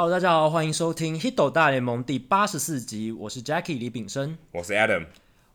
[0.00, 3.10] Hello，大家好，欢迎收听《Hito 大联盟》第八十四集。
[3.10, 5.06] 我是 Jackie 李炳生，我是 Adam，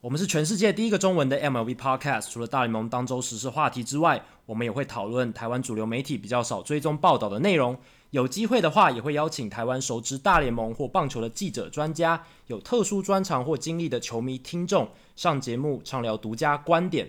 [0.02, 2.30] 我们是全世界第一个中文的 MLB Podcast。
[2.30, 7.78] 除了大联盟当周时事话题之外，我们也会讨论台湾主流媒体比较少追踪报道的内容。
[8.10, 17.08] 有机会的话，也会邀请台湾熟知大联盟或棒球的记者、专家，有特殊专长或经历的球迷听众上节目畅聊独家观点。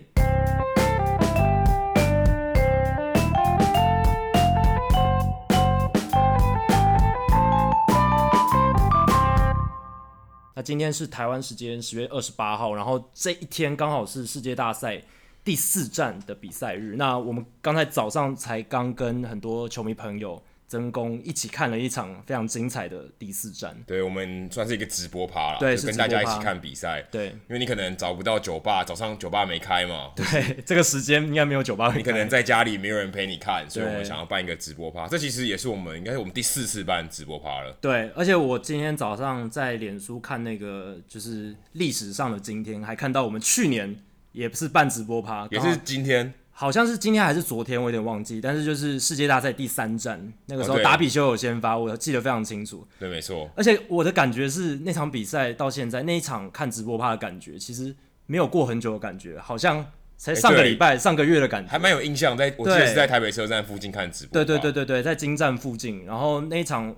[10.65, 14.99] 今天是台湾时间十月二十八号，然后这一天刚好是世界大赛
[15.43, 16.95] 第四站的比赛日。
[16.97, 20.41] 那我们刚才早上才刚跟很多球迷朋友。
[20.75, 43.95] 曾公一起看了一场非常精彩的第四战，对，我们算是一个直播趴了，对，就跟大家一起看比赛，对，因为你可能找不到酒吧，早上酒吧没开嘛，对， 这个时间应该没有酒吧，你可能在家里没有人陪你看，所以我们想要办一个直播趴，这其实也是我们应该是我们第四次办直播趴了，对，而且我今天早上在脸书看那个就是历史上的今天，还看到我们去年
[44.33, 46.33] 也不是办直播趴，也是今天。
[46.57, 48.39] 好像是今天还是昨天，我有点忘记。
[48.39, 52.87] 但是就是世界大赛第三站，那个时候达比修有先发，我记得非常清楚。
[52.97, 53.51] 对，没错。
[53.57, 57.93] 而且我的感觉是，那场比赛到现在那一场看直播趴的感觉，其实
[58.25, 62.37] 没有过很久的感觉，好像才上个礼拜、欸、上个月的感觉，还蛮有印象。
[62.37, 64.31] 在我记得是在台北车站附近看直播。
[64.41, 66.05] 对对对对对，在金站附近。
[66.05, 66.95] 然后那一场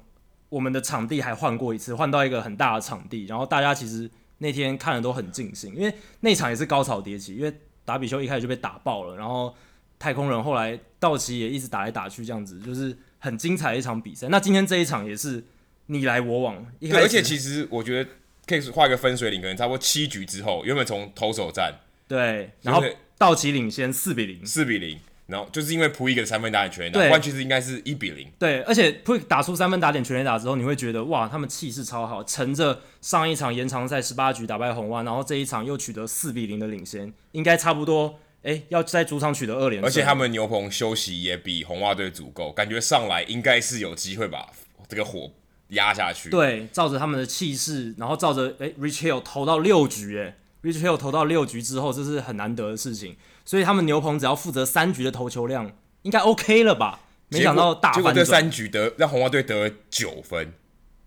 [0.50, 3.26] 我们的场地还换过一次，换到一个很大的场地。
[3.26, 7.52] 然后大家其实那天看的都很尽兴，因为那场也是高潮迭起，因为。
[7.88, 9.56] 达比修一开始就被打爆了，然后
[9.98, 14.28] 太空人后来道奇也一直打来打去，这样子就是很精彩的一场比赛。
[14.28, 15.42] 那今天这一场也是
[15.86, 18.10] 你来我往，一开始而且其实我觉得
[18.46, 22.84] 可以画一个分水岭，可能差不多七局之后，原本从投手战对，然后
[23.18, 38.20] 道奇领先四比零，四比零，然后就是因为普伊格的三分打点全垒打，换其实应该是一比零，对，而且普伊打出三分打点全垒打之后，你会觉得哇，他们气势超好，乘着上一场延长赛十八局打败红袜，然后这一场又取得四比零的领先，应该差不多。
[38.44, 44.48] 哎、欸，要在主场取得二连胜，而且他们牛棚休息也比红袜队足够，感觉上来应该是有机会把
[44.88, 45.30] 这个火
[45.70, 46.30] 压下去。
[46.30, 53.18] 对，照着他们的气势，然后照着哎、欸、Rich Hill 投到六局，哎，Rich Hill 投到六局之后，这是很难得的事情。
[53.48, 55.72] 所以他们牛棚只要负责三局的投球量，
[56.04, 57.00] 应该 OK 了吧？
[57.30, 60.54] 没想到大反转，结果这三局得让红袜队得了九分，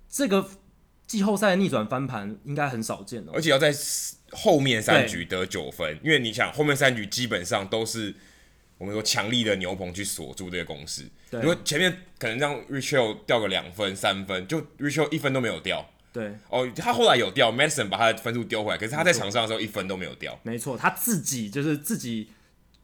[0.08, 0.44] 这个
[1.06, 3.72] 季后赛逆转翻盘应该很少见哦，而且要在。
[4.32, 8.14] 后面三局得九分，因为你想后面三局基本上都是
[8.78, 11.04] 我们说强力的牛棚去锁住这个攻势。
[11.32, 15.84] 如果前面可能让 Rich Hill 掉个两分三分，就 Rich Hill 一分都没有掉。
[16.12, 20.38] 对，哦，他后来有掉，Madison 把他的分数丢回来，可是他在场上的时候一分都没有掉。
[20.42, 22.28] 没错，他自己就是自己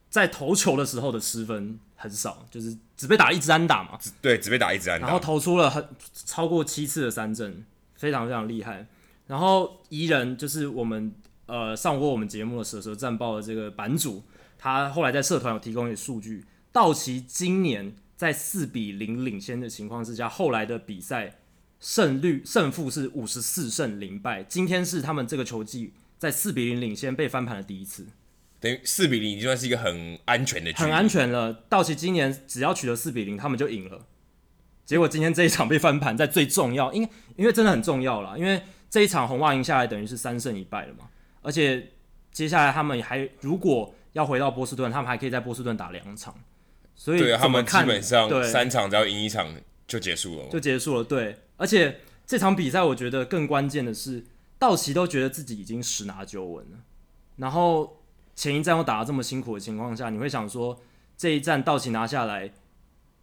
[0.08, 3.98] 在投球的时候的失分很少，就是只被打一支安打嘛。
[4.22, 8.86] 对，只被打一支安打，然后投出了很超过七次的三振，非常非常厉害。
[9.26, 11.14] 然后宜人就是我们。
[11.48, 14.20] 呃，上过我们节目的《蛇蛇战报》的这个版主，
[14.58, 16.44] 他后来在社团有提供一些数据。
[16.72, 21.36] 道奇今年在四比零领先的情况之下，后来的比赛
[21.80, 24.42] 胜率胜负是五十四胜零败。
[24.42, 28.06] 今天是他们这个球季在四比零领先被翻盘的第一次，
[28.60, 31.52] 等于四比零已经算是一个很安全的局，很安全了。
[31.68, 34.06] 道奇今年只要取得四比零，他们就赢了。
[34.84, 41.08] 结果今天这一场被翻盘，在最重要，因为因为真的很重要了，因为这一场红袜赢下来，等于是三胜一败了嘛。
[41.42, 41.92] 而且
[42.32, 46.34] 接下来他们还如果要回到波士顿，他们还可以在波士顿打两场，
[46.94, 49.52] 所以对他们基本上三场只要赢一场
[49.86, 51.04] 就结束了，就结束了。
[51.04, 54.24] 对，而且这场比赛我觉得更关键的是，
[54.58, 56.78] 道奇都觉得自己已经十拿九稳了，
[57.36, 58.02] 然后
[58.34, 60.80] 前一战又打得这么辛苦的情况下，你会想说
[61.16, 62.52] 这一战道奇拿下来，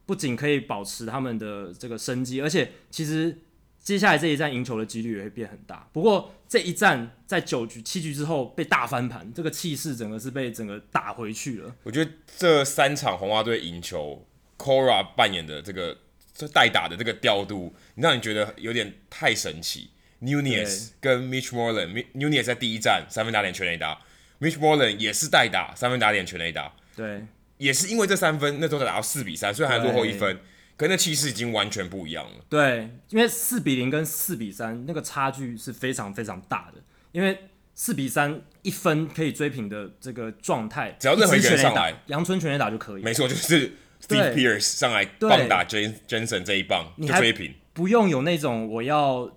[0.06, 3.40] 不仅可以保持他们的这个生机，而且其实。
[3.84, 5.86] 接下来这一战赢球的几率也会变很大。
[5.92, 11.76] 不过这一战在九局、七局之后被大翻盘，这个气势整个是被整个打回去了。
[11.84, 14.26] 我觉得这三场红袜队赢球
[14.58, 15.98] ，Cora 扮演的这个
[16.34, 19.92] 这代打的这个调度，让你觉得有点太神奇。
[20.22, 24.00] Nunez 跟 Mitch Moreland，Nunez 在第一站三分打点全垒打
[24.40, 26.74] ，Mitch Moreland 也是代打三分打点全垒打。
[26.96, 27.26] 对，
[27.58, 30.40] 也是因为这三分，那时候才打到四比三，所以还落后一分。
[30.76, 32.46] 可那气势已经完全不一样了。
[32.50, 36.82] 对，因为四比零跟四比三那个差距是非常非常大的。
[37.12, 37.38] 因为
[37.76, 43.04] 四比三一分可以追平的这个状态，只要任何一个人上来，阳春全垒打就可以。
[43.04, 43.74] 没错，就是
[44.14, 49.30] Steve Pearce 上来棒打 Jensen 这一棒就追平，不用有那种我要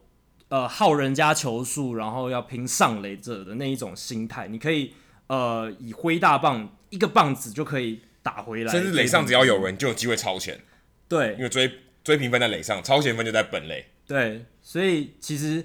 [0.49, 4.49] 呃耗人家球数，然后要拼上垒者的那一种心态。
[4.49, 4.93] 你可以
[5.27, 10.61] 呃以挥大棒一个棒子就可以打回来，甚至垒上只要有人就有机会超前。
[11.09, 11.71] 对，因为追
[12.03, 13.87] 追平分在垒上，超前分就在本垒。
[14.07, 15.65] 对，所以其实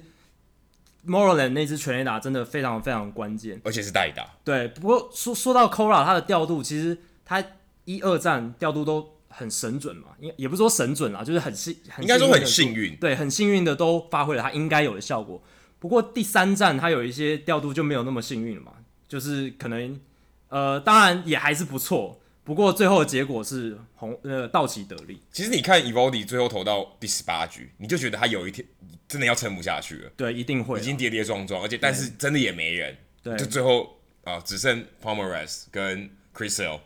[1.06, 4.36] Moreland 那支全垒打真的非常非常关键，而且是代打。
[4.44, 7.44] 对，不过说说到 Cora 他的调度，其实他
[7.84, 15.42] 一二战调度都很神准嘛，也也不是说神准啦，就是很幸，很应该说很幸运，对，很幸运的都发挥了他应该有的效果。
[15.78, 18.72] 不过第三战他有一些调度就没有那么幸运了嘛，
[19.08, 20.00] 就是可能
[20.48, 22.20] 呃，当然也还是不错。
[22.44, 25.22] 不过最后的结果是红呃道奇得利。
[25.32, 28.66] 其实你看 Eovaldi 最后投到第十八局，你就觉得他有一天
[29.06, 30.10] 真的要撑不下去了。
[30.16, 32.96] 对，一定会，已经跌跌撞撞，而且但是真的也没人。
[33.22, 33.84] 对，就最后
[34.24, 36.80] 啊、呃，只剩 Pomeranz 跟 Chris Sale。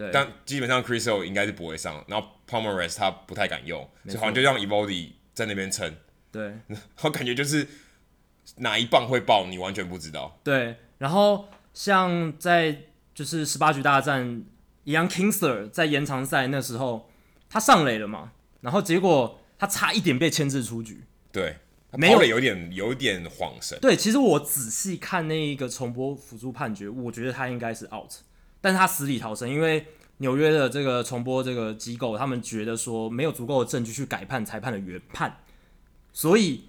[0.00, 0.10] 对。
[0.12, 5.94] 但基本上 Chris Sale 应该是不会上，然后 Pomeranz 他不太敢用，所以好像就让 Eovaldi 在那边撑。
[6.32, 6.54] 对。
[7.02, 7.66] 我感觉就是
[8.56, 10.38] 哪一棒会爆，你完全不知道。
[10.42, 10.76] 对。
[10.98, 12.82] 然后像在
[13.14, 14.42] 就是十八局大战。
[14.86, 17.10] Ian Kinsler 在延长赛那时候，
[17.50, 18.32] 他上垒了嘛，
[18.62, 21.04] 然后结果他差一点被牵制出局。
[21.30, 21.58] 对，
[21.92, 23.78] 没有有点有点晃神。
[23.80, 28.10] 对，其实我仔细看那一个重播辅助判决，我觉得他应该是 out，
[28.60, 29.86] 但是他死里逃生，因为
[30.18, 35.38] 纽约的这个重播这个机构，他们觉得说没有足够的证据去改判裁判的原判，
[36.12, 36.64] 所以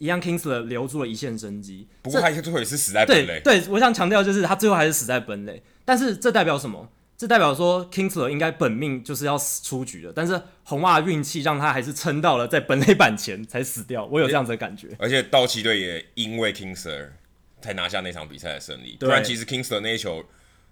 [0.00, 1.88] Ian Kinsler 留住了一线生机。
[2.02, 3.40] 不过他最后也是死在本垒。
[3.42, 6.90] 对，我想强调就是他最后还是死在本垒，但是这代表什么？
[7.16, 14.04] 这代表说 Kingsler 应该本命就是要死出局的，但是红袜运气让他还是撑到了在本垒板前才死掉。
[14.06, 14.88] 我有这样子的感觉。
[14.98, 17.10] 而且道奇队也因为 Kingsler
[17.62, 18.96] 才拿下那场比赛的胜利。
[18.98, 20.24] 不然其实 Kingsler 那一球，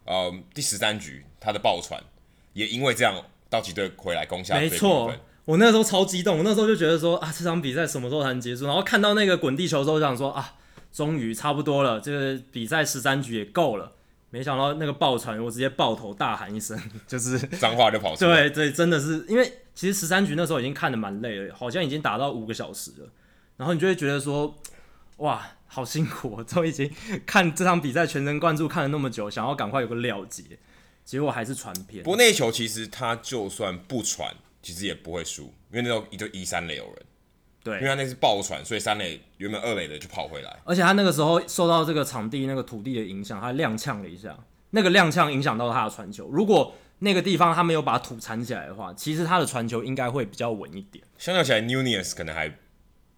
[0.04, 2.02] 呃，第十三局他的爆传
[2.52, 4.54] 也因为这样，道奇队回来攻下。
[4.54, 5.12] 没错，
[5.44, 8.66] 我那时候超激动，我那时候就觉得说啊，这场比赛什么时候才能结束？
[8.66, 10.54] 然后看到那个滚地球之后，就想说啊，
[10.92, 13.92] 终于差不多了，这个比赛十三局也够了。
[14.30, 18.48] 没想到那个爆传，我直接爆头大喊一声，就是 脏话就跑出来。
[18.48, 23.08] 对对，真的是因为其实十三局那时候已经看得蛮累了，好像已经打到五个小时了。
[23.58, 24.58] 然后你就会觉得说，
[25.18, 26.92] 哇，好辛苦，我都已经
[27.24, 30.44] 看这场比赛全神贯注看了那么久，想要赶快有个了结，
[31.02, 32.04] 结果还是传偏。
[32.04, 36.96] 不过那一球其实他就算不传，其实也不会输，因为那时候就一三垒有人。
[37.64, 40.58] 对，因为他那是爆传，所以三垒原本二垒的就跑回来。
[40.64, 44.36] 而且他那个时候受到这个场地那个土地的影响，他踉跄了一下，
[44.70, 46.28] 那个踉跄影响到他的传球。
[46.28, 51.02] 如果那个地方他没有把土铲起来的话，其实他的传球应该会比较稳一点。
[51.16, 52.52] 相较起来，Nunez 可能还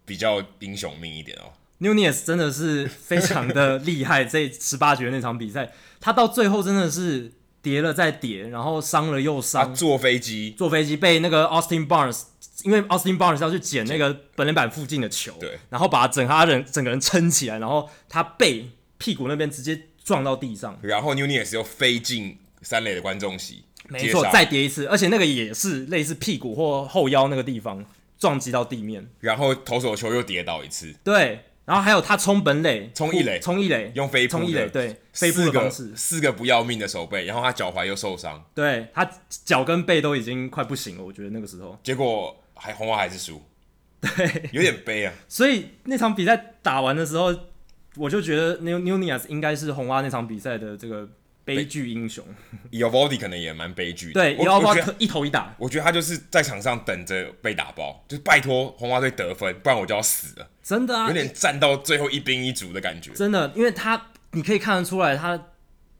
[0.05, 1.51] 比较英雄命一点哦。
[1.79, 7.31] Nunez 真的是非常的厉害， 这十八局那场比赛，他到最后真的是
[7.61, 9.73] 跌了再跌，然后伤了又伤。
[9.73, 12.23] 坐飞机，坐飞机被那个 Austin Barnes。
[12.63, 27.85] 因为 Austin Barnes 要去捡那个本垒板附近的球，对，然后把他整他人整个人撑起来，然后他背屁股那边直接撞到地上，然后 Nunez 又飞进三垒的观众席，没错，再跌一次，而且那个也是类似屁股或后腰那个地方
[28.17, 42.35] 撞击到地面，然后投手球又跌倒一次，对，然后还有他冲本垒，冲一垒，冲一垒，用飞冲一垒，对，飞扑的方式，四个不要命的手背，然后他脚踝又受伤，对，他脚跟背都已经快不行了，我觉得那个时候，结果。
[42.57, 43.41] 还红袜还是输，
[43.99, 45.11] 对，有点悲啊。
[45.27, 47.35] 所以那场比赛打完的时候，
[47.97, 51.05] 我就觉得 Nunez 应该是红袜那场比赛的这个
[51.45, 52.25] 悲剧英雄。
[52.71, 54.13] Eovaldi 可能也蛮悲剧的。
[54.13, 60.49] 对，Eovaldi 一头一打，我觉得他就是在场上等着被打爆，就是拜托红花队得分，不然我就要死了。
[60.61, 63.11] 真的啊，有点战到最后一兵一卒的感觉。
[63.13, 65.47] 真的，因为他你可以看得出来他。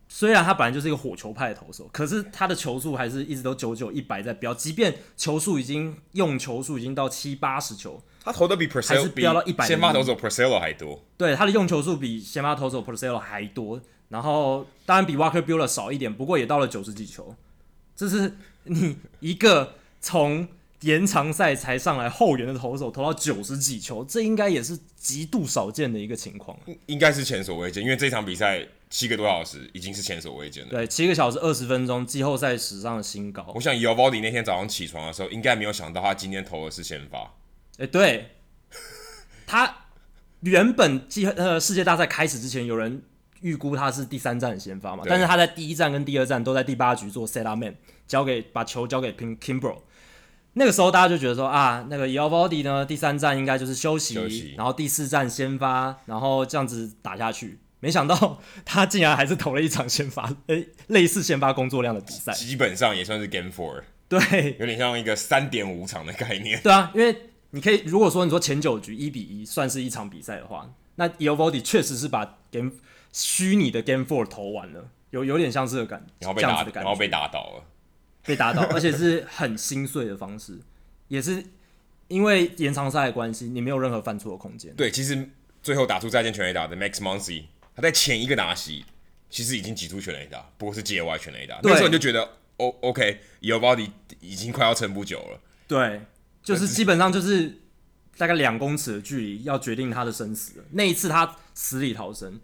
[0.08, 11.04] 虽然他本来就是一个火球派的投手，可是他的球速还是一直都九九一百在飙，即便球速已经用球数已经到七八十球，他投的比还是飙到一百，先发投手 Porcello 还多。
[11.18, 13.82] 对，他的用球数比先发投手 Porcello 还多，
[14.16, 17.36] 然后当然比 Walker Buehler 少一点，不过也到了九十几球。
[17.98, 20.48] 这是你一个从
[20.80, 26.58] 延长赛才上来后援的投手投到九十几球，这应该也是极度少见的一个情况。
[26.86, 28.66] 应该是前所未见，因为这场比赛。
[28.88, 30.70] 七个多小时已经是前所未见了。
[30.70, 33.46] 对，七个小时二十分钟，季后赛史上的新高。
[33.54, 37.20] 我想 Eovaldi 那天早上起床的时候，应该没有想到他今天投的是先发。
[37.78, 38.36] 哎、欸，对，
[39.48, 39.88] 他
[40.42, 43.02] 原本季呃世界大赛开始之前，有人
[43.46, 47.76] 预估他是第三站的先发嘛，但是他在第一站跟第二站都在第八局做 set up man，
[48.08, 49.78] 交给把球交给 Kimbrel。
[50.54, 57.60] 那个时候大家就觉得说啊，那个 Eovaldi 呢，第三站应该就是休息，休息，然后第四站先发，然后这样子打下去。
[57.82, 66.60] 没想到他竟然还是投了一场先发， 诶，类似先发工作量的比赛，基本上也算是 Game Four，对，有点像一个三点五场的概念。
[66.64, 67.16] 对啊，因为
[67.52, 72.72] 你可以如果说你说前九局一比一算是一场比赛的话，那 Eovaldi 确实是把 Game
[73.16, 77.64] 虚拟的 Game Four 投完了，有有点像是个感，然后被打，然后被打倒了，
[78.26, 80.60] 被打倒， 而且是很心碎的方式，
[81.08, 81.42] 也是
[82.10, 84.76] 因为延长赛的关系，你没有任何犯错的空间。
[84.76, 85.30] 对，其实
[85.64, 88.84] 最后打出再见全垒打的 Max Muncy，他在前一个打席
[89.30, 91.58] 其实已经挤出全垒打，不过是界外全垒打。
[91.64, 95.40] 那时候你就觉得，O OK，Eovaldi 已经快要撑不久了。
[95.70, 96.02] 对，
[96.44, 97.62] 就是基本上就是
[98.18, 100.66] 大概两公尺的距离，要决定他的生死了。
[100.72, 102.40] 那一次他死里逃生，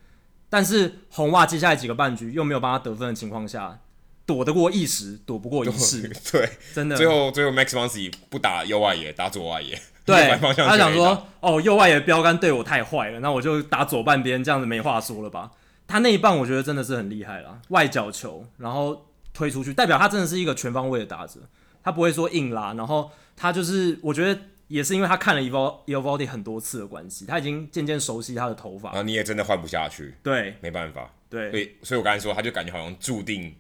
[0.52, 3.80] 但是红袜接下来几个半局又没有帮他得分的情况下。
[4.24, 6.08] 躲得过一时，躲不过一世。
[6.32, 6.96] 对，真的。
[6.96, 9.78] 最后，最后 Max Muncy 不打右外野，打左外野。
[10.06, 15.52] 对， 他想说，哦，右外野标杆对我太坏了，那我就打左半边，这样子没话说了吧？
[15.86, 21.42] 他那一棒，我觉得真的是很厉害了，外角球，然后推出去，代表他真的是一个全方位的打者，
[21.84, 24.40] 他不会说硬拉，然后他就是，我觉得
[24.72, 28.90] 也是因为他看了 Eovaldi 很多次的关系，他已经渐渐熟悉他的头发。
[28.90, 30.16] 然后你也真的换不下去。
[30.24, 31.14] 对，没办法。
[31.30, 33.54] 对，所以，所以我刚才说，他就感觉好像注定。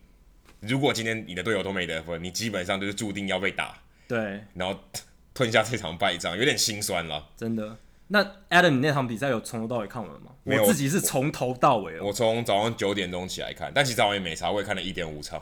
[0.61, 3.77] 如果今天你的队友都没得分，你基本上就是注定要被打。
[4.07, 4.79] 对，然后
[5.33, 7.29] 吞下这场败仗，有点心酸了。
[7.35, 7.77] 真的。
[8.07, 10.31] 那 Adam，你那场比赛有从头到尾看完吗？
[10.43, 11.99] 没有，我自己是从头到尾。
[12.01, 15.41] 我从早上九点钟起来看，但其实早上也没差，我也看了一点五场。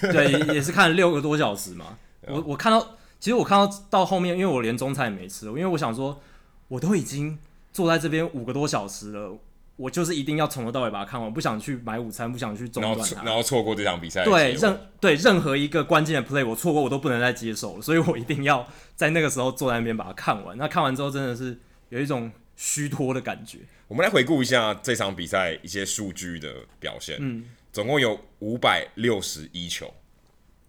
[0.00, 1.98] 对，也是看了六个多小时嘛。
[2.28, 6.20] 我我看到，其实我看到到后面，因为我连中餐也没吃，因为我想说，
[6.68, 7.38] 我都已经
[7.72, 9.34] 坐在这边五个多小时了。
[9.76, 14.24] 我就是一定要从头到尾把它看完，不想去买午餐，不想去中断它，然后错过这场比赛。
[14.24, 20.58] 对，任对任何一个关键的 play 我错过我都不能再接受了，所以我一定要在那个时候坐在那边把它看完。
[20.58, 23.60] 那看完之后真的是有一种虚脱的感觉。
[23.88, 27.16] 我们来回顾一下这场比赛一些数据的表现。
[27.20, 29.94] 嗯，总共有五百六十一球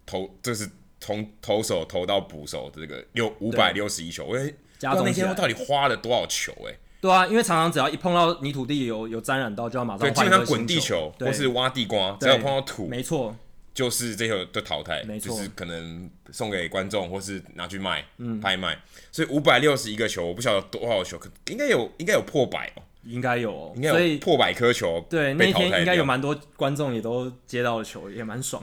[0.06, 0.66] 投，这是
[1.06, 4.24] 从投手投到捕手的这个有五百六十一球。
[4.24, 4.36] 我
[4.76, 6.72] 加那天到底花了多少球、欸？
[6.72, 6.78] 哎。
[6.98, 10.12] 对啊，因为常常只要一碰到泥土地有有沾染到，就要马上换。
[10.12, 13.36] 对，基本上滚地球或是挖地瓜，只要碰到土，没错，
[13.72, 18.76] 就是这球的淘汰，没错，就是可能送给观众或是拿去卖，嗯，拍卖。
[19.12, 25.04] 所以五百六十一个球，我不晓得多少球，可应该有，应该有破百哦，应该有哦，应该有破百颗球。
[25.08, 28.60] 对，那一天应该有蛮多观众也都接到了球，也蛮爽。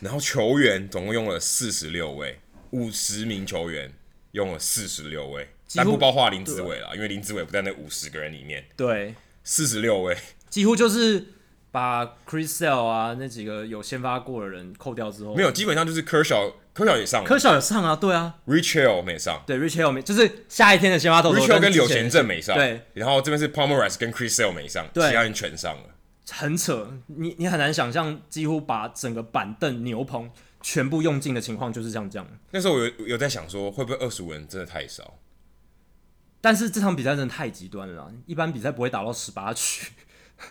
[0.00, 2.38] 然后球员总共用了四十六位，
[2.70, 3.92] 五十名球员
[4.32, 5.48] 用了四十六位。
[5.74, 8.64] 但不包括林子伟了，因为林子伟不在那五十个人里面。
[8.74, 9.14] 对，
[9.44, 10.16] 四十六位，
[10.48, 11.26] 几乎就是
[11.70, 24.10] 把 Chris Sale 啊那几个有先发过的人扣掉之后，没有，基本上就是 Kershaw，Kershaw 也上了，Kershaw 也上啊，对啊，Rich Hill 没上，对，Rich Hill 没，就是下一天的先发投手 Rich Hill 跟柳贤镇没上，对，然后这边是 Pomeranz 跟
[24.10, 25.82] Chris Sale 没上，其他人全上了，
[26.30, 30.30] 很扯，你你很难想象，几乎把整个板凳牛棚
[30.60, 32.28] 全部用尽的情况就是这样这样。
[32.50, 35.18] 那时候我有有在想说，会不会二十五人真的太少？
[36.40, 39.86] 但是这场比赛真的太极端了，一般比赛不会打到十八局，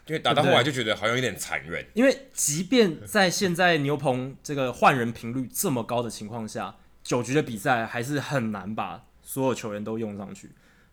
[0.08, 1.86] 因为打到 后来就觉得好像有点残忍。
[1.94, 10.52] 因为即便在现在牛棚这个换人频率这么高的情况下，九局的比赛还是很难把所有球员都用上去。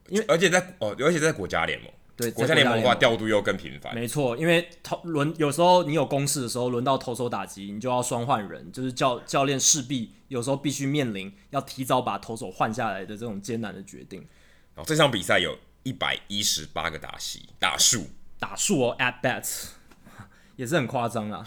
[0.08, 3.94] 因为而且在哦，而且在国家联盟，对国家联盟的话调度又更频繁。
[3.94, 14.20] 没错，因为投轮有时候你有攻势的时候，轮到投手打击，你就要双换人，就是教教练势必有时候必须面临要提早把投手换下来的这种艰难的决定。
[14.74, 18.06] 然后这场比赛有一百一十八个打席打数
[18.38, 19.70] 打数哦，at bats
[20.56, 21.46] 也是很夸张啊。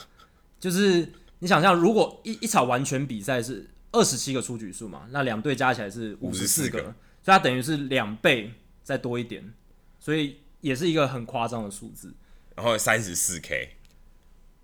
[0.60, 6.94] 就是你想象，如果一一场完全比赛是二十七个出局数嘛，那两队加起来是五十四个，所以
[7.28, 8.52] 它等于是两倍
[8.84, 9.54] 再多一点，
[10.00, 12.14] 所以也是一个很夸张的数字。
[12.56, 13.70] 然后三十四 K，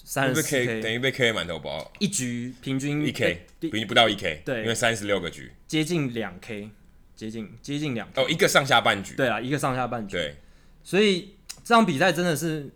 [0.03, 5.51] 三十四 K 等于被 K 满头包，一局平均一 K，平均不到一 K，对，因为三十六个局。
[5.67, 6.69] 接近两 K。
[7.15, 10.35] 接近接近两哦，一个上下半局，对啊，一个上下半局，对，
[10.83, 12.71] 所以这场比赛真的是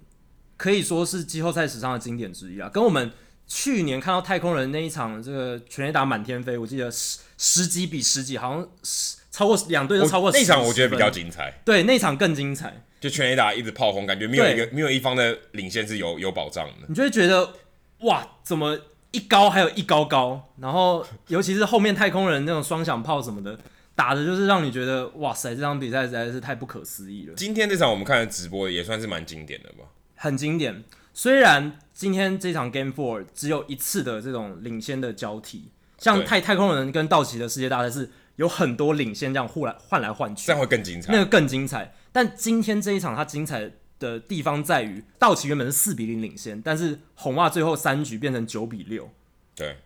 [0.55, 2.69] 可以说是季后赛史上的经典之一啊！
[2.69, 3.12] 跟我们
[3.48, 10.38] 去年看到太空人那一场这个全垒打满天飞，我记得十十几比十几，好像十超过两队都超过十。
[10.38, 17.53] 那场我觉得比较精彩，对，那场更精彩，就全 A 打一直炮轰，感觉没有一个没有一方的领先是有有保障的，你就会觉得
[17.99, 18.77] 哇，怎么
[19.11, 23.57] 一高还有一高高，然后尤其是后面太空人那种双响炮什么的。
[23.95, 27.33] 打的就是让你觉得哇塞，这场比赛实在是太不可思议了。
[27.35, 29.85] 今天这场我们看的直播也算是蛮经典的吧？
[30.15, 30.83] 很经典。
[31.15, 41.11] 虽然今天这场 Game Four 只有一次的这种领先的交替，像太太空人跟道奇的世界大赛是有很多领先这样互来换来换去，这样会更精彩。
[41.11, 41.91] 那个更精彩。
[42.17, 43.69] 但今天这一场它精彩
[44.00, 49.07] 的地方在于，道奇原本是四比零领先，但是红袜最后三局变成九比六。
[49.53, 49.77] 对，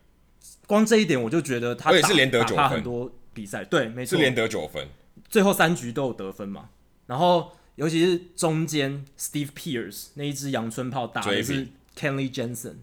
[0.66, 3.12] 光这一点我就觉得他也是连得九分很多。
[3.34, 4.88] 比赛对，没错，是连得九分，
[5.28, 6.70] 最后三局都有得分嘛。
[7.08, 12.76] 然后尤其是中间 Steve Pearce 那一支阳春炮打的是 Kenley Jansen，Kenley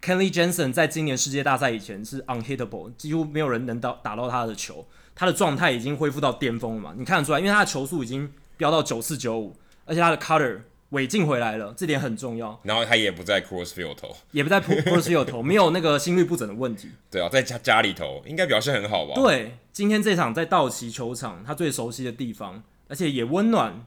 [0.00, 4.86] Kenley Jensen 在今年世界大赛以前是 unhittable，几乎没有人能到打到他的球，
[5.16, 6.94] 他的状态已经恢复到巅峰了嘛？
[6.96, 12.60] 你看得出来，因为他的球速已经飙到九四九五，而且他的 cutter 尾劲回来了，这点很重要。
[12.62, 16.90] 然后他也不在 crossfield 投，也不在 crossfield 投，没有那个心率不整的问题。
[17.10, 19.14] 对啊，在家家里头应该表现很好吧？
[19.14, 23.84] 对，今天这场在道奇球场，他最熟悉的地方，而且也温暖，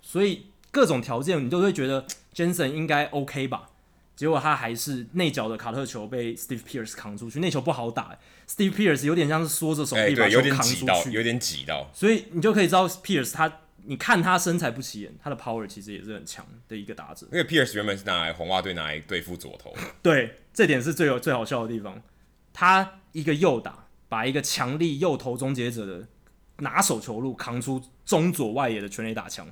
[0.00, 3.68] 所以各种条件你都会觉得 Jensen 应该 OK 吧？
[4.16, 8.18] 结果他还是内角的卡特球被 Steve Pearce 扛出去，那球不好打，欸。
[8.48, 11.88] Steve Pearce 有点像是缩着手臂把球扛出去，欸，有点挤到。
[11.94, 17.26] 所以你就可以知道 Pearce 他，你看他身材不起眼，他的 power 其实也是很强的一个打者。
[17.32, 22.02] 因为 Pearce 原本是拿来红袜队拿来对付左投， 对，这点是最有最好笑的地方。
[22.52, 26.06] 他一个右打，把一个强力右投终结者的
[26.58, 29.48] 拿手球路扛出中左外野的全垒打墙，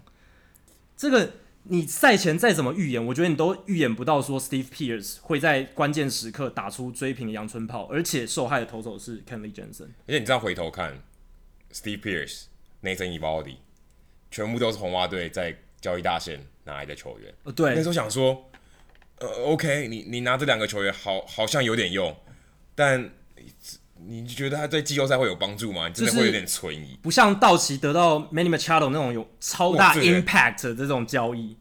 [0.96, 1.32] 这个。
[1.68, 9.88] 你赛前再怎么预言，我觉得你都预言不到说 Steve Pearce 会在关键时刻打出追平的阳春炮，而且受害的投手是 Kenley Jensen。
[10.06, 11.02] 而且你再回头看
[11.72, 12.44] Steve Pearce、
[12.84, 13.56] Nathan Eovaldi，
[14.30, 17.32] 全部都是红袜队在交易大线拿来的球员。
[17.44, 18.50] 哦，对，那时候想说，
[19.18, 22.16] 呃，OK，你你拿这两个球员好好像有点用，
[22.74, 23.10] 但。
[24.08, 25.88] 你觉得他对季后赛会有帮助吗？
[25.88, 26.98] 你真的会有点存疑。
[27.00, 31.56] 不像道奇得到 Manny Machado 那种有超大 impact 的这种交易，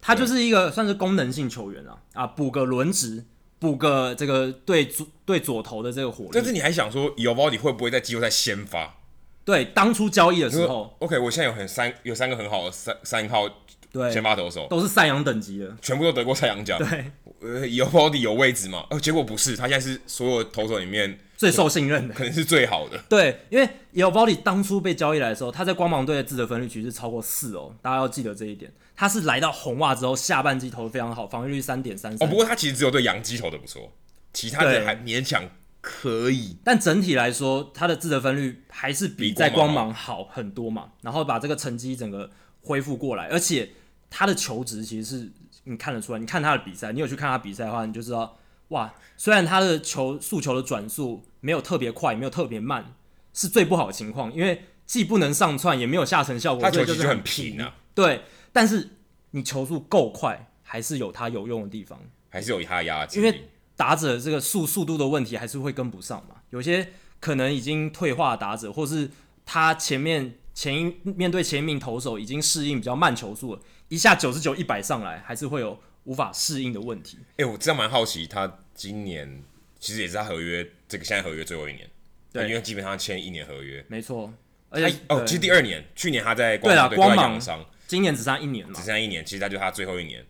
[0.00, 3.26] 他就是一个算是功能性球员啊啊，补个轮值，
[3.58, 6.30] 补个这个对左对左投的这个火力。
[6.32, 8.96] 但是你还想说，Eovaldi 会不会在季后赛先发？
[9.44, 13.48] 对，当初交易的时候，OK，我现在有很三有三个很好的三三号
[14.10, 16.78] 先发投手，都是赛扬等级的，全部都得过赛扬奖。
[16.78, 18.86] 对，呃，Eovaldi 有位置嘛？
[18.90, 21.18] 哦，结果不是，他现在是所有投手里面。
[21.36, 22.96] 最受信任的，可能是最好的。
[23.08, 28.72] 对，因为 Eovaldi 当初被交易来的时候，他在光芒队的自责分率其实超过四哦，大家要记得这一点。
[28.96, 32.26] 他是来到红袜之后，下半季投的非常好，防御率三点三三。
[32.26, 33.92] 哦，不过他其实只有对洋基投的不错，
[34.32, 35.42] 其他的还勉强
[35.84, 36.56] 可以。
[36.64, 40.92] 但整体来说，他的自得分率还是比在光芒好很多嘛。
[41.02, 42.30] 然后把这个成绩整个
[42.62, 43.70] 恢复过来，而且
[44.08, 45.32] 他的球值其实是
[45.64, 46.18] 你看得出来。
[46.18, 48.38] 你看他的比赛，你有去看他比赛的话，你就知道。
[48.68, 52.94] 哇，虽然他的球速球的转速没有特别快，也没有特别慢，
[53.34, 57.76] 是最不好的情况，因为既不能上窜，也没有下沉效果，他球就是很平啊。
[57.94, 58.22] 对，
[58.54, 58.88] 但是
[59.32, 63.20] 你球速够快，还是有他有用的地方，还是有他的压制。
[63.20, 69.10] 因为打者这个速速度的问题还是会跟不上嘛，有些可能已经退化的打者，或是
[69.44, 75.78] 他前面前一面对前一名投手已经适应比较慢球速了，一下九十九一百上来，还是会有。
[76.04, 77.16] 无法适应的问题。
[77.28, 79.42] 哎、欸，我真的蛮好奇，他今年
[79.80, 81.88] 其实也是他合约这个现在合约最后一年，
[82.30, 84.30] 对，因为基本上签一年合约，没错。
[84.68, 90.22] 而且哦，其实第二年，去年他在光芒队光芒伤，今年只剩一年嘛，只剩一年，其实他就他最后一年。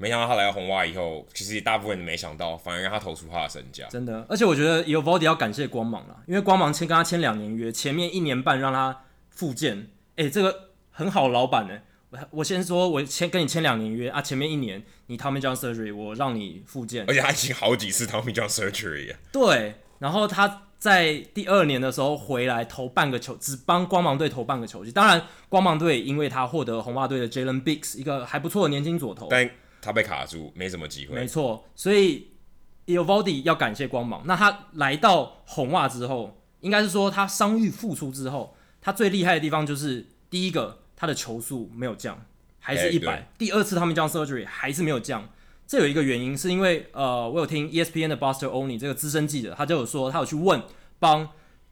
[0.00, 3.86] 没想到他来到红袜以后，其实大部分人没想到，反而让他投出他的身价。
[3.88, 11.78] 真的，而且我觉得 Eovaldi 要感谢光芒了，因为光芒签跟他签两年约，前面一年半让他复健，哎、欸，这个很好老板呢。
[12.30, 19.18] 我先说，我签跟你签两年约啊，前面一年你 Tommy John Surgery，我让你复健，而且他已经好几次 Tommy John Surgery 啊。
[19.30, 24.90] 对，然后他在第二年的时候回来投半个球，只帮光芒队投半个球季。
[24.90, 29.48] 当然，光芒队因为他获得红袜队的 Jalen Biggs 一个还不错的年轻左投，但
[29.80, 31.14] 他被卡住，没什么机会。
[31.14, 32.28] 没错，所以
[32.86, 34.22] Eovaldi 要感谢光芒。
[34.26, 40.78] 那他来到红袜之后，应该是说他伤愈复出之后，他最厉害的地方就是第一个。
[41.00, 42.22] 他的球速没有降，
[42.58, 43.28] 还是一百、欸。
[43.38, 45.26] 第二次他们将 surgery 还是没有降，
[45.66, 50.62] 这有一个原因，是因为呃，我有听 ESPN 的 Buster Olney 这个资深记者，他就有说，他有去问
[50.98, 51.26] 帮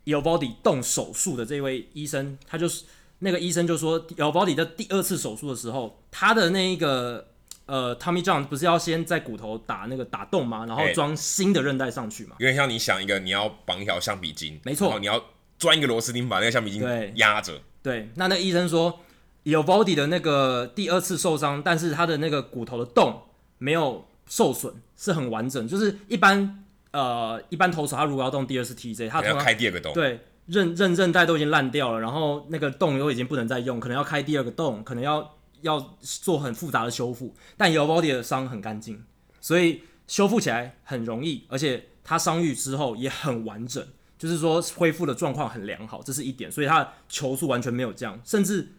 [0.06, 2.86] Eovaldi 动手术的这位医生，他就是
[3.18, 7.28] 那个医生就说 Eovaldi 的第二次手术的时候，他的那一个
[7.68, 10.66] 呃 Tommy John 不是要先在骨头打那个打洞吗？
[10.66, 12.34] 然后装新的韧带上去嘛？
[12.40, 15.22] 有点像你想一个你要绑一条橡皮筋，没错，你要
[15.56, 16.82] 钻一个螺丝钉把那个橡皮筋
[17.14, 17.60] 压着。
[17.80, 18.98] 对，那那医生说。
[19.44, 23.22] Eovaldi 的那个第二次受伤，但是他的那个骨头的洞
[23.56, 25.66] 没有受损，是很完整。
[25.66, 37.34] 就是一般呃一般投手他如果要动第二次 TJ，他要开第二个洞，对，韧韧韧带都已经烂掉了，然后那个洞又已经不能再用，可能要开第二个洞，可能要要做很复杂的修复。
[37.56, 39.04] 但 Eovaldi 的伤很干净，
[39.40, 43.86] 所以修复起来很容易，而且他伤愈之后也很完整，
[44.18, 46.50] 就是说恢复的状况很良好，这是一点。
[46.50, 48.72] 所以他的球速完全没有降，甚至。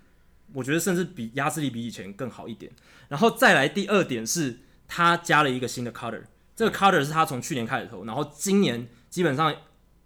[0.52, 2.72] 我觉得甚至比压制力比以前更好一点，
[3.08, 6.24] 然后再来第二点是，他加了一个新的 cutter，
[6.56, 9.56] 这个 cutter 是他从去年开始投，然后今年基本上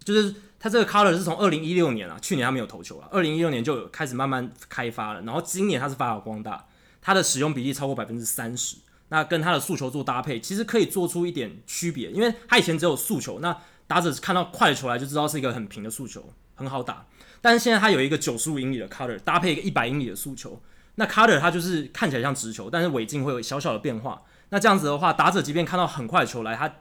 [0.00, 6.64] 就是他这个 color 是从二零一六年啊，去年他没有投球啊，二零一六年就开始慢慢开发了，然后今年他是发扬光大，
[7.02, 8.78] 他的使用比例超过百分之三十，
[9.10, 13.54] 那跟他的速球做搭配，其实可以做出一点区别，因为他以前只有速球，那
[13.86, 17.04] 打者看到快的球来就知道是一个很平的速球，很好打。
[17.42, 20.58] 但是现在他有一个九十五英里的 color 搭配一个一百英里的速球，
[20.94, 24.22] 那 color 它就是看起来像直球，但是尾径会有小小的变化。
[24.48, 26.74] 那这样子的话，打者即便看到很快的球来，他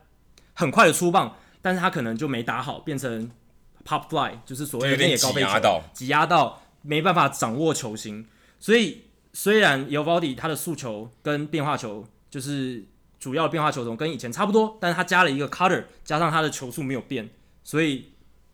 [0.53, 3.29] 很快的出棒，但是他可能就没打好，变成
[3.85, 8.27] pop fly，就是所谓的内野高飞球，挤压到，没办法掌握球型。
[8.59, 12.85] 所以虽然 Eovaldi 他的速球跟变化球就是
[13.19, 17.29] 主要的变化球种跟以前差不多，但是他加了一个 cutter，加上他的球速没有变，
[17.63, 18.09] 所以。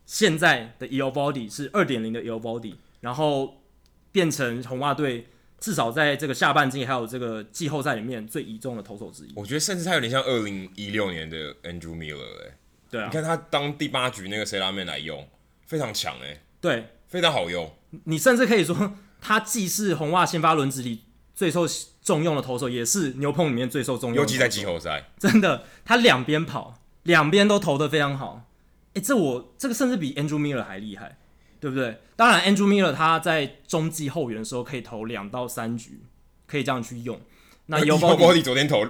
[0.06, 3.62] 现在的 Eovaldi 是二点零的 Eovaldi，然后
[4.10, 5.28] 变成红袜队
[5.60, 9.32] 至少在这个下半季还有这个季后赛里面最倚重的投手之一。
[9.36, 12.54] 我觉得甚至他有点像二零一六年的 Andrew Miller 哎、欸，
[12.90, 15.28] 对啊，你看他当第八局那个 C 拉面来用，
[15.66, 17.72] 非常强哎、欸，对，非常好用。
[18.04, 21.66] 你甚至可以说他既是红袜先发轮子里最受
[22.02, 24.20] 重用的投手，也是牛棚里面最受重用的。
[24.20, 28.46] 尤其在季后赛，真的，他两边跑，两边都投得非常好。
[28.94, 31.16] 诶、欸，这我这个甚至比 Andrew Miller 还厉害，
[31.60, 32.00] 对不对？
[32.16, 36.02] 当然，Andrew Miller 他在中继后援的时候可以投两到三局，
[36.46, 37.20] 可以这样去用。
[37.66, 38.84] 那 Eovaldi 昨天投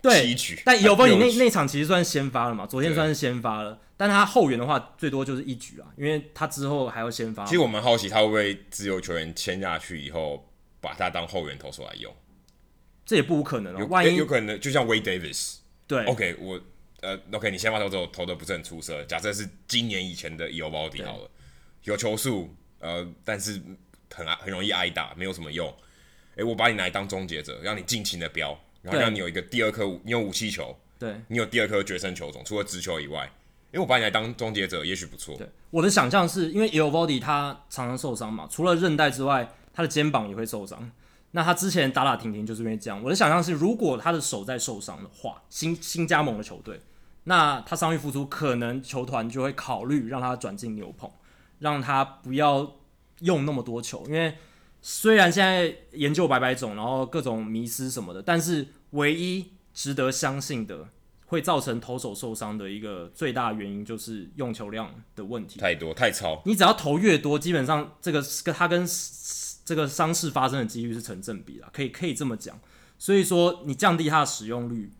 [0.00, 7.44] 对，但 Eovaldi 那那场其实算先发了嘛，昨天算是先发了，但他后援的话最多就是一局啊，因为他之后还要先发。
[7.44, 10.48] 其实我们好奇他会不会自由球员签下去以后
[10.80, 12.14] 把他当后援投手来用，
[13.04, 13.80] 这也不无可能哦。
[13.80, 15.56] 有万一有可能就像 Wade Davis，
[15.86, 16.60] 对，OK 我。
[17.00, 19.04] 呃，OK，你先发投手投的不是很出色。
[19.04, 21.30] 假设是今年以前的 Eovaldi 好了，
[21.84, 23.52] 有球速，呃，但是
[24.12, 25.72] 很很容易挨打，没有什么用。
[26.34, 33.30] 诶，我把你拿来当终结者，让你尽情的飙，然后让你有一个第二颗，你有武器球，对，你有第二颗决胜球种，除了直球以外，
[33.72, 35.36] 因为，我把你来当终结者，也许不错。
[35.36, 40.90] 对，我的想象是因为 Eovaldi 他常常受伤嘛，除了韧带之外，他的肩膀也会受伤。
[41.32, 43.02] 那他之前打打停停就是因为这样。
[43.02, 46.80] 我的想象是，如果他的手在受伤的话，新新加盟的球队，
[47.24, 51.10] 那他伤愈复出，可能球团就会考虑让他转进牛棚，
[51.58, 52.76] 让他不要
[53.20, 54.02] 用那么多球。
[54.06, 54.34] 因为
[54.80, 60.88] 虽然现在研究百百种，然后各种迷失什么的，但是唯一值得相信的，
[61.26, 65.60] 会造成投手受伤的一个最大原因，就是用球量的问题。
[65.60, 68.86] 太多太超，你只要投越多，基本上这个跟他跟。
[69.68, 72.58] 这个伤势发生的几率是成正比啦，可以可以这么讲。
[72.98, 74.90] 所以说，你降低它的使用率，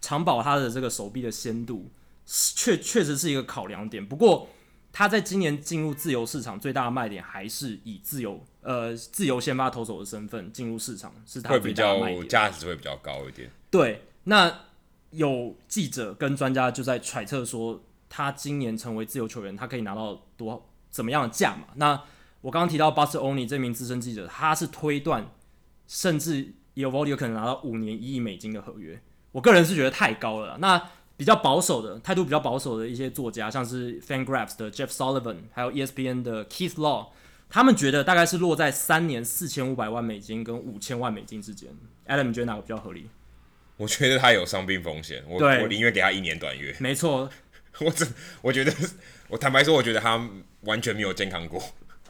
[0.00, 1.90] 长保它的这个手臂的鲜度，
[2.24, 4.06] 确确实是一个考量点。
[4.06, 4.48] 不过，
[4.92, 13.48] 它在今年进入自由市场最大的卖点，还是以自由呃自由先发投手的身份进入市场，是他会比较，价值会比较高一点。
[13.70, 14.52] 对，那
[15.10, 21.68] 有记者跟专家就在揣测说，他今年成为自由球员，他可以拿到多怎么样的价嘛？
[21.76, 22.02] 那
[22.40, 25.30] 我刚刚提到 Buster Olney 这名资深记者，他是推断，
[25.86, 29.00] 甚至 Eovaldi 有可能拿到五年一亿美金的合约。
[29.30, 30.58] 我个人是觉得太高了。
[30.58, 37.06] 那比较保守的态度，比较保守的一些作家，像是 FanGraphs 的 Jeff Sullivan，还有 ESPN 的 Keith Law，
[37.48, 41.70] 他们觉得大概是落在三年四千五百万美金跟五千万美金之间。
[42.06, 43.08] Adam，你觉得哪个比较合理？
[43.76, 46.74] 我觉得他有伤病风险，我我宁愿给他一年短约。
[46.78, 47.28] 没错，
[47.80, 48.08] 我真
[48.40, 48.72] 我觉得，
[49.28, 50.28] 我坦白说，我觉得他
[50.62, 51.62] 完全没有健康过。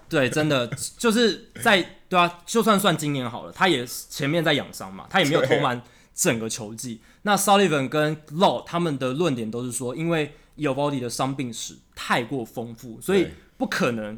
[0.09, 5.83] 对，真的 就是在对啊，就算算今年好了，他也前面在养伤嘛，他也没有投满
[6.15, 7.01] 整个球季。
[7.23, 14.17] 那 Sullivan 跟 Law 他们的论点都是说，因为 Eovaldi 的伤病史太过丰富，所以不可能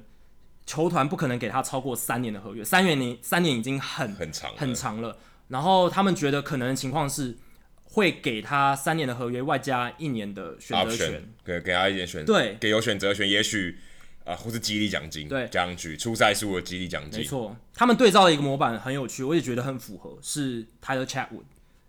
[0.69, 2.63] 球团不可能给他超过三年的合约。
[2.63, 5.19] 三年你三年已经很很长很长了。
[5.49, 7.37] 然后他们觉得可能的情况是
[7.85, 13.79] 会给他三年的合约，外加一年的选择权，给给他一点选择，对，给有选择权，也许。
[14.25, 17.57] 啊，或是激励奖金，对，加上去出赛数的激励奖金，没错。
[17.73, 21.45] 他们对照的一个模板很有趣，我也觉得很符合，是 Tyler Chatwood。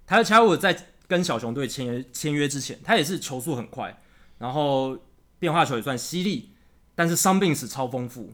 [0.08, 4.02] Tyler Chatwood 在跟小熊队签约签约之前，他也是球速很快，
[4.38, 4.98] 然后
[5.38, 6.52] 变化球也算犀利，
[6.96, 8.34] 但是伤病史超丰富。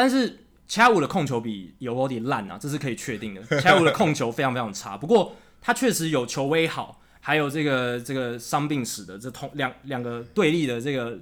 [0.00, 0.34] 但是
[0.66, 3.42] Chatwood 的控球比 Eovaldi 烂啊，这是可以确定的。
[3.60, 11.18] Chatwood 的控球非常非常差，不过他确实有球威好，还有这个这个伤病史的这同两两个对立的这个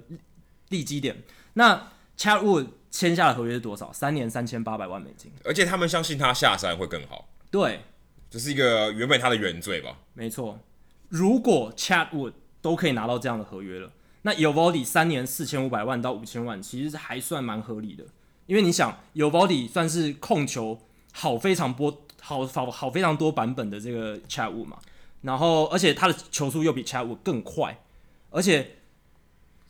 [0.69, 1.21] 利基点。
[1.55, 3.91] 那 Chatwood 签下的合约是多少？
[3.91, 7.27] 三年三千八百万美金，而且他们相信他下山会更好。
[7.51, 7.81] 对，
[8.29, 9.97] 这是一个原本他的原罪吧？
[10.13, 10.57] 没错。
[11.09, 18.05] 如果 Chatwood 都可以拿到这样的合约了，那 Eovaldi 三年四千五百万到五千万，其实还算蛮合理的。
[18.49, 20.81] 因为你想，Eovaldi 算是控球
[21.13, 24.79] 好非常多、好好好非常多版本的这个 Chatwood 嘛，
[25.21, 27.79] 然后而且他的球速又比 Chatwood 更快，
[28.31, 28.75] 而且。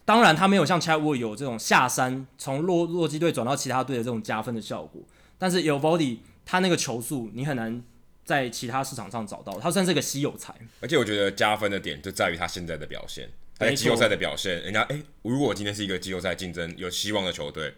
[0.05, 4.99] 当然，他没有像 Chatwood 有这种下山从洛洛基队转到其他队的这种加分的效果。
[5.37, 7.83] 但是 Eovaldi 他那个球速，你很难
[8.25, 10.51] 在其他市场上找到，他算是个稀有才。
[10.81, 14.59] 而且我觉得加分的点就在于他现在的表现，他在季后赛的表现。
[14.63, 17.75] 人家哎、欸，如果我今天是一个季后赛竞争有希望的球队，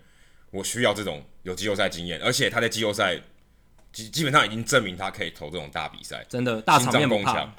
[0.51, 3.19] 我需要这种有季后赛经验，而且他在季后赛
[3.91, 7.53] 基基本上已经证明他可以投这种大比赛，真的大场面不怕。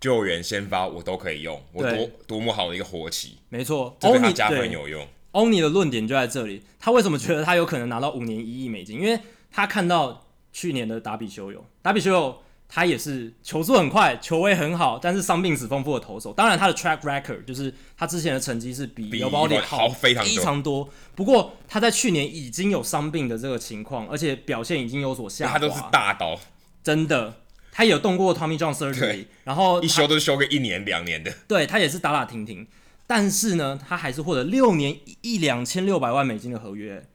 [0.00, 5.08] 救援先发我都可以用，我多多么好的一个活棋，没错，对他加分有用。
[5.32, 9.00] 欧尼的论点就在这里，他为什么觉得他有可能拿到五年一亿美金？
[9.00, 9.18] 因为
[9.50, 12.42] 他看到去年的达比修友，达比修有
[12.74, 16.32] 他也是球速很快，球威很好，但是伤病史丰富的投手。
[16.32, 20.88] 当然他的 track record 就是他之前的成绩是比尤保迪好非常多。
[21.14, 25.52] 不过他在去年已经有伤病的这个情况，而且表现已经有所下滑。
[25.52, 26.36] 他都是大刀，
[26.82, 31.32] 真的，他也有动过 Tommy John surgery，然后一修都是修个一年两年的。
[31.46, 32.66] 对，他也是打打停停。
[33.06, 37.06] 但是呢，他还是获得六年一亿两千六百万美金的合约。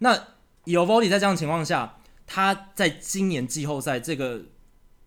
[0.00, 0.14] 那
[0.66, 4.42] Eovaldi 在这样的情况下，他在今年季后赛这个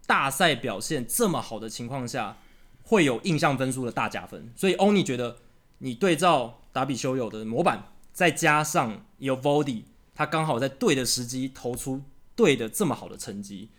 [0.09, 2.37] 大赛表现这么好的情况下，
[2.81, 4.51] 会有印象分数的大加分。
[4.55, 5.37] 所以欧尼觉得，
[5.77, 9.83] 你对照达比修有的模板，再加上有 Vody，
[10.15, 12.01] 他刚好在对的时机投出
[12.35, 13.69] 对的这么好的成绩，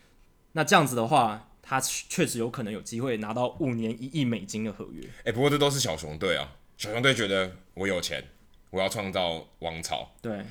[0.53, 1.49] 那这样子的话。
[1.63, 5.07] 他确实有可能有机会拿到五年一亿美金的合约。
[5.19, 8.25] 哎、欸，不过这都是小熊队啊，小熊队觉得我有钱，
[8.71, 10.11] 我要创造王朝。
[10.21, 10.45] 对，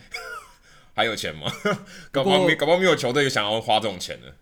[0.95, 1.51] 还有钱吗？
[2.09, 4.33] 搞不好没，搞不好没有球队想要花这种钱的。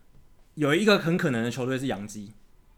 [0.57, 2.33] 有一个很可能的球队是洋基，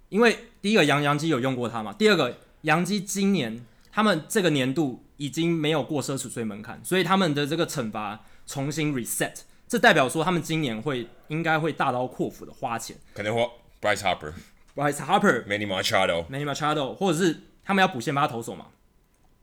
[0.09, 9.33] 因为第一个杨洋基有用过他嘛，第二个洋基今年他们这个年度已经没有过奢侈税门槛，所以他们的这个惩罚重新 reset，
[9.65, 13.41] 这代表说他们今年会应该会大刀阔斧的花钱，可能花。
[13.81, 14.33] Bryce Harper、
[14.75, 18.65] Bryce Harper、Manny Machado、或者是他们要补先发投手嘛？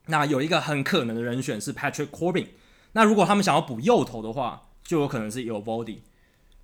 [0.08, 2.48] 那有一个很可能的人选是 Patrick Corbin。
[2.92, 6.00] 那如果他们想要补右投的话，就有可能是 Eovaldi，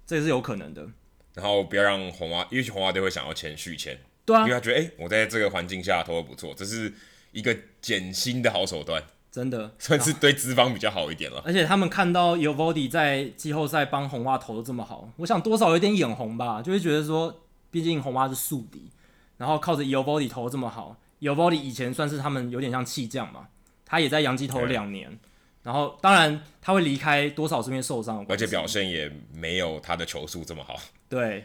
[0.06, 0.86] 这也是有可能的。
[1.34, 6.92] 然后不要让红袜，因为红袜队会想要签续签，对啊，因为他觉得哎、欸，我在这个环境下投的不错，这是
[7.32, 11.42] 一个减薪的好手段，真的算是对资方比较好一点了。
[11.44, 17.38] 而且他们看到 Eovaldi 在季后赛帮红袜投的这么好，我想多少有点眼红吧，就会觉得说。
[17.72, 18.90] 毕竟红袜是宿敌，
[19.38, 23.48] 然后靠着 Eovaldi 投这么好，Eovaldi 以前算是他们有点像弃将嘛，
[23.86, 25.18] 他也在洋基投了两年，
[25.62, 30.78] 然后当然他会离开多少是因为受伤，而且表现也没有他的球速这么好。
[31.12, 31.44] 对，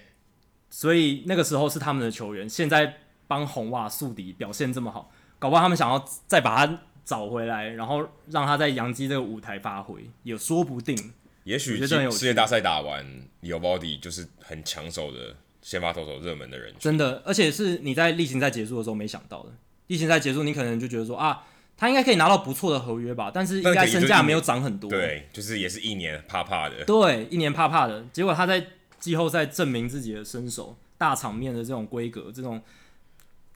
[0.70, 10.96] 所以那个时候是他们的球员，现在帮红袜宿敌表现这么好，搞不好他们想要再把他找回来，然后让他在洋基这个舞台发挥，也说不定。
[11.44, 13.06] 也许世界大赛打完
[13.42, 15.36] ，Eovaldi 就是很抢手的。
[15.60, 19.50] 先发投手热门的人，真的，而且是你在例行赛结束的时候没想到的。
[19.88, 21.44] 例行赛结束，你可能就觉得说啊，
[21.76, 24.90] 他应该可以拿到不错的合约吧，但是应该身价没有涨很多。
[24.90, 26.86] 对，就是也是一年怕怕的。
[26.86, 28.06] 对，一年怕怕的。
[28.14, 28.66] 结果他在
[29.08, 32.62] 季后赛证明自己的身手，大场面的这种规格，这种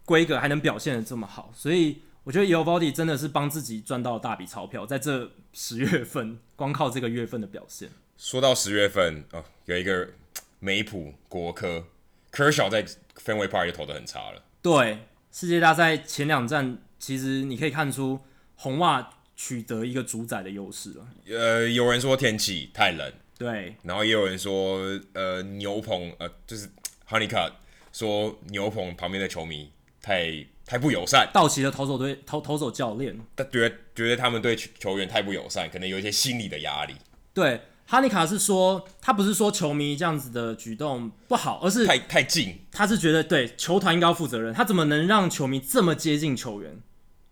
[0.06, 7.90] 规格还能表现的这么好，所以我觉得 Eovaldi 真的是帮自己赚到了大笔钞票，在这十月份，光靠这个月份的表现。
[8.18, 10.08] 说到十月份哦，有一个
[10.60, 11.84] 梅普国科。
[12.32, 12.86] Kershaw 在
[13.18, 14.42] Fenway Park 就投的很差了。
[14.62, 15.00] 对，
[15.34, 18.22] 世界大赛前两站，其实你可以看出
[18.56, 21.08] 红袜取得一个主宰的优势了。
[21.28, 24.80] 呃，有人说天气太冷，对，然后也有人说，
[25.13, 26.69] 呃，牛棚，呃，就是
[27.10, 27.51] Honeycutt
[27.91, 31.30] 说牛棚旁边的球迷太太不友善。
[31.34, 36.95] 道奇的投手队投投手教练，他觉得觉得他们对球员太不友善，可能有一些心理的压力。
[37.34, 37.62] 对。
[37.88, 42.58] 哈尼卡是说，他不是说球迷这样子的举动不好，而是太太近。
[42.71, 46.80] 他是觉得对球团应该要负责任，他怎么能让球迷这么接近球员？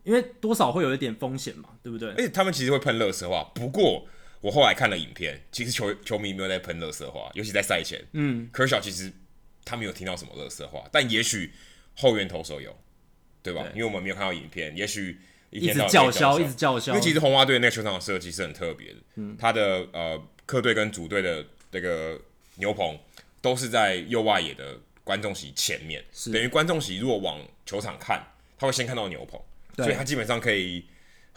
[0.04, 2.10] 因为多少会有一点风险嘛，对不对？
[2.10, 3.50] 而且他们其实会喷垃圾话。
[3.56, 4.06] 不过
[4.41, 7.99] 我后来看了影片，其实球球迷没有在喷垃圾话，尤其在赛前。
[8.13, 9.12] 嗯，科小其实
[9.65, 11.52] 他没有听到什么垃圾话，但也许
[11.95, 12.75] 后援投手有，
[13.43, 13.63] 对吧？
[13.63, 16.91] 对，因为我们没有看到影片，也许一直叫嚣，一直叫嚣。
[16.91, 20.21] 因为其实红袜队那个球场的设计是很特别的，嗯，他的呃。
[20.49, 22.19] 客队跟主队的这个
[22.56, 22.97] 牛棚
[23.39, 28.25] 都是在右外野的观众席前面，等于观众席如果往球场看，
[28.58, 29.39] 他会先看到牛棚，
[29.75, 30.84] 所以他基本上可以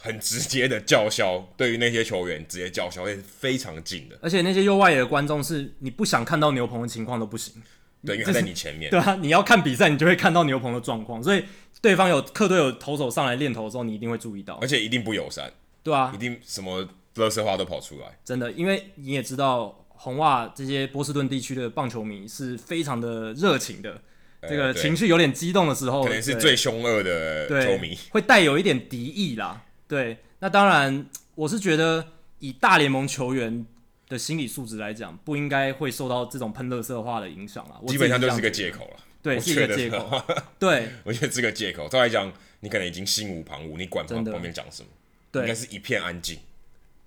[0.03, 4.19] 很直接的叫嚣，对于那些球员直接叫嚣，会非常近的。
[4.21, 7.63] 而且那些右外野的观众是你不想看到牛棚的情况都不行，
[8.05, 8.91] 对，因为他在你前面。
[8.91, 11.45] 对啊，你要看比赛，你就会看到牛棚的状况，所以
[11.81, 15.49] 对方有客队有投手上来练投的时候，你一定会注意到，而且一定不友善，
[15.81, 16.87] 对啊，一定什么。
[17.15, 24.01] 垃圾话都跑出来，真的，因为你也知道，红袜这些波士顿地区的棒球迷是非常的热情的，
[24.41, 29.61] 欸、这个情绪有点激动的时候，可能是最凶恶的球迷，会带有一点敌意啦。
[29.87, 32.07] 对，那当然，我是觉得
[32.39, 33.65] 以大联盟球员
[34.09, 37.79] 的心理素质来讲，不应该会受到这种喷垃圾话的影响啊。
[37.87, 38.97] 基本上就是个借口了。
[39.21, 40.21] 对，是一个借口。
[40.59, 44.89] 对，我觉得这个借口，再来讲，你可能已经心无旁骛，你管旁旁边讲什么？
[45.31, 46.39] 对，应该是一片安静，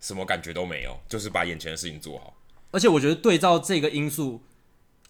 [0.01, 2.35] 什么感觉都没有，就是把眼前的事情做好。
[2.71, 4.43] 而且我觉得对照这个因素，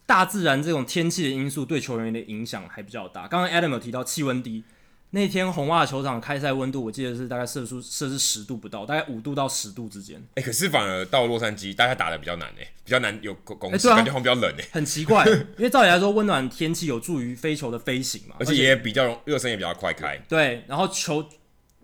[0.07, 3.29] 大自然这种天气的因素对球员的影响还比较大。
[3.29, 4.65] 刚刚 Adam 有提到气温低。
[5.11, 10.21] 那天红袜球场开赛温度，我记得是大概摄氏摄氏十度不到，大概五度到十度之间。
[10.35, 15.25] 哎、欸，可是反而到洛杉矶，大家打的比较难哎，比较难有攻攻势，欸啊、感觉好像比较冷哎，很奇怪。
[15.25, 20.21] 因为照理来说，温暖天气有助于飞球的飞行嘛， 而且也比较热身也比较快开。
[20.29, 21.25] 对，然后球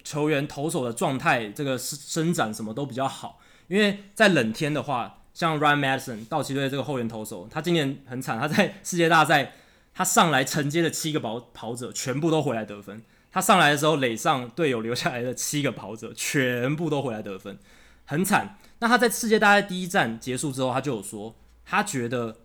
[0.02, 3.40] 球员投手的状态，这个伸展什么都比较好。
[3.68, 9.54] 因为在冷天的话，像 Ryan Madison 道奇队这个后援投手，他今年很惨，他在世界大赛。
[9.94, 13.02] 他上来承接的七个跑跑者全部都回来得分。
[13.32, 17.58] 他上来的时候垒上队友留下来的七个跑者全部都回来得分，
[18.04, 18.58] 很惨。
[18.80, 22.36] 那他在世界大赛第一站结束之后，他就有说，他觉得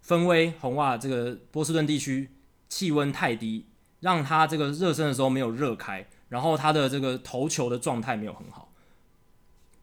[0.00, 2.30] 分威红袜这个波士顿地区
[2.70, 3.66] 气温太低，
[4.00, 8.72] 让他这个热身的时候没有热开，然后他的这个投球的状态没有很好。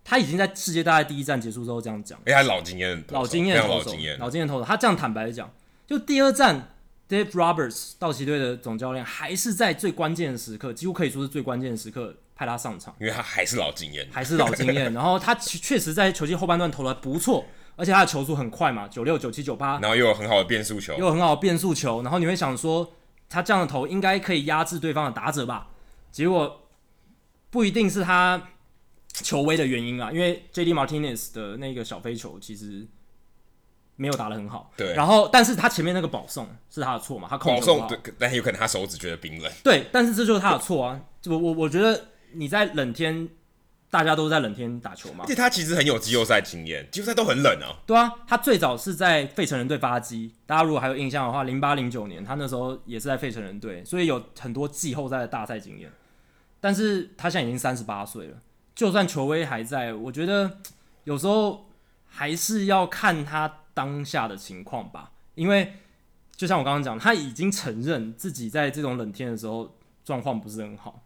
[0.04, 5.54] 他已经在世界大赛第一站结束之后这样讲，哎，他老经验，老经验投手，老经验投手，他这样坦白的讲，
[5.86, 6.74] 就第二战。
[7.10, 14.94] Dave Roberts，道奇队的总教练，还是在最关键的时刻，几乎可以说是最关键的时刻派他上场，因为他还是老经验，还是老经验。
[14.94, 22.04] 然后他确实在球季后半段投的不错，而且他的球速很快嘛，九六、九七、九八，然后又有很好的变速球，又有很好的变速球。
[22.04, 22.94] 然后你会想说，
[23.28, 25.70] 他这样的投应该可以压制对方的打者吧？
[26.12, 26.70] 结果
[27.50, 28.50] 不一定是他
[29.12, 32.88] 球威的原因啊，因为 JD Martinez 的那个小飞球其实。
[34.02, 34.94] 没有打得很好，对。
[34.94, 37.28] 然后，但是他前面那个保送是他的错嘛？
[37.30, 39.52] 他控保送，对，但有可能他手指觉得冰冷。
[39.62, 41.02] 对，但是这就是他的错啊！
[41.26, 43.28] 我我我觉得你在冷天，
[43.92, 45.26] 大家都在冷天打球嘛。
[45.26, 47.76] 而且他其实很有季后赛经验，季后赛都很冷啊。
[47.86, 55.92] 对啊，他最早是在费城人队发迹，大家如果还有印象的话，零八零九年他那时候也是在费城人队，所以有很多季后赛的大赛经验。
[56.62, 58.38] 但是他现在已经三十八岁了，
[58.74, 60.58] 就算球威还在，我觉得
[61.04, 61.68] 有时候
[62.08, 63.59] 还是要看他。
[63.80, 65.76] 当下的情况吧，因为
[66.36, 71.02] 就像我刚刚讲，他已经承认自己在这种冷天的时候状况不是很好。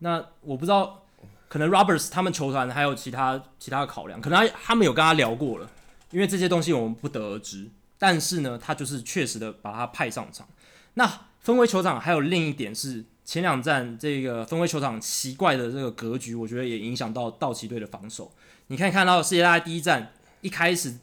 [0.00, 1.06] 那我不知道，
[1.48, 5.70] 可能 Roberts 他们球团还有其他其他的考量，可能他他们有跟他聊过了，
[6.10, 7.70] 因为这些东西我们不得而知。
[7.96, 10.46] 但是呢，他就是确实的把他派上场。
[10.92, 18.30] 那芬威球场还有另一点是，前两站这个分威球场奇怪的这个格局，我觉得也影响到道奇队的防守。
[18.66, 20.96] 你可以看到世界大赛第一战一开始。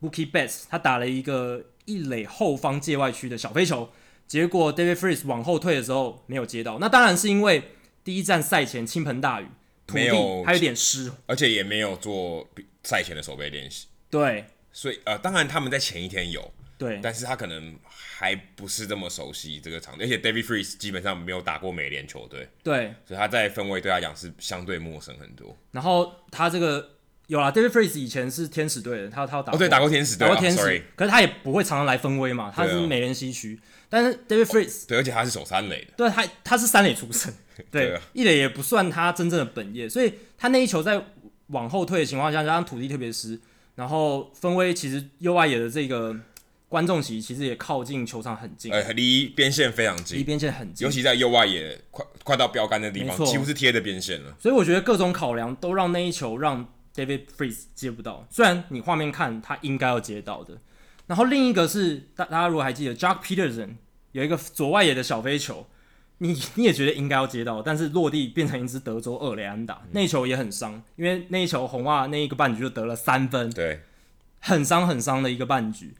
[0.00, 3.90] Mookie Betts 他打了一个一垒后方界外区的小飞球，
[4.26, 6.78] 结果 David Freeze 往后退的时候没有接到。
[6.78, 7.64] 那当然是因为
[8.04, 9.46] 第一站赛前倾盆大雨，
[9.86, 10.10] 土地
[10.44, 12.48] 还有点湿，而且也没有做
[12.84, 13.88] 赛前的守备练习。
[14.08, 25.56] 对，所以呃，当然他们在前一天有，对，但是他可能还不是这么熟悉这个场地，而且 David Freeze 基本上没有打过美联球队，对，所以他在氛围对他讲是相对陌生很多。
[25.72, 26.97] 然后他这个。
[27.28, 33.60] 有啦，David Freese 以前是天使队的，他他有打过，哦对，打过天使队，打过天使，啊，可是他也不会常常来分威嘛，他是美联西区，
[33.90, 37.32] 但是 David Freese 对，而且他是守三垒的，对，他他是三垒出身，
[37.70, 41.04] 对，一垒也不算他真正的本业，所以他那一球在
[41.48, 43.38] 往后退的情况下，加上土地特别湿，
[43.74, 46.16] 然后分威其实右外野的这个
[46.70, 56.66] 观众席其实也靠近球场很近，呃，离边线非常近，离边线很近，尤其在右外野快快到标杆的地方，几乎是贴着边线了，所以我觉得各种考量都让那一球让。
[56.98, 60.58] David Freese 接不到，虽然你画面看他应该要接到的。
[61.06, 63.76] 然后另一个是大大家如果还记得 Jack Peterson
[64.10, 65.64] 有一个左外野的小飞球，
[66.18, 73.82] 你你也觉得应该要接到，但是落地变成一支德州二雷安打，那球也很伤，因为那一球红袜那一个半局就得了三分，对，
[74.40, 75.94] 很伤很伤的一个半局。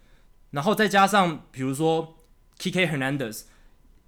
[0.51, 2.17] 然后再加上比如说
[2.59, 3.43] Kike Hernandez、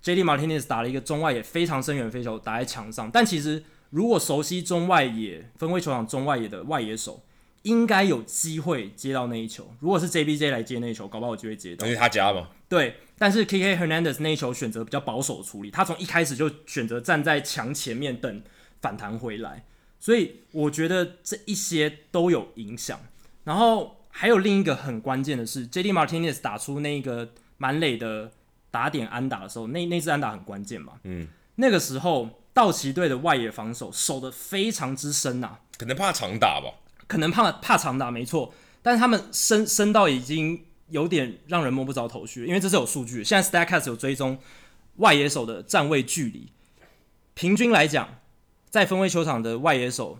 [0.02, 3.62] JD Martinez 打了一个中外野非常深远飞球打在墙上，但其实。
[3.90, 7.22] 如果熟悉中外野分位球场中外野的外野手，
[7.62, 9.68] 应该有机会接到那一球。
[9.80, 11.86] 如果是 JBJ 来接那一球，搞不好有机会接到。
[11.86, 12.48] 因为他家嘛。
[12.68, 18.42] 对，但是 KK Hernandez 那一球选择比较保守处理，他从一开始就选择站在墙前面等
[18.80, 19.64] 反弹回来，
[19.98, 23.00] 所以我觉得这一些都有影响。
[23.42, 28.30] 然后还有另一个很关键的是，JD Martinez 打出那个满垒的
[28.70, 30.92] 打点安打的时候，那那支安打很关键嘛。
[31.02, 31.26] 嗯，
[31.56, 32.30] 那个时候。
[32.52, 36.74] 道奇队的外野防守守得非常之深呐、啊，可能怕长打吧，
[37.06, 44.38] 可能怕怕长打没错，但是他们深深到已经有点让人摸不着头绪，因为这是有数据，现在 Statcast 有追踪
[44.96, 46.48] 外野手的站位距离，
[47.34, 48.18] 平均来讲，
[48.68, 50.18] 在分位球场的外野手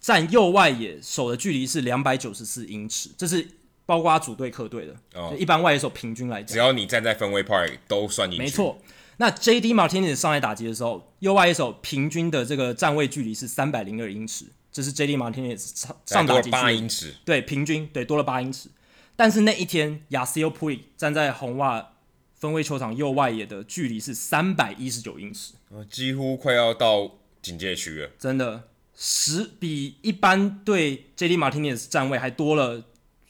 [0.00, 3.46] 站右外野手的距离是两百九十四英尺，这是
[3.86, 4.96] 包括主队客队的。
[5.14, 8.44] 哦，一般外野手平均来讲，只要你站在分位 Park 都算进去。
[8.44, 8.76] 没错。
[9.20, 9.74] 那 J.D.
[9.74, 15.14] Martinez 上来打击的时候，右外野手平均的这个站位距离是三百零二英尺，这是 J.D.
[15.18, 18.70] Martinez 上上打击八英尺，对，平均对多了八英尺。
[19.14, 21.90] 但是那一天，Yasiel Puig 站在红袜
[22.34, 25.52] 分位球场右外野的距离是三百一十九英尺，
[25.90, 28.08] 几乎快要到警戒区了。
[28.18, 31.36] 真的，十比一般对 J.D.
[31.36, 32.84] Martinez 站位还多了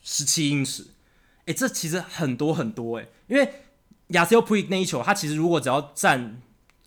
[0.04, 0.86] 十七英尺。
[1.46, 3.52] 诶，这其实很多很多诶，因为。
[4.12, 6.40] Yasiel Puig 那一球，他其实如果只要站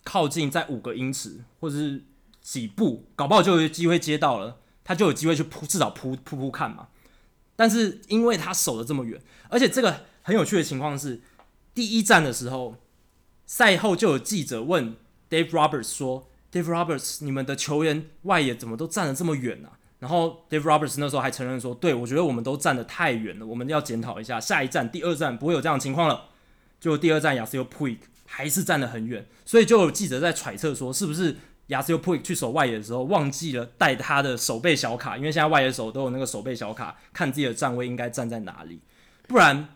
[0.04, 2.04] 靠近在五个英尺或者是
[2.42, 6.90] 几步，搞不好就有机会接到了，他就有机会去扑，至少扑扑扑看嘛。
[7.56, 11.22] 但是因为他守得这么远，而且这个很有趣的情况是，
[11.74, 12.76] 第一站的时候，
[13.46, 14.96] 赛后就有记者问
[15.30, 26.26] Dave Roberts 说：“Dave Roberts，你们的球员外野怎么都站得这么远啊？”然后 Dave Roberts 那时候还承认说：“对，我觉得我们都站得太远了，我们要检讨一下，下一站第二站不会有这样的情况了。”
[26.84, 31.38] 就第二站，Yasiel Puig 还是站得很远，所以就有记者在揣测说，是不是
[31.70, 35.16] Yasiel Puig 去守外野的时候忘记了带他的守备小卡？
[35.16, 38.82] 因为现在外野手都有那个守备小卡，看自己的站位应该站在哪里。
[39.30, 39.70] 不然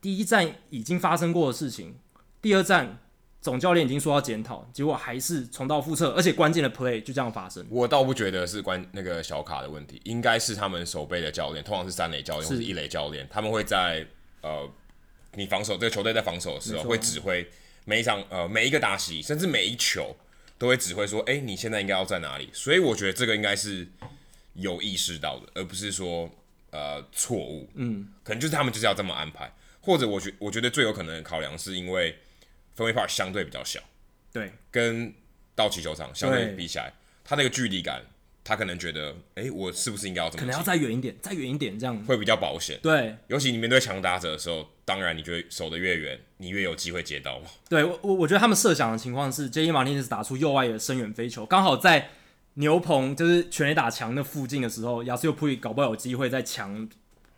[0.00, 1.94] 第一站已经发生过的事情，
[2.42, 2.98] 第二站
[3.40, 7.64] 总教练已经说要检讨，结果还是重蹈覆辙，而且关键的 play 就这样发生。
[7.70, 14.04] 我倒不觉得是关那个小卡的问题，应该是他们守备的教练，通常是三垒教练或是一垒教练，他们会在
[14.42, 14.68] 呃。
[15.34, 17.48] 你防守这个球队在防守的时候，会指挥
[17.84, 20.16] 每一场呃每一个打席，甚至每一球
[20.58, 22.50] 都会指挥说，哎、欸，你现在应该要在哪里？
[22.52, 23.86] 所以我觉得这个应该是
[24.54, 26.30] 有意识到的，而不是说
[26.70, 27.68] 呃错误。
[27.74, 32.18] 嗯，可能就是他们就是要这么安排，或者我觉我觉得最有可能的考量是因为
[32.74, 33.80] 分位 Park 相对比较小，
[34.32, 35.14] 对，跟
[35.54, 36.92] 道奇球场相对比起来，
[37.24, 38.04] 它那个距离感。
[38.42, 40.40] 他可能觉得，哎、欸，我是不是应该要这么？
[40.40, 42.78] 可能要再远一点，再远一点，这样会比较保险。
[42.82, 47.46] 对，尤其你面对强打者的时候，当然你觉得守得越远，你越有机会接到嘛。
[47.68, 49.70] 对，我我我觉得他们设想的情况是，J.D.
[49.70, 52.08] Martinez 打出右外野的深远飞球，刚好在
[52.54, 56.88] 牛棚就是全垒打墙的附近的时候，Yasiel Puig 搞不好有机会在墙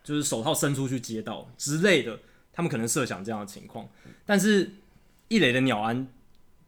[0.03, 2.17] 就是手套伸出去接到之类的，
[2.51, 3.87] 他们可能设想这样的情况。
[4.25, 4.71] 但是
[5.27, 6.07] 一垒的鸟安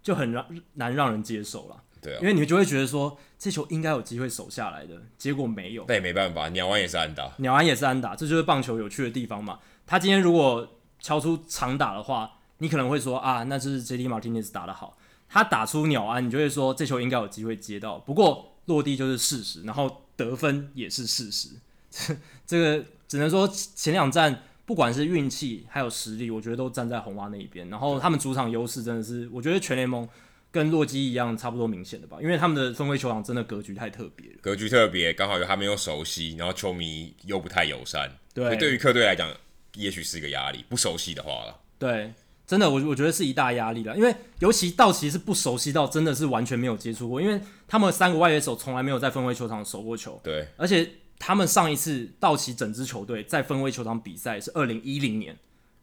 [0.04, 1.82] 就很让难让人接受了。
[2.06, 5.84] 对啊，因为你就会觉得说，这球应该有机会守下来的，结果没有。
[5.88, 9.60] 那也没办法，鸟安也是安打，鸟安也是安打，这就是棒球有趣的地方嘛。
[9.88, 14.08] 他今天如果敲出长打的话，你可能会说啊，那就是 J.D.
[14.08, 14.98] Martinez 打得好。
[15.28, 17.98] 他打出鸟安，你就会说这球应该有机会接到。
[18.00, 21.50] 不过落地就是事实，然后得分也是事实。
[22.46, 27.70] 这个只能说前两战不管是运气还有实力，我觉得都站在红袜那一边。
[27.70, 30.08] 然后他们主场优势真的是，我觉得全联盟。
[30.56, 34.38] 跟洛基一样，差不多明显的吧，因为他们的分位球场真的格局太特别了。
[34.42, 39.30] 格局特别，刚好又他们又熟悉，然后球迷又不太友善，对，对于客队来讲，
[39.74, 40.64] 也许是一个压力。
[40.70, 42.14] 不熟悉的话了，对，
[42.48, 50.90] 真的，我我觉得是一大压力了，因为尤其道奇是不熟悉到真的是完全没有接触过，因为他们三个外野手从来没有在分位球场守过球，对，而且
[51.20, 55.38] 他们上一次道奇整支球队在分位球场比赛是二零一零年，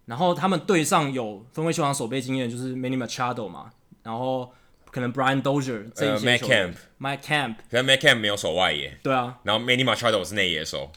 [0.07, 3.71] 然后他们队上有分位球场守备经验就是 Manny Machado 嘛，
[4.03, 4.51] 然后。
[4.93, 10.93] 可能 Brian Dozier 这一些球员 Matt Kemp，Matt Kemp，可能 Matt Kemp 没有守外野，对啊，然后 Manny Machado 是内野手，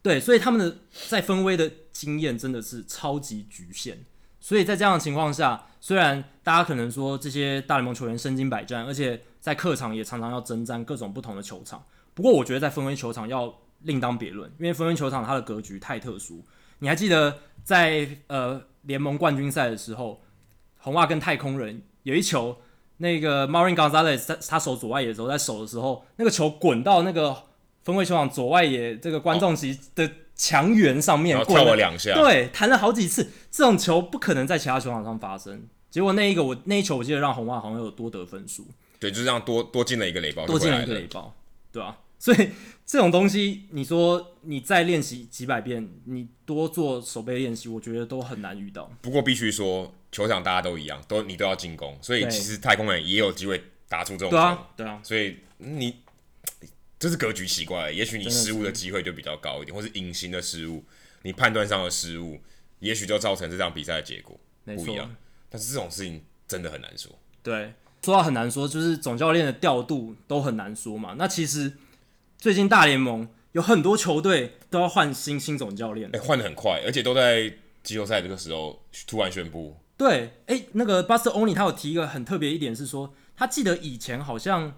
[0.00, 0.78] 对，所以他们的
[1.08, 4.04] 在分威的经验真的是超级局限。
[4.38, 11.84] 所以在这样的情况下，虽然大家可能说这些大联盟球员身经百战，而且在客场也常常要征战各种不同的球场，
[12.14, 16.42] 不过我觉得在分威球场要另当别论，因为分威球场它的格局太特殊。
[16.78, 20.22] 你还记得在呃联盟冠军赛的时候，
[20.78, 22.56] 红袜跟太空人有一球。
[23.02, 27.34] 那个 Marwin Gonzalez 在他守左外野的时候，在守的时候，那个球滚到那个
[27.82, 33.30] 分位球场左外野这个观众席的墙缘上面，跳了两下，对，弹了好几次。
[33.50, 35.66] 这种球不可能在其他球场上发生。
[35.90, 38.66] 结果那一个我那一球，我记得让红袜好像有多得分数。
[38.98, 41.34] 对，就这样多多进了一个雷包，多进了一个雷包，
[41.72, 41.96] 对啊。
[42.18, 42.50] 所以
[42.84, 48.90] 这种东西，你说你再练习几百遍，你多做手背练习，我觉得都很难遇到。
[49.00, 49.94] 不过必须说。
[50.12, 54.36] 球场大家都一样，都你都要进攻，所以其实太空人也有机会打出这种球。
[54.36, 55.00] 对啊，对啊。
[55.04, 56.00] 所以你
[56.98, 60.84] 这是格局奇怪，也许你失误的机会就比较高一点，或是隐形的失误，
[61.22, 62.40] 你判断上的失误，
[62.80, 65.14] 也许就造成这场比赛的结果不一样。
[65.48, 67.16] 但是这种事情真的很难说。
[67.42, 71.14] 对，说到很难说，就是总教练的调度都很难说嘛。
[71.16, 71.72] 那其实
[72.36, 77.52] 最近大联盟有很多球队都要换新新总教练，哎，换的很快，而且都在
[77.82, 79.76] 季后赛这个时候突然宣布。
[80.00, 84.72] 对，哎，那个 Buster Olney 他有提一个很特别一点是说，他记得以前好像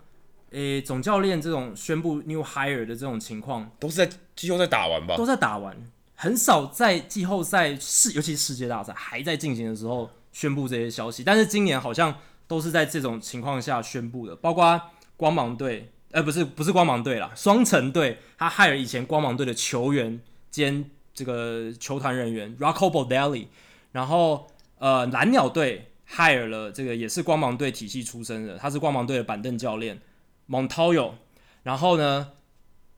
[0.51, 5.17] 诶，总教练这种宣布 new hire 的这种情况，都是在季后赛打完吧？
[5.17, 5.77] 都在打完，
[6.17, 11.23] 很少在季后赛世，尤其是世界大赛还在进行的时候宣布这些消息。
[11.23, 12.13] 但是今年好像
[12.49, 14.81] 都是在这种情况下宣布的，包括
[15.17, 20.21] 光芒队，呃，不是不是光芒队啦，双城队他 hire 以前光芒队的球员
[20.51, 23.47] 兼这个球团人员 Rocco Baldelli，
[23.93, 24.49] 然后
[24.83, 30.01] 呃蓝鸟队 hire 了这个也是光芒队体系出身的，他是光芒队的板凳教练。
[30.49, 31.13] Montoyo，
[31.63, 32.33] 然后呢，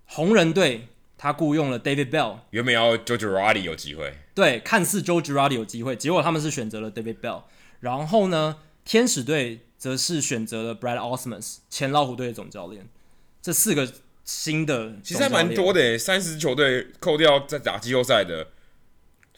[0.06, 7.42] 红人队他雇佣了 David Bell，原本要 Joe Girardi 有机会，对，看似 Joe Girardi 有机会，结果他们是选择了 David Bell。
[7.80, 8.56] 然后呢，
[8.86, 12.88] 天使队则是选择了 Brad Ausmus，前老虎队的总教练。
[13.42, 13.92] 这四个
[14.24, 18.48] 新的其实还蛮多的，三十支球队扣掉在打季后赛的，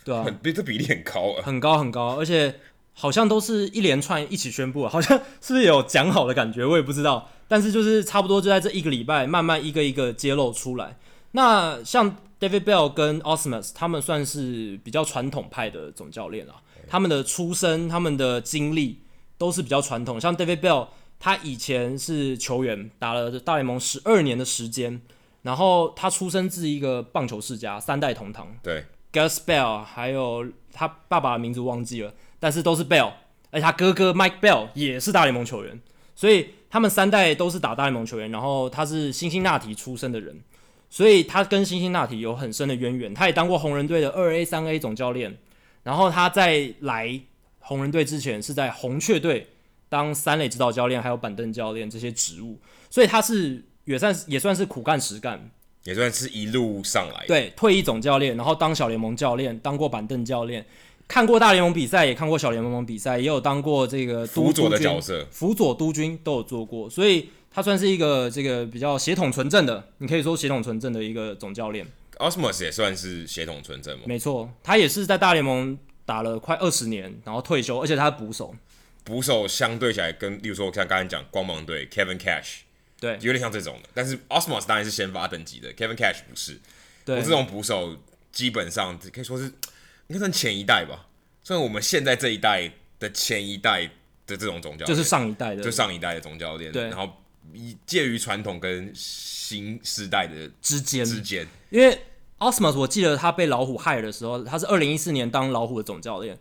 [0.06, 2.54] 对啊，很这比例很高啊，很高很高，而且
[2.92, 6.64] 好像都是一连串一起宣布， 好像是不是有讲好的感觉？
[6.64, 7.28] 我也不知道。
[7.48, 10.96] 但是就是差不多就在这一个礼拜，慢慢一个一个揭露出来。
[11.32, 16.54] 那像 David Bell 跟 Ausmus，他们算是比较传统派的总教练啊。
[16.88, 19.00] 他们的出身、他们的经历
[19.36, 20.20] 都是比较传统。
[20.20, 20.88] 像 David Bell，
[21.18, 25.00] 他以前是球员，打了大联盟十二年的时间。
[25.42, 28.52] 然后他出生自一个棒球世家，三代同堂。
[28.62, 28.84] 对
[29.16, 33.12] ，Gus Bell，还有他爸爸的名字忘记了，但是都是 Bell。
[33.50, 35.80] 而且他哥哥 Mike Bell 也是大联盟球员，
[36.14, 36.50] 所以。
[36.68, 40.42] 他们三代都是打大联盟球员，然后他是辛辛那提出生的人，
[40.90, 43.14] 所以他跟辛辛那提有很深的渊源。
[43.14, 45.38] 他也当过红人队的二 A、三 A 总教练，
[45.84, 47.18] 然后他在来
[47.60, 49.46] 红人队之前是在红雀队
[49.88, 52.60] 当三垒指导教练，还有板凳教练这些职务，
[52.90, 55.48] 所以他是也算也算是苦干实干，
[55.86, 57.24] 也算是一路上来。
[57.26, 60.66] 对，退役总教练，然后当小联盟教练，当过板凳教练。
[61.08, 71.86] 看过大联盟比赛，也看过小联盟比赛，也有当过这个督辅佐的角色，辅佐督军都有做过，所以他算是一个这个比较血统纯正的，你可以说血统纯正的一个总教练。
[72.18, 74.04] Ausmus 也算是血统纯正吗？
[74.08, 78.52] 没错，他也是在大联盟打了快二十年，然后退休，而且他是捕手。
[79.04, 82.62] 捕手相对起来，跟例如说像刚才讲光芒队 Kevin Cash，
[83.00, 83.88] 对，有点像这种的。
[83.94, 86.60] 但是 Osmos 当然是先发等级的，Kevin Cash 不是。
[87.04, 87.96] 对，我这种捕手
[88.32, 89.52] 基本上可以说是。
[90.08, 91.08] 应该算前一代吧，
[91.42, 92.70] 算我们现在这一代
[93.00, 93.84] 的前一代
[94.24, 96.70] 的这种总教练，就是上一代的，就上一代的总教练。
[96.70, 97.12] 对，然后
[97.52, 101.44] 以介于传统跟新时代的之间之间。
[101.70, 102.00] 因为
[102.38, 106.38] Osmos 我记得他被老虎 hire 的时候，他是二零一四年当老虎的总教练，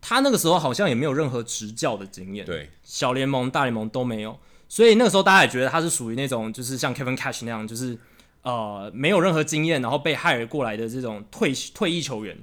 [0.00, 7.98] 他那个时候好像也没有任何执教的经验，对，小联盟、大联盟都没有，所以那个时候大家也觉得他是属于那种就是像 Kevin Cash 那样，就是
[8.42, 12.36] 呃没有任何经验，然后被 hire 过来的这种退退役球员。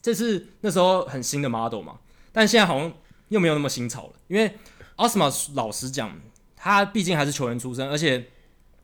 [0.00, 1.98] 这是那时候很新的 model 嘛，
[2.30, 2.92] 但现在好像
[3.28, 4.12] 又没有那么新潮了。
[4.28, 4.54] 因为
[4.96, 6.14] Ausmus 老实讲，
[6.54, 8.26] 他毕竟还是球员出身，而且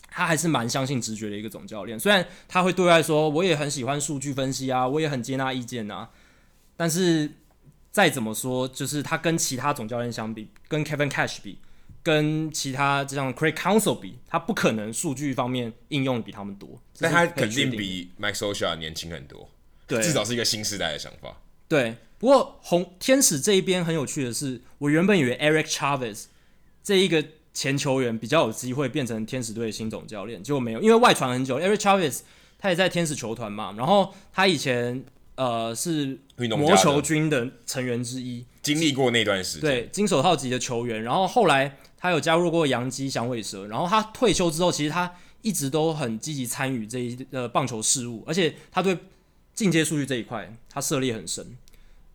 [0.08, 2.00] 他还是蛮相信直觉的一个总教练。
[2.00, 6.08] 虽然他会对外说，我也很喜欢数据分析啊，我也很接纳意见啊，
[6.76, 7.30] 但是
[7.92, 11.58] 再怎么说，就是他跟其他总教练相比，跟 Kevin Cash 比，
[12.02, 16.80] 跟其他这样 Craig Counsell 比，他不可能数据方面应用比他们多。
[16.98, 19.48] 但他肯定比 Mike Scioscia 年轻很多。
[19.86, 21.36] 对，至少是一个新时代的想法。
[21.66, 26.24] 对，不过红天使这一边很有趣的是，我原本以为 Eric Chavez
[26.82, 32.20] 这一个前球员比较有机会变成天使队的新总教练，结果没有，因为外传很久，Eric Chavez
[32.58, 48.98] 他也在天使球团嘛，然后他以前呃是魔球军的成员之一，经历过那段时间，对，金手套级的球员，然后后来他有加入过洋基响尾蛇，然后他退休之后，其实他一直都很积极参与这一呃棒球事务，而且他对。
[49.52, 51.44] 进阶数据这一块，他涉猎很深，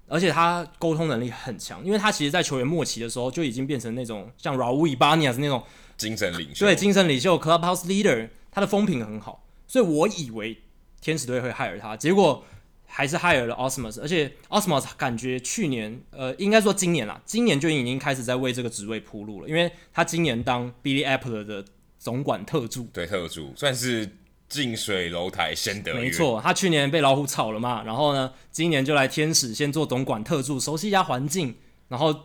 [0.07, 5.61] 而且他沟通能力很强，因为他其实，在球员末期的时候就已经变成那种像 Raul Ibanez 那种
[5.95, 10.57] 精神领袖，对，精神领袖 Clubhouse Leader，他的风评很好，所以我以为
[11.01, 12.43] 天使队会 hire 他，结果
[12.85, 21.63] 还是 hire 了 Ausmus，而且 Ausmus 感觉去年，呃，应该说今年啦，今年就已经开始在为这个职位铺路了，因为他今年当 Billy Apple 的
[21.97, 24.09] 总管特助，对，特助算是。
[24.47, 31.55] 近水楼台先得月，没错，他去年被老虎炒了嘛，然后呢，今年就来天使先做总管特助，熟悉一下环境，
[31.87, 32.15] 然后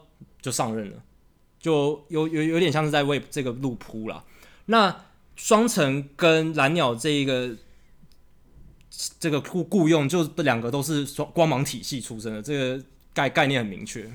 [0.42, 0.96] 就上任了，
[1.58, 4.22] 就有有有点像是在为这个路铺了。
[4.66, 4.94] 那
[5.34, 7.56] 双城跟蓝鸟这一个
[9.18, 12.84] 这个雇雇佣，就这两个都是双光芒体系出身的，这个
[13.14, 14.10] 概概念很明确。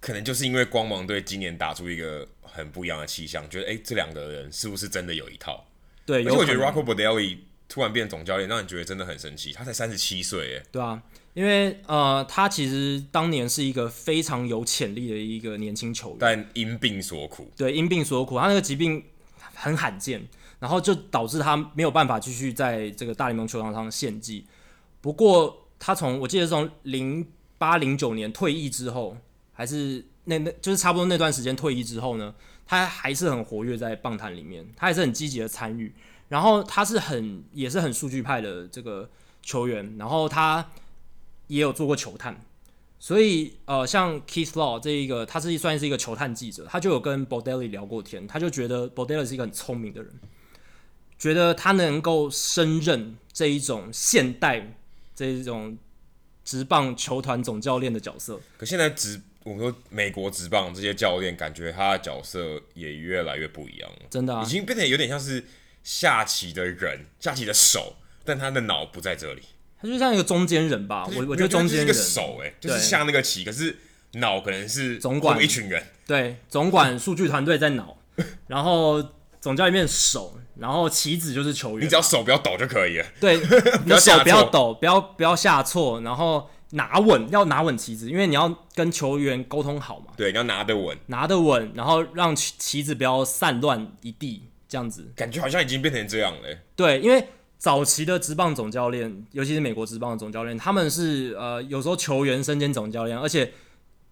[0.00, 5.66] 可能就是因为光芒队今年打出一个很不一样的气象，觉得哎，这两个人是不是真的有一套？
[6.06, 7.36] 对，而且我觉得 Rocco Baldelli
[7.68, 9.52] 突然变总教练，让你觉得真的很神奇。
[9.52, 11.02] 他才三十七岁，哎，对啊，
[11.34, 17.50] 因为呃，他其实当年是一个非常有潜力的一个年轻球员，但因病所苦。
[17.56, 19.04] 对，因病所苦，他那个疾病
[19.54, 20.26] 很罕见，
[20.60, 24.46] 然后就导致他没有办法继续在这个大联盟球场上献技。
[25.00, 27.26] 不过他从我记得是从零
[27.58, 29.16] 八零九年退役之后，
[29.52, 32.32] 还是那那就是差不多那段时间退役之后呢，
[32.64, 35.92] 他还是很活跃在棒坛里面，他还是很积极的参与。
[36.28, 39.10] 然后他是很也是很数据派的这个
[39.42, 40.70] 球员，然后他
[41.48, 42.40] 也有做过球探。
[43.00, 50.12] 所以，呃，像 Keith Law 这一个，他是算是一个球探记者，他就有跟 Bodelli 聊过天，他就觉得 Bodelli 是一个很聪明的人，
[51.20, 54.74] 觉得他能够胜任这一种现代
[55.14, 55.76] 这一种
[56.42, 58.40] 职棒球团总教练的角色。
[58.56, 65.44] 可现在职，我们说美国职棒这些教练，感觉他的角色也越来越不一样了，真的啊，已经变得有点像是
[65.84, 69.42] 下棋的人，下棋的手，但他的脑不在这里。
[69.78, 71.84] 他就像一个中间人吧，我我觉得中间人。
[71.84, 73.76] 一个手哎、欸，就是下那个棋，可是
[74.12, 75.38] 脑可能是总管。
[75.42, 77.98] 一群人，对，总管数据团队在脑，
[78.46, 79.02] 然后
[79.38, 83.38] 总教练手，然后棋子就是球员，你只要手不要抖就可以了，对，
[83.86, 97.24] 你手不要抖，不要不要下错，然后拿稳，要拿稳棋子，因为你要跟球员沟通好嘛，对，你要拿得稳，拿得稳，然后让棋子不要散乱一地，这样子，感觉好像已经变成这样了、欸，对，因为。
[97.60, 103.52] 早期的职棒总教练，尤其是美国职棒的总教练，他们是呃有时候球员身兼总教练，而且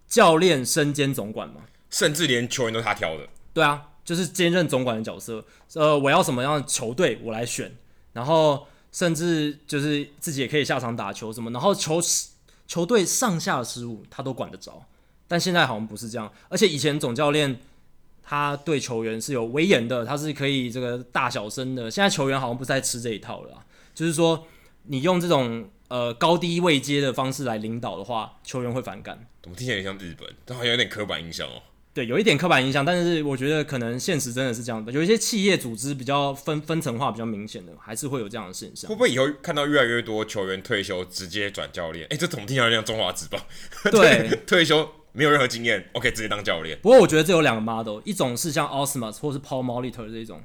[0.07, 3.27] 教练身兼总管嘛，甚至连球员都是他挑的。
[3.51, 5.45] 对啊，就是兼任总管的角色。
[5.75, 7.71] 呃，我要什么样的球队，我来选。
[8.13, 12.01] 然后甚至就是自己也可以下场打球什么，然后球
[12.65, 14.83] 球队上下的失误他都管得着。
[15.27, 17.59] 但现在好像不是这样，而且以前总教练。
[18.31, 21.89] 他对球员是有威严的，他是可以这个大小声的。
[21.89, 24.45] 现在球员好像不再吃这一套了，就是说
[24.83, 29.25] 你用这种呃高低位阶的方式来领导的话，球员会反感。
[29.41, 30.31] 怎么听起来像日本？
[30.45, 31.59] 但好像有点刻板印象哦。
[31.99, 34.89] 对，有一点刻板印象，但是我觉得可能现实真的是这样的。
[34.93, 38.89] 有一些企业组织比较分分层化比较明显的，还是会有这样的现象。
[38.89, 42.07] 会不会以后看到越来越多球员退休直接转教练？
[42.09, 43.41] 哎，这怎么听起来像中华职棒？
[43.91, 44.89] 对， 退休。
[45.11, 46.77] 没有任何经验，OK，直接当教练。
[46.83, 50.43] 不过我觉得这有两个 model，一种是像 Ausmus 或是 Paul Molitor 这种，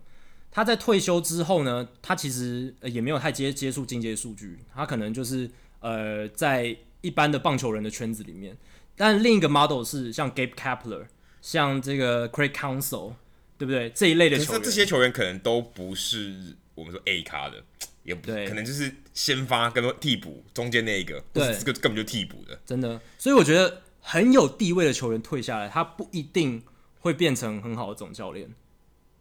[0.51, 5.49] 他在退休之后呢，他其实也没有太接接触进阶数据，他可能就是
[5.81, 8.57] 呃在一般的棒球人的圈子里面。
[8.97, 11.05] 但另一个 model 是像 Gabe Kapler，
[11.45, 13.13] 像这个 Craig Council，
[13.59, 13.91] 对不对？
[13.91, 17.63] 这一类的球员，这些球员可能都不是我们说 A 咖的，
[18.03, 22.99] 也不对，可能就是先发跟替补中间那一个，对，这个根本就替补的，真的。
[23.19, 23.83] 所以我觉得。
[24.07, 26.63] 很有地位的球员退下来，他不一定
[27.01, 28.55] 会变成很好的总教练。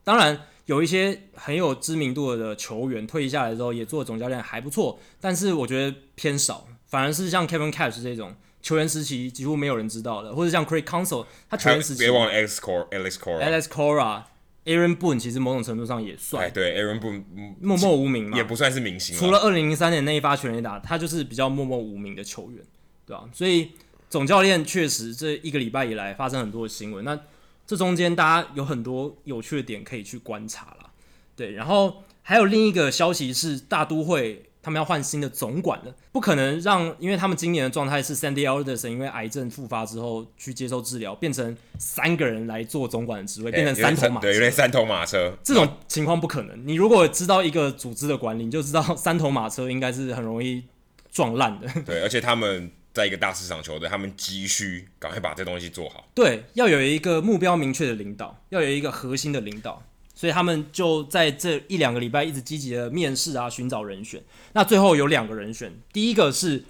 [0.04, 17.24] 当然，有一些很有知名度的球员退役下来之后也做总教练还不错，但是我觉得偏少，反而是像 Kevin Cash 这种球员时期几乎没有人知道的，或者像 Craig Counsell，他球员时期别忘了 Alex Cora，Alex Cora，Alex Cora，Aaron Boone 其实某种程度上也算，哎对，Aaron Boone
[17.62, 19.16] 默默无名嘛，也不算是明星。
[19.16, 22.64] 除了二零零三年那一发全垒打，他就是比较默默无名的球员，
[23.06, 23.30] 对吧？
[23.32, 23.74] 所以。
[24.10, 27.20] 总教练确实这一个礼拜以来发生很多的新闻，那
[27.66, 30.92] 这中间大家有很多有趣的点可以去观察了。
[31.36, 45.38] 对，然后还有另一个消息是，大都会他们要换新的总管了，不可能让，因为他们今年的状态是 Sandy Alderson 因为癌症复发之后去接受治疗，变成三个人来做总管的职位，变成三头马车，对，有点三头马车。
[45.44, 46.68] 这种情况不可能。
[46.68, 50.64] 你如果知道一个组织的管理，你就知道三头马车应该是很容易
[51.12, 51.68] 撞烂的。
[51.86, 52.72] 对，而且他们。
[52.94, 56.08] 在一个大市场球队，他们急需赶快把这东西做好。
[56.14, 59.82] 对，要有一个目标明确的领导，要有一个核心的领导，
[60.14, 64.22] 所以他们就在这一两个礼拜一直积极的面试啊，寻找人选。
[64.54, 66.64] 那最后有两个人选，第一个是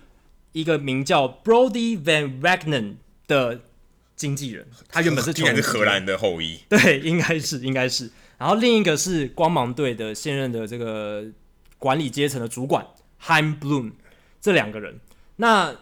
[0.51, 2.95] 一个名叫 Brodie Van Wagenen
[3.27, 3.61] 的
[4.15, 8.09] 经纪人，他原本是 是荷兰的后裔，对，应该是应该是。
[8.37, 11.25] 然后另一个是光芒队的现任的这个
[11.77, 12.85] 管理阶层的主管
[13.21, 13.91] Chaim Bloom，
[14.41, 14.99] 这两个人，
[15.35, 15.75] 那。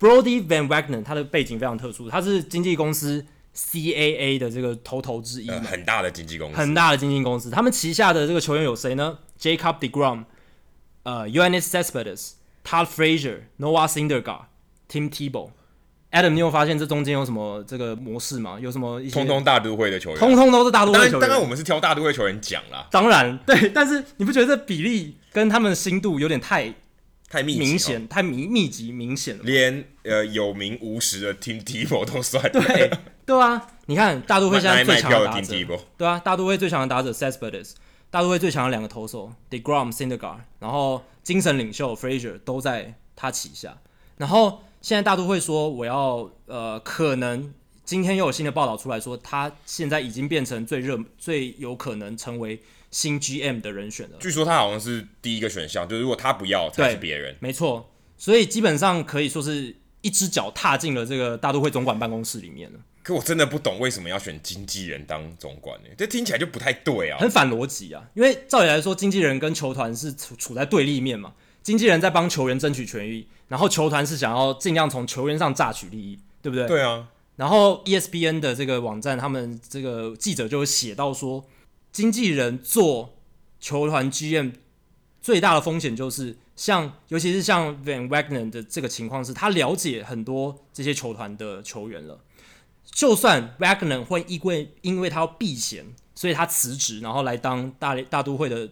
[0.00, 3.22] Brodie Van Wagenen 他的背景非常特殊，他是经纪公司
[3.54, 7.50] CAA 的这个头头之一，呃，很大的经纪公司，很大的经纪公司。
[7.50, 10.24] 他们旗下的这个球员有谁呢？Jacob deGrom，
[11.02, 15.50] 呃，Yoenis Cespedes，Todd Frazier，Noah Syndergaard，Tim Tebow。
[16.12, 18.58] Adam，你有发现这中间有什么这个模式吗？
[18.60, 19.14] 有什么一些？
[19.14, 21.20] 通通大都会的球员，通通都是大都会球员。
[21.20, 22.88] 当然，我们是挑大都会球员讲啦。
[22.90, 26.74] 当然，对，但是你不觉得这比例跟他们的心度有点太？
[27.30, 29.44] 太密明显，太密密集明显了。
[29.44, 32.50] 连呃有名无实的 Tim Tebow 都算。
[32.50, 32.90] 对
[33.24, 35.54] 对啊，你看大都会现在最强的打者，
[35.96, 37.74] 对啊，大都会最强的打者 Cespedes，
[38.10, 43.78] 大都会最强的两个投手 deGrom、Syndergaard，然后精神领袖 Frasier 都在他旗下。
[44.16, 47.54] 然后现在大都会说我要呃可能
[47.84, 52.60] 今天又有新的报道出来说，他现在已经变成最热、最有可能成为
[52.90, 54.16] 新 GM 的人选了。
[54.18, 57.36] 据说他好像是第一个选项，就是如果他不要，才是别人。
[57.40, 62.80] 没错，所以基本上可以说是一只脚踏进了这个大都会总管办公室里面了。
[63.02, 65.88] 可我真的不懂为什么要选经纪人当总管呢？
[65.96, 68.04] 这听起来就不太对啊，很反逻辑啊。
[68.14, 71.32] 因为照理来说，经纪人跟球团是处处在对立面嘛，
[71.62, 76.66] 经纪人在帮球员争取权益，然后球团是想要尽量从球员上榨取利益，对不对？
[76.66, 77.08] 对啊。
[77.36, 81.42] 然后 ESPN 的这个网站，他们这个记者就写到说，
[81.92, 83.18] 经纪人做
[83.58, 84.52] 球团 GM
[85.20, 92.20] 最大的风险就是像，尤其是像 Van Wagenen 的这个情况是，他了解很多这些球团的球员了。
[92.84, 95.84] 就算 Wagenen 会因为因为他要避嫌，
[96.14, 98.68] 所以他辞职，然后来当大大都会的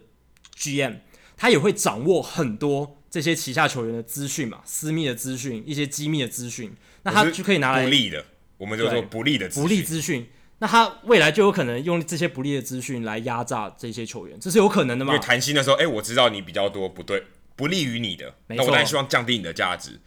[0.57, 0.97] GM，
[1.37, 8.25] 他也会掌握很多这些旗下球员的资讯嘛，私密的资讯，一些机密的资讯，那他就可以拿来不利的。
[8.57, 10.27] 我们就说不利的不利资讯，
[10.59, 15.13] 那他未来就有可能用这些不利的资讯来压榨这些球员，这是有可能的吗？
[15.13, 17.23] 因为谈薪的时候，哎、欸，我知道你比较多不对，
[17.55, 19.99] 不利于你的，那我当然希望降低你的价值，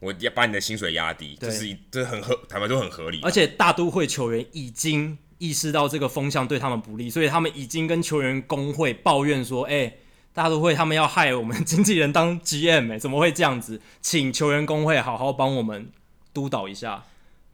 [0.00, 3.20] 我要把你的薪水压低，这是这是很合，坦白说很合理。
[3.22, 9.98] 而且大都会球员已经意识到这个风向对他们不利，所以他们已经跟球员工会抱怨说，哎、欸，
[10.32, 13.78] 大都会他们要害我们经纪人当 GM，哎、欸，怎么会这样子？
[14.00, 15.90] 请球员工会好好帮我们
[16.32, 17.04] 督导一下。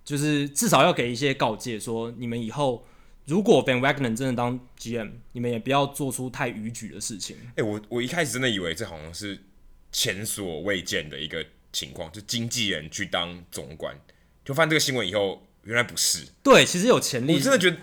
[0.05, 2.87] 就是至少要给一些告诫，说你们以后
[3.25, 7.37] 如果 Van Wagenen 真的当 GM，你们也不要做出太逾矩的事情。
[7.51, 9.39] 哎、欸，我我一开始真的以为这好像是
[9.91, 11.43] 前所未见的一个
[11.73, 13.99] 情况，就经纪人去当总管，
[14.45, 16.27] 就发现这个新闻以后，原来不是。
[16.43, 17.37] 对，其实有潜力。
[17.37, 17.79] 我真的觉得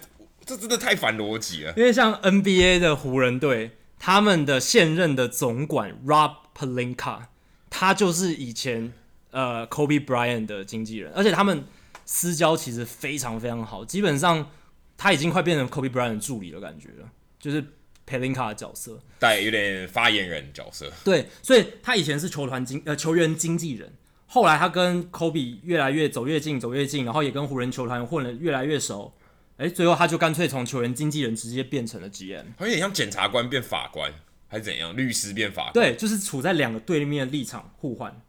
[0.45, 1.73] 这真的太反逻辑了。
[1.75, 7.23] 因为像 NBA 的湖人队，他们的现任的总管 Rob Pelinka，
[7.71, 8.93] 他就是以前
[9.31, 11.65] 呃 Kobe Bryant 的经纪人，而且他们。
[12.13, 14.51] 私交其实非常非常好，基本上
[14.97, 17.09] 他已经快变成 Kobe Bryant 的助理的感觉了，
[17.39, 17.63] 就是
[18.05, 20.91] Pelinka 的角色，带有点发言人角色。
[21.05, 23.93] 对，所以他以前是球团经呃球员经纪人，
[24.27, 29.13] 后来他跟 Kobe 越来越走越近，走越近，然后也跟湖人球团混得越来越熟，
[29.55, 34.13] 哎，最后他就干脆从球员经纪人直接变成了 GM，有点像检察官变法官
[34.49, 35.73] 还是怎样，律师变法官。
[35.73, 38.21] 对，就是处在两个对立面的立场互换，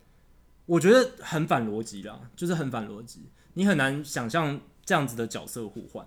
[0.67, 3.29] 我觉得很反逻辑啦，就是很反逻辑。
[3.55, 6.07] 你很难想象这样子的角色互换。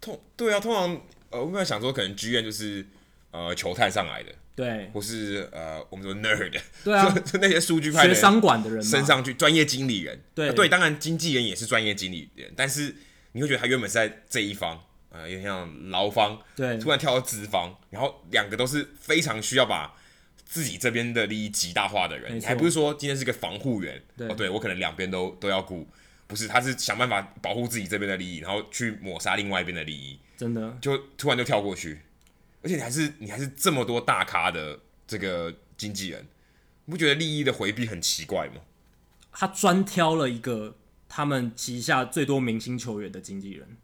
[0.00, 2.86] 通对啊，通常呃，我们在想说，可能剧院就是
[3.30, 12.94] 呃球探上来的，对，或是呃我们说 nerd，对啊， 就那些数据派的学商管的人升上去，专业经理人，对、呃、对，当然经纪人也是专业经理人，但是
[13.32, 14.78] 你会觉得他原本是在这一方，
[15.08, 19.96] 呃，有点像劳方，对，突然跳到资方，然后两个都是非常需要把
[20.44, 25.88] 自己这边的利益极大化的人，你还不是说今天是个防护员，对，哦、对我可能两边都都要顾。
[26.26, 30.18] 不是，他是想办法保护自己这边的利益，然后去抹杀另外一边的利益。
[30.36, 32.00] 真的，就突然就跳过去，
[32.62, 36.26] 而且你还是你还是这么多大咖的这个经纪人，
[36.86, 38.62] 你不觉得利益的回避很奇怪吗？
[39.30, 40.76] 他专挑了一个
[41.08, 43.76] 他们旗下最多明星球员的经纪人，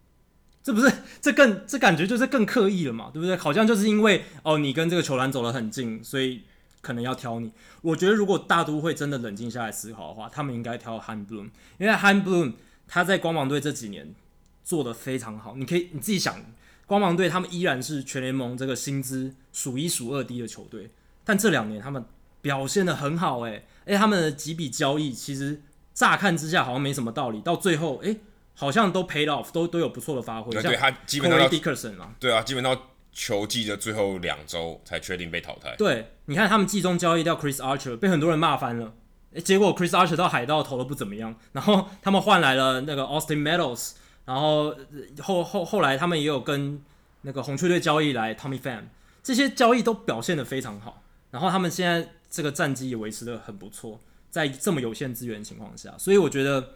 [0.63, 3.11] 这不是这更这感觉就是更刻意了嘛？
[3.13, 3.35] 对不对？
[3.37, 6.41] 好像就是因为哦，你跟这个球员走得很近，所以。
[6.81, 7.51] 可能要挑你，
[7.81, 12.53] 我觉得如果大都会真的冷静下来思考的话，他们应该挑 Chaim Bloom，因为 Chaim Bloom
[12.87, 14.15] 他在光芒队这几年
[14.63, 15.55] 做的非常好。
[15.55, 16.43] 你可以你自己想，
[16.87, 20.89] 光芒队他们依然是全联盟这个薪资数一数二低的球队，
[21.23, 22.03] 但这两年他们
[22.41, 25.61] 表现的很好，诶，诶，他们的几笔交易其实
[25.93, 28.21] 乍看之下好像没什么道理，到最后诶，
[28.55, 30.51] 好像都 paid off，都都有不错的发挥。
[30.51, 32.75] 对，他基本上 Dickerson 嘛，对啊，基本上。
[33.11, 35.75] 球季的最后两周才确定被淘汰。
[35.77, 38.93] 对，你看他们季中交易掉 Chris Archer，被很多人骂翻了。
[39.33, 43.93] 诶，结果 Chris Archer 到海盗投的不怎么样，然后他们换来了那个 Austin Meadows，
[44.25, 44.75] 然后
[45.21, 46.81] 后后后来他们也有跟
[47.21, 48.83] 那个红雀队交易来 Tommy Pham，
[49.23, 51.03] 这些交易都表现得非常好。
[51.31, 53.99] 然后他们现在这个战绩也维持得很不错，
[54.29, 56.75] 在这么有限资源情况下，所以我觉得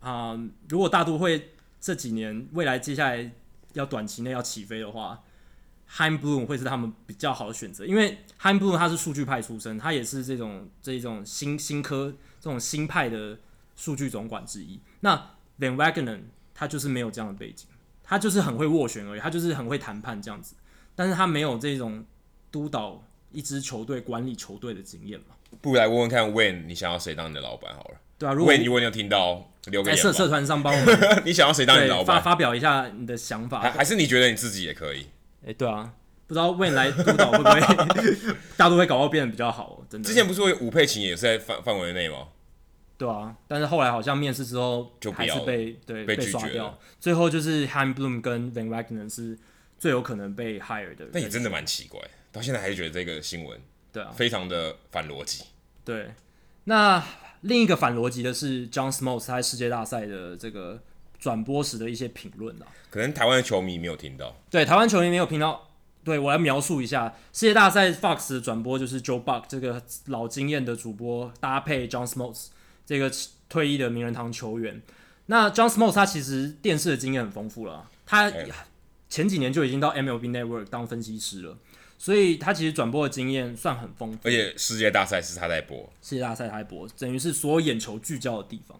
[0.00, 0.36] 啊、
[0.68, 3.30] 如果大都会这几年未来接下来
[3.74, 5.22] 要短期内要起飞的话
[5.92, 13.38] ，Chaim Bloom 会是他们比较好的选择，因为 Chaim Bloom 他是数据派出身，他也是这种这种新新科这种新派的
[13.76, 14.80] 数据总管之一。
[15.00, 15.16] 那
[15.58, 16.20] Van Wagenen
[16.54, 17.66] 他就是没有这样的背景，
[18.02, 20.54] 他就是很会斡旋而已，他就是很会谈判这样子，
[20.94, 22.04] 但是他没有这种
[22.50, 25.36] 督导一支球队、管理球队的经验嘛。
[25.60, 28.00] 不如来问问看，Wayne 你想要谁当你的老板好了？
[28.18, 32.16] 对啊，如果如果你有听到，留个在社社团上帮我们， 你想要谁当你的老板？
[32.16, 35.06] 发发表一下你的想法，还是你觉得你自己也可以？
[35.42, 35.92] 哎、欸，对啊，
[36.26, 40.06] 不知道未来督导会不会 大都会搞到变得比较好，真的。
[40.06, 42.28] 之前不是说吴佩琴也是在范范围内吗？
[42.96, 49.36] 对啊，但是后来好像面试之后就还是被对被刷掉，最后就是 Chaim Bloom 跟 Van Wagenen 是
[49.76, 51.08] 最有可能被 hire 的。
[51.12, 53.60] 那也真的蛮奇怪，到现在还是觉得这个新闻
[53.92, 55.44] 对啊非常的反逻辑。
[55.84, 56.14] 对，
[56.64, 57.04] 那
[57.40, 60.80] 另一个反逻辑的是 John Smoltz 在世界大赛的这个
[61.22, 64.36] 转播时的一些评论啊，可能台湾的球迷没有听到。
[64.50, 65.68] 对，台湾球迷没有听到。
[66.02, 72.46] 对，我来描述一下世界大赛 Fox 的转播，就是 Joe Buck 这个老经验的主播搭配 John Smoltz
[72.84, 73.08] 这个
[73.48, 74.82] 退役的名人堂球员。
[75.26, 78.32] 那 John Smoltz 他其实电视的经验很丰富了，他
[79.08, 81.56] 前几年就已经到 MLB Network 当分析师了，
[81.96, 84.18] 所以他其实转播的经验算很丰富。
[84.24, 88.76] 而且世界大赛是他在播，世界大赛他在播，等于是所有眼球聚焦的地方。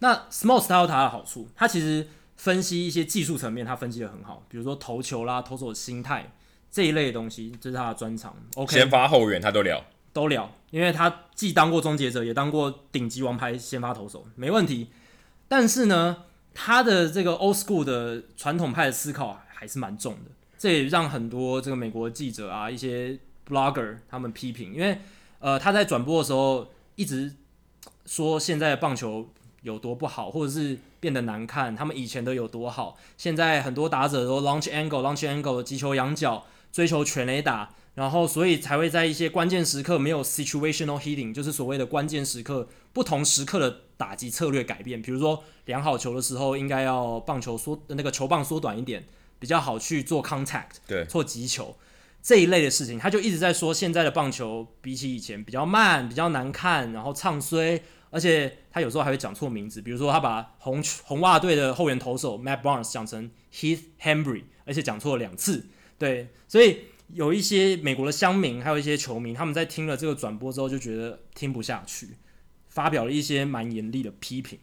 [0.00, 6.32] 那 Smoltz 他有他的好处，他其实分析一些技术层面，他分析的很好，比如说投球啦、投手的心态。
[6.72, 8.32] 这一类的东西，这是他的专长。
[8.54, 14.86] OK，先发后援他都聊，都聊，因为他既当过终结者，也当过顶级王牌先发投手，没问题。
[15.48, 25.00] 但是呢，他的这个 old school 的传统派的思考还是蛮重的，这也让很多这个美国记者啊，一些 blogger 他们批评，因为
[25.40, 27.34] 呃他在转播的时候一直
[28.06, 29.28] 说现在的棒球
[29.62, 36.44] 有多不好，或者是变得难看，他们以前的有多好，现在很多打者都 launch angle 的击球仰角。
[36.72, 45.02] 追求全垒打，然后所以才会在一些关键时刻没有 situational hitting，就是所谓的关键时刻，不同时刻的打击策略改变。
[45.02, 49.04] 比如说量好球的时候，应该要棒球缩那个球棒缩短一点，
[49.40, 51.76] 比较好去做 contact，对，做击球
[52.22, 52.96] 这一类的事情。
[52.96, 65.66] 他就一直在说，现在的棒球比起以前比较慢，比较难看，然后唱衰，而且他有时候还会讲错名字，比如说他把红红袜队的后援投手 Matt Barnes 讲成 Heath Hembree，而且讲错了两次。
[65.96, 66.80] 对，所以
[67.12, 72.16] 有一些美国的乡民，还有一些球迷，他们在听了这个转播之后，就觉得听不下去，
[72.68, 74.58] 发表了一些蛮严厉的批评。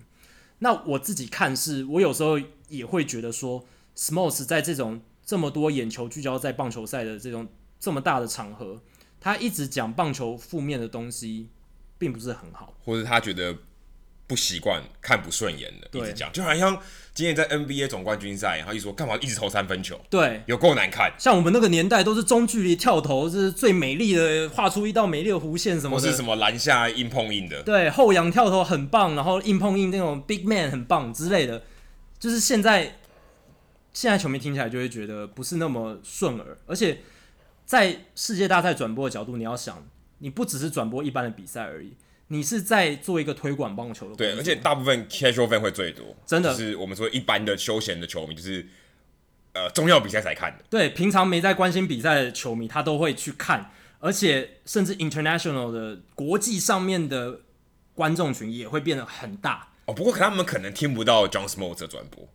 [0.60, 2.40] 那我自己看是，我有时候
[2.70, 3.64] 也会觉得说
[3.96, 7.48] ，Smoltz 在这种这么多眼球聚焦在棒球赛的这种
[7.80, 8.82] 这么大的场合，
[9.20, 11.50] 他一直讲棒球负面的东西，
[11.98, 13.56] 并不是很好，或者他觉得。
[14.30, 16.78] 不习惯看不顺眼的，一直讲，就好像
[17.14, 21.10] 今天在 NBA 总冠军赛，然后一说干嘛一直投三分球，对，有够难看。
[21.18, 31.64] 像我们那个年代都是中距离跳投，是最美丽的，画出一道美丽的弧线什么的，或是什么篮下硬碰硬的，对，后仰跳投很棒，然后硬碰硬那种 big man 很棒之类的，
[32.20, 32.98] 就是现在
[33.94, 37.00] 现在球迷听起来就会觉得不是那么顺耳，而且
[37.66, 39.88] 在世界大赛转播的角度，你要想，
[40.20, 41.94] 你不只是转播一般的比赛而已。
[42.30, 48.68] 你是在做一个推广棒球的，对，而且大部分 casual fan 会最多，真的，就是我们说一般的休闲的球迷，就是
[49.54, 57.40] 呃重要比赛才看的，对，平常没在关心比赛的球迷，他都会去看，而且甚至 international 的国际上面的
[57.96, 59.70] 观众群也会变得很大。
[59.86, 62.28] 哦，不过他们可能听不到 John Smoltz 的转播，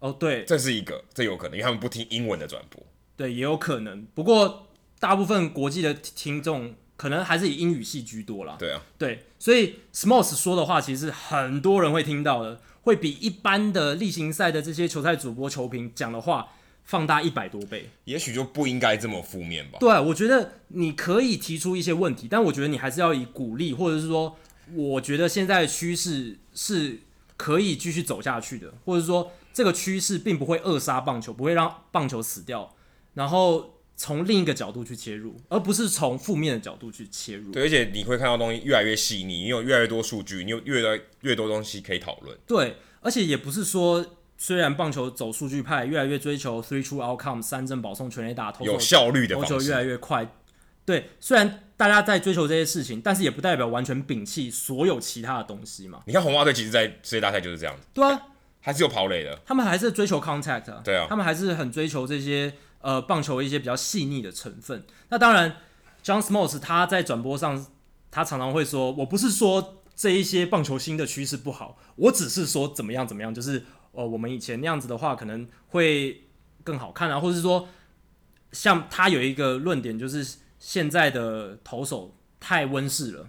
[0.00, 2.84] 哦，对，这是一个，这有可能，因为他们不听英文的转播，
[3.16, 4.66] 对，也有可能，不过
[4.98, 6.74] 大部分国际的听众。
[6.98, 8.56] 可能还是以英语系居多啦。
[8.58, 16.48] 对啊，对，所以 Smoltz 说的话，其实很多人会听到的，会比一般的例行赛的这些球赛主播、球评讲的话
[16.82, 17.88] 放大一百多倍。
[18.04, 19.78] 也许就不应该这么负面吧？
[19.78, 24.36] 对，我觉得你可以提出一些问题，但我觉得你还是要以鼓励，或者是说，
[24.74, 26.98] 我觉得现在的趋势是
[27.36, 32.74] 可以继续走下去的，或者说这个趋势并不会扼杀棒球，不会让棒球死掉，
[33.14, 33.77] 然后。
[34.00, 37.50] 从另一个角度去切入，而不是从负面的角度去切入。
[37.50, 42.38] 对，而且你会看到东西越来越细腻，你有越来越多数据，你有越来越多东西可以讨论。
[42.46, 50.32] 对，而且也不是说，虽然棒球走数据派，越来越追求 three true outcome 三振保送全垒打，投有效率的投球越来越快。
[50.84, 56.02] 对，虽然大家在追求这些事情，但是也不代表完全摒弃所有其他的东西嘛。
[56.06, 57.82] 你看红袜队，其实在世界大赛就是这样子。
[57.92, 58.22] 对啊，
[58.60, 60.80] 还是有跑垒的，他们还是追求 contact 啊。
[60.84, 62.54] 对啊，他们还是很追求这些。
[62.88, 64.82] 呃，棒球一些比较细腻的成分。
[65.10, 65.56] 那当然
[66.02, 67.66] ，John Smoltz 他在转播上，
[68.10, 73.62] 他常常会说：“我不是说这一些棒球新的趋势不好，我只是说怎么样怎么样，就是
[73.92, 76.24] 呃，我们以前那样子的话可能会
[76.64, 77.68] 更好看啊，或者是说，
[78.52, 80.26] 像他有一个论点，就是
[80.58, 83.28] 现在的投手太温室了，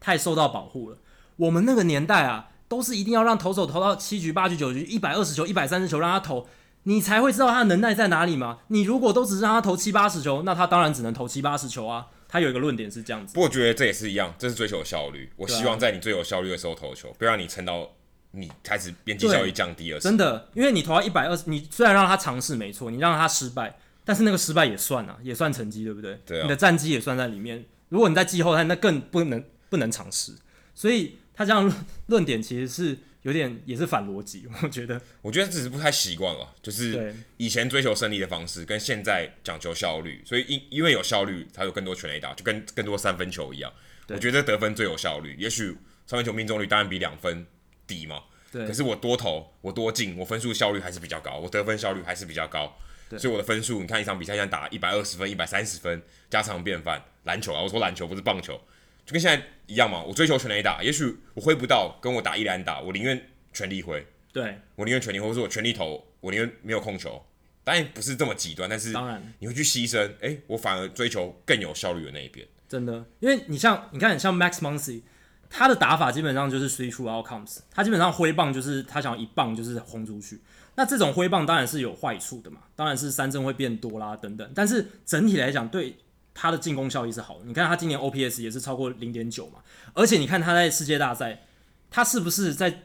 [0.00, 0.98] 太受到保护了。
[1.36, 6.48] 我们那个年代啊，都是一定要让投手投到七局、八局、九局、一百二十球、一百三十球，让他投。”
[6.88, 8.58] 你才会知道他的能耐在哪里吗？
[8.68, 12.06] 你如果都只是让他投七八十球，那他当然只能投七八十球啊。
[12.28, 13.34] 他有一个论点是这样子。
[13.34, 15.30] 不过我觉得这也是一样，这是追求效率。
[15.36, 17.88] 我希望在你最有效率的时候投球，不要让你撑到
[18.30, 19.98] 你开始边际效益降低了。
[19.98, 26.20] 真的，因为你投到一百二十，你虽然让他尝试没错，你让他失败，但是那个失败也算啊，也算成绩，对不对？
[26.24, 26.42] 对啊。
[26.42, 27.64] 你的战绩也算在里面。
[27.88, 30.32] 如果你在季后赛，那更不能不能尝试。
[30.74, 31.72] 所以他这样
[32.06, 35.00] 论点其实是有点也是反逻辑，我觉得。
[35.20, 43.72] 我觉得只是不太习惯了，就是以前追求胜利的方式跟现在讲求效率，所以因因为有效率才有更多全垒打，就跟更多三分球一样。
[44.10, 47.44] 我觉得得分最有效率，也许三分球命中率当然比两分
[47.84, 48.22] 低嘛。
[48.52, 48.64] 对。
[48.64, 52.78] 可是我多投，我多进，我分数效率还是比较高，我得分效率还是比较高。
[53.18, 56.00] 所以我的分数，你看一场比赛现在打一百二十分、一百三十分，
[56.30, 57.04] 家常便饭。
[57.24, 58.60] 篮球啊，我说篮球不是棒球。
[59.06, 64.04] 就跟现在一样嘛，我追求全垒打，也许我挥不到，跟我打一垒打，我宁愿全力挥。
[64.32, 67.24] 对，我宁愿全力挥，或者我全力投，我宁愿没有控球。
[67.62, 72.44] 当然不是这么极端，但是当然你会去牺牲，哎、欸，我反而追求更有效率的那一边。
[72.68, 75.02] 真的，因为你像你看，你像 Max Muncy，
[75.48, 80.40] 他的打法基本上就是 three true outcomes，他基本上挥棒就是他想要一棒就是轰出去。
[80.74, 85.96] 那这种挥棒当然是有坏处的嘛，当然是三振会变多啦等等，但是整体来讲对。
[86.38, 89.60] 他的进攻效益是好的，你看他今年 OPS 也是超过零点九嘛，
[89.94, 91.46] 而且你看他在世界大赛，
[91.90, 92.82] 他是不是在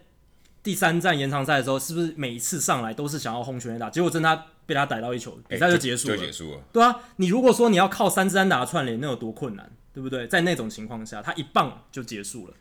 [0.63, 3.89] 第三站延长赛的时候，是不是每一次上来都是想要轰全垒打？
[3.89, 6.61] 结果真的他被他逮到一球，比赛就结束了，就结束了。
[6.71, 10.25] 对啊，你如果说你要靠三支安打串联，那有多困难，对不对？
[10.27, 12.53] 在那种情况下，他一棒就结束了。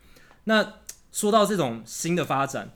[0.44, 0.74] 那
[1.12, 2.72] 说到这种新的发展，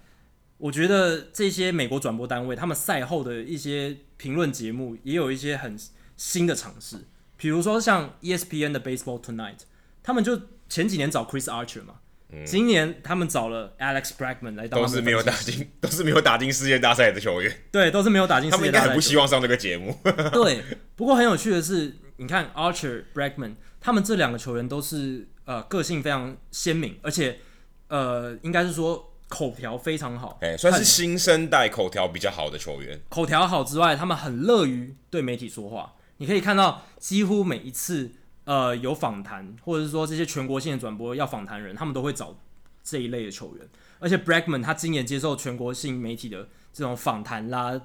[0.59, 5.77] 我觉得这些美国转播单位他们赛后的一些评论节目也有一些很
[6.17, 6.99] 新的尝试。
[7.45, 9.59] 比如说像 ESPN 的 Baseball Tonight，
[10.03, 11.97] 他们就前几年找 Chris Archer 嘛，
[12.33, 18.87] 嗯、今年他们找了 Alex Bregman 来当，都是没有打进，都是没有打进世界大赛的球员，对，都是没有打进世界大赛。
[18.87, 19.95] 他们应该很不希望上这个节目。
[20.33, 20.65] 对，
[20.97, 27.41] 不过很有趣的是，你看 Archer、Bregman，他们这两个球员都是呃个性非常鲜明，而且
[27.89, 32.99] 呃应该是说口条非常好，哎，算是新生代口条比较好的球员。
[33.11, 35.93] 口条好之外，他们很乐于对媒体说话。
[36.19, 38.13] 你可以看到，几乎每一次，
[38.45, 42.39] 呃，有访谈，或者是说这些全国性的转播要访谈人，他们都会找
[42.83, 43.69] 这一类的球员。
[43.99, 47.81] 而且 Bregman 他今年接受全国性媒体的这种访谈啦、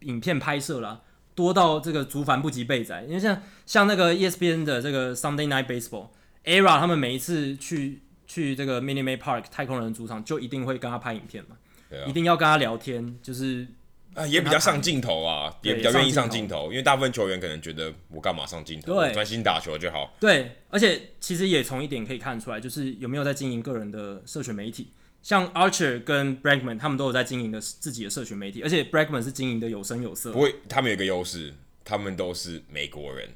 [0.00, 1.00] 影片拍摄啦，
[1.34, 3.02] 多到这个足繁不及备载。
[3.02, 11.56] 因为像像那个 ESPN 的这个 Sunday Night Baseball，ERA 他们每一次去去这个 Minute Maid Park 太空人主场，就一定会跟他拍影片嘛，
[11.90, 13.66] 啊，一定要跟他聊天，就是。
[14.14, 20.14] 啊，也比较上镜头啊，也比较愿意上镜头，因为大部分球员可能觉得我干嘛上镜头，对，专心打球就好。
[20.20, 24.88] 对，而且其实也从一点可以看出来，就是有没有在经营个人的社群媒体。
[25.22, 30.32] 像 Archer 跟 Bragman 他们都有在经营的自己的社群媒体，而且 Bragman 是经营的有声有色。
[30.32, 31.54] 不会，他们有一个优势，
[31.84, 33.28] 他们都是美国人，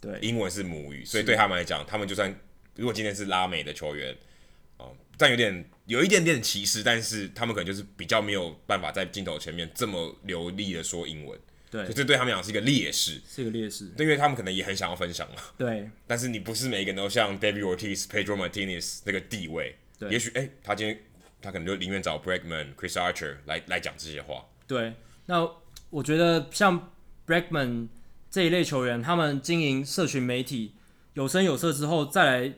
[0.00, 2.34] 对，英文是母语，所以对他们来讲，他们就算
[2.76, 4.16] 如果今天是拉美的球员。
[5.16, 11.38] 但有点有一点点歧视，但是他们可能就是比较没有办法在镜头前面这么流利的说英文，
[11.70, 15.88] 对，这对他们讲是一个劣势，是一个劣势，因为他们可能也很想要分享嘛，对。
[16.06, 20.10] 但是你不是每一个人都像 David Ortiz、Pedro Martinez 那个地位，对。
[20.10, 20.98] 也许哎、欸，他今天
[21.40, 24.44] 他可能就宁愿找 Bregman、Chris Archer 来来讲这些话。
[24.66, 24.94] 对，
[25.26, 25.48] 那
[25.90, 26.92] 我觉得像
[27.26, 27.88] Bregman
[28.30, 30.74] 这一类球员，他们经营社群媒体
[31.12, 32.54] 有声有色之后再来。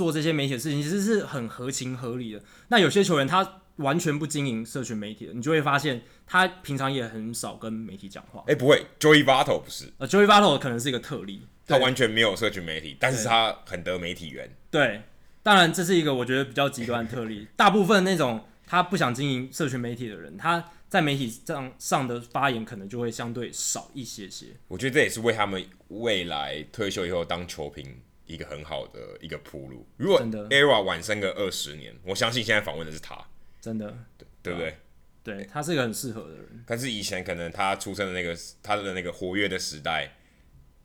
[0.00, 2.42] 做这些媒体的事情其实是很合情合理的。
[2.68, 8.40] 那有些球员他完全不经营社群媒体的，你就会发现他平常也很少跟媒体讲话。
[8.46, 14.50] 哎、欸，不会，Joey Votto 不是，呃，Joey Votto 可能是一个特例，他完全没有社群媒体，但是他很得媒体缘。
[14.70, 15.02] 对，
[15.42, 17.46] 当然这是一个我觉得比较极端的特例。
[17.54, 24.46] 大部分那种他不想经营社群媒体的人，他在媒体上上的发言可能就会相对少一些些。
[24.68, 28.00] 我觉得这也是为他们未来退休以后当球评。
[28.30, 29.86] 一个很好的一个铺路。
[29.96, 33.26] 如果 ERA 晚生个二十年，我相信现在访问的是他，
[33.60, 34.78] 真的，对对不对？
[35.22, 36.64] 对，他是一个很适合的人。
[36.66, 40.16] 但是以前可能他出生的那个他的那个活跃的时代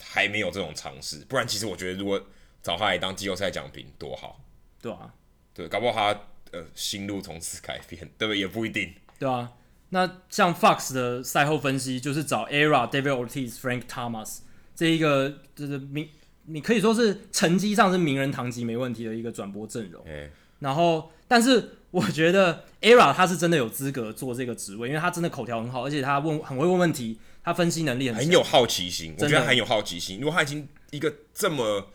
[0.02, 2.22] 还没有这种尝试，不然其实我觉得如果
[2.64, 4.44] 找他来当季后赛奖评多好，
[4.82, 5.14] 对啊，
[5.54, 6.20] 对，搞不好他
[6.52, 8.40] 呃心路从此改变，对不对？
[8.40, 9.54] 也不一定，对啊。
[9.90, 14.40] 那像 Fox 的赛后分析就是找 ERA、David Ortiz、Frank Thomas
[14.76, 16.10] 这一个就是名。
[16.48, 30.20] 你可以说是成绩上是名人堂级没问题的一个转播阵容，欸、然后，但是我觉得 ERA 他是真的有资格做这个职位，因为他真的口条很好，而且他问很会问问题，他分析能力很强，很有好奇心，我觉得很有好奇心。
[30.20, 31.88] 如果他已经一个这么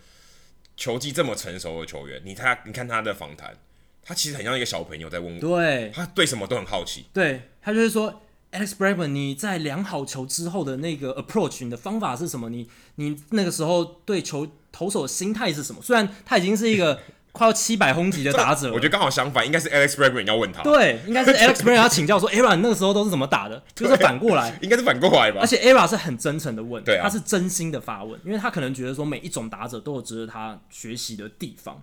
[0.77, 3.57] 球技这么成熟的球员，你他你看他的访谈，
[4.03, 8.23] 他其实很像一个小朋友在问我，对，他对什么都很好奇，对，他就是说。
[8.53, 12.49] Alex Bregman，你在量好球之后的那个 approach，你的方法是什么？
[12.49, 15.81] 你你那个时候对球投手的心态是什么？
[15.81, 17.01] 虽然他已经是一个
[17.33, 20.65] 快要七百轰级的打者了，我觉得刚好相反，应该是 Alex Bregman 要问他。
[20.65, 23.63] 对，应该是 Alex Bregman 要请教说，ERA 你那个时候都是怎么打的？
[23.75, 25.41] 就是反过来， 应该是反过来吧。
[25.41, 31.81] 而且 ERA 是很真诚的问，对啊，他是真心的发问，因为他可能觉得说每一种打者都有值得他学习的地方。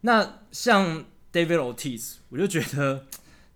[0.00, 1.04] 那像。
[1.30, 3.04] David Ortiz，我就觉得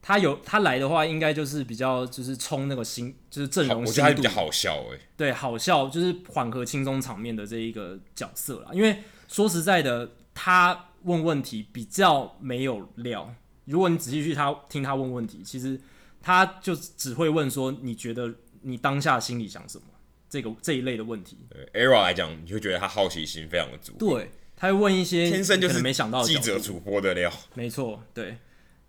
[0.02, 8.70] 他有他来的话，应该就是比较就是冲那个新就是阵容，我觉得他比较好笑哎、欸，对，好笑就是缓和轻松场面的这一个角色啦。
[8.72, 8.98] 因为
[9.28, 13.32] 说实在的，他问问题比较没有料。
[13.66, 15.80] 如果你仔细去他听他问问题，其实
[16.20, 19.84] 他就只会问说你觉得你当下心里想什么
[20.28, 21.38] 这个这一类的问题。
[21.48, 23.92] 对，Era 来讲，你会觉得他好奇心非常的足。
[23.98, 24.30] 对。
[24.54, 28.38] 他会问一些天生就是没想到记者主播的料，没错，对。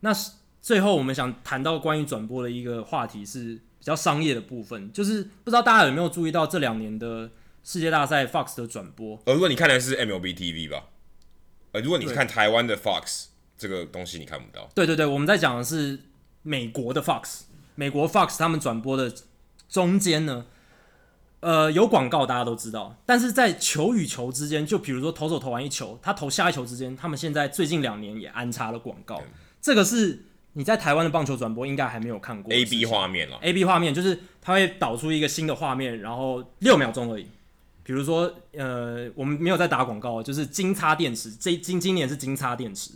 [0.02, 0.14] 那
[0.64, 7.30] 最后我们想谈到关于转播的一个话题是比较商业的部分，就是不知道大家有没有注意到这两年的
[7.66, 9.22] 世界大赛 Fox 的转播。
[9.26, 10.86] 呃，如果你看的是 MLB TV 吧，
[11.74, 13.26] 呃，如果你是看台湾的 Fox
[13.58, 14.70] 这个东西，你看不到。
[14.74, 16.00] 对对对，我们在讲的是
[16.44, 17.42] 美国的 Fox，
[17.76, 19.14] 美国 Fox 他们转播的
[19.68, 20.46] 中间呢。
[21.42, 29.18] 呃，有广告大家都知道，但是在球与球之间，就比如说投手投完一球，他投下一球之间，他们现在最近两年也安插了广告。
[29.18, 29.28] 嗯、
[29.62, 30.24] 这个是
[30.54, 32.54] 你在台湾的棒球转播应该还没有看过。
[32.54, 37.28] A B 画面了，A B 画面就是它会导出一个新的画面，然后六秒钟而已。
[37.84, 42.92] 比如说，呃，我们没有在打广告，就是金叉电池，这今今年是金叉电池，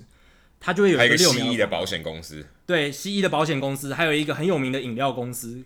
[0.59, 1.39] 它就会有一个六秒。
[1.39, 5.63] 还有个蜥蜴的保险公司，对，西医的保险公司，还有一个很有名的饮料公司。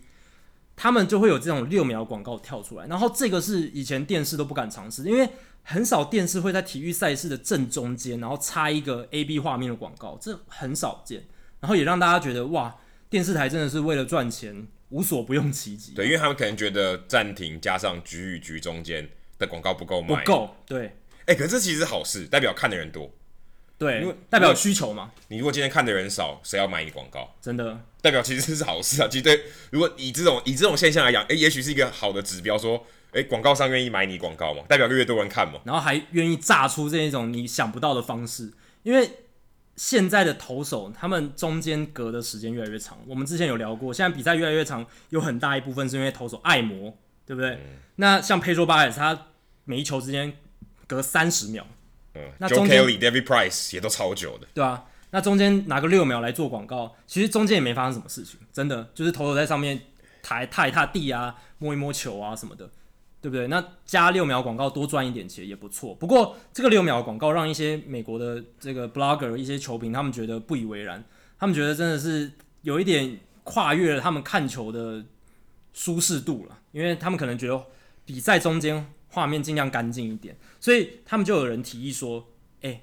[0.76, 5.30] 他们就会有这种六秒广告跳出来，然后这个是以前电视都不敢尝试，因为
[5.62, 11.26] 很少电视会在体育赛事的正中间，然后插一个 A B 画面的广告，这很少见。
[11.62, 12.76] 然后也让大家觉得哇，
[13.10, 15.94] 电视台真的是为了赚钱，无所不用其极。
[15.94, 19.08] 对，因为他们可能觉得暂停加上局与局中间
[19.38, 20.56] 的广告不够卖，不够。
[20.66, 20.88] 对，
[21.26, 23.10] 哎、欸，可是这其实是好事，代表看的人多。
[23.78, 25.12] 对，因为代表有需求嘛。
[25.28, 27.36] 你如果今天看的人少，谁要买你广告？
[27.42, 29.08] 真的，代表其实是好事啊。
[29.08, 29.42] 其实对，
[29.72, 38.52] 如果以这种以这种现象来讲，哎、欸，也许是一个好的指标，说，哎、欸，广告商愿意买你广告嘛，代表越多人看嘛，然后还愿意炸出这一种你想不到的方式。
[38.84, 39.10] 因为
[39.76, 42.98] 现在的投手，他们中间隔的时间越来越长。
[43.08, 46.96] 我们之前有聊过，现在比赛越来越长，有很大一部分是因为投手爱磨，
[47.26, 47.52] 对不对？
[47.52, 47.60] 嗯、
[47.96, 49.28] 那像 Pedro Baez，他
[49.64, 50.34] 每一球之间
[50.88, 51.66] 隔三十秒。
[52.14, 59.80] 嗯，那中间 Joe Kelly，David Price 也都超久的，对啊，那中间拿个六秒来做广告，其实中间也没发生什么事情，真的就是投手在上面
[60.22, 62.70] 抬踏一踏地啊，摸一摸球啊什么的，
[63.22, 63.48] 对不对？
[63.48, 65.96] 那加六秒广告多赚一点钱也不错。
[65.96, 71.04] 不过这个六秒广告让一些美国的这个 Blogger 一些球评他们觉得不以为然，
[71.40, 72.32] 他们觉得真的是
[72.64, 75.06] 有一点跨越了他们看球的
[75.72, 77.64] 舒适度了，因为他们可能觉得
[78.06, 78.94] 比赛中间。
[79.14, 82.26] 画面尽量干净一点，所以他们就有人提议说
[82.64, 82.82] ：“诶、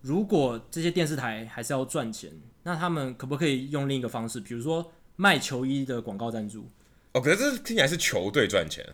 [0.00, 2.32] 如果这些电视台还是要赚钱，
[2.64, 6.68] 那他们可不可以用另一个方式，比如说卖球衣的广告赞助？”
[7.14, 8.84] 哦，可是这听起来是球队赚钱，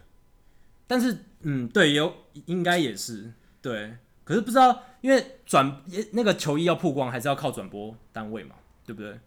[0.94, 2.14] 但是嗯，对，有
[2.46, 5.82] 应该也是对，可是不知道，因为转
[6.12, 8.54] 那个球衣要曝光，还是要靠转播单位嘛，
[8.86, 9.18] 对不对？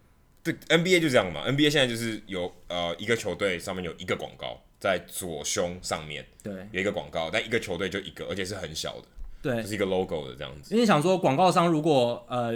[0.41, 4.61] 对，NBA 就这样嘛，NBA 现在就是有呃一个球队上面有一个广告。
[4.79, 9.07] 在左胸上面，对，有一个广告，但一个球队就一个，而且是很小的，
[9.41, 10.71] 对，就是一个 logo 的这样子。
[10.71, 12.53] 因为想说，广告商如果呃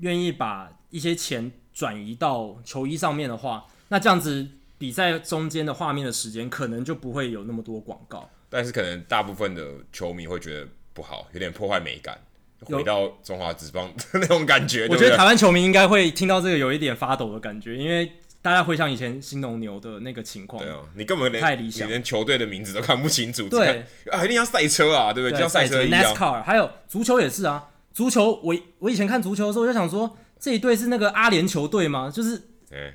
[0.00, 4.48] 愿意把一些钱转移到球衣上面的话，那这样子
[4.78, 8.30] 比赛中间的画面的时间可能就不会有那么多广告。
[8.48, 12.18] 但是可能大部分的球迷会觉得不好，有点破坏美感，
[12.60, 14.86] 回到中华职棒的那种感觉。
[14.90, 18.10] 我觉得台湾球迷应该会听到这个有一点发抖的感觉，因为。
[18.40, 23.48] 大家回想以前新农牛的那个情况，对啊，你根本连太理想，连球队的名字都看不清楚。
[23.48, 25.32] 对啊，一定要赛车啊，对不对？
[25.32, 26.14] 就像赛车一样。
[26.14, 32.10] NASCAR 还有足球也是啊，足球我我以前看足球的时候，我就想说这一队是那个阿联球队吗？
[32.14, 32.40] 就是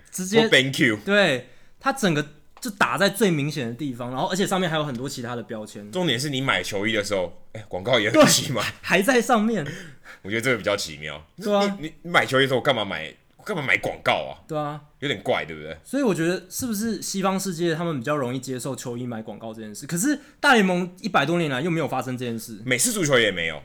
[0.10, 0.98] 直接 Thank you。
[1.06, 2.26] 对，他整个
[2.64, 5.92] 就打在最明显的地方，然后而且上面还有很多其他的标签。
[5.92, 9.68] 重点是你买球衣的时候，哎，广告也很奇怪，还在上面。
[10.24, 11.22] 我觉得这个比较奇妙。
[11.36, 13.14] 对啊，你你买球衣的时候，干嘛买？
[13.46, 14.40] 干嘛买广告啊？
[14.48, 15.78] 对啊，有点怪，对不对？
[15.84, 19.86] 所以我觉得是不是西方世界他们比较容易接受球衣买广告这件事？
[19.86, 23.62] 可是大联盟一百多年来又没有发生这件事，美式足球也没有，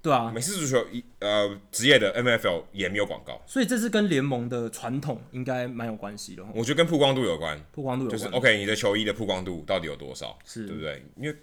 [0.00, 6.44] 对啊，美式足球一呃职业的 N F L 也没有广告，所以这是跟联盟的传统应该蛮有关系的。
[6.54, 10.38] 我觉得跟曝光度有关，曝光度有关就是 OK，你的球衣的曝光度到底有多少？
[10.44, 11.02] 是对不对？
[11.16, 11.36] 因为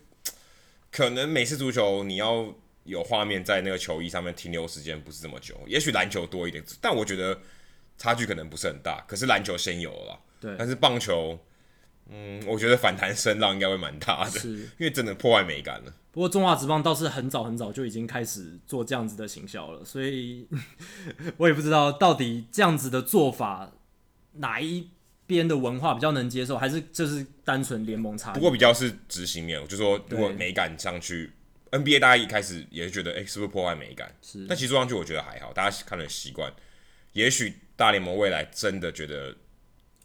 [0.91, 2.53] 可能美式足球你要
[2.83, 7.39] 有画面在那个球衣上面停留时间不是这么久，也许篮球多一点，但我觉得。
[7.97, 10.53] 差距可能不是很大，可是篮球先有了，对。
[10.59, 11.39] 但是棒球，
[12.09, 15.93] 嗯，我觉得反弹声浪应该会蛮大的，是，因为真的破坏美感了。
[16.15, 20.47] 不过中华职棒倒是很早很早就已经开始做这样子的行销了，所以
[21.35, 23.69] 我也不知道到底这样子的做法
[24.35, 24.89] 哪一
[25.27, 28.31] 边的文化比较能接受，还是就是单纯联盟差。
[28.31, 31.33] 不过比较是执行面，就是说如果美感上去
[31.71, 34.15] ，NBA 大家一开始也是觉得，哎、欸，是不是破坏美感？
[34.21, 34.45] 是。
[34.47, 36.49] 但其实做上去我觉得还好，大家看了习惯。
[37.11, 39.35] 也许大联盟未来真的觉得，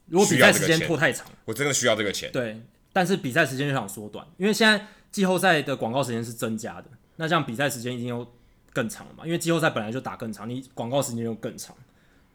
[0.07, 2.33] 如果比赛时间拖太长，我真的需要这个钱。
[2.33, 2.61] 对，
[2.93, 8.27] 但是比赛时间就想缩短，因为现在季后赛的广告时间是增加的，那这样比赛时间一定又
[8.73, 9.27] 更长了嘛？
[9.27, 11.77] 因为季后赛本来就打更长，你广告时间又更长。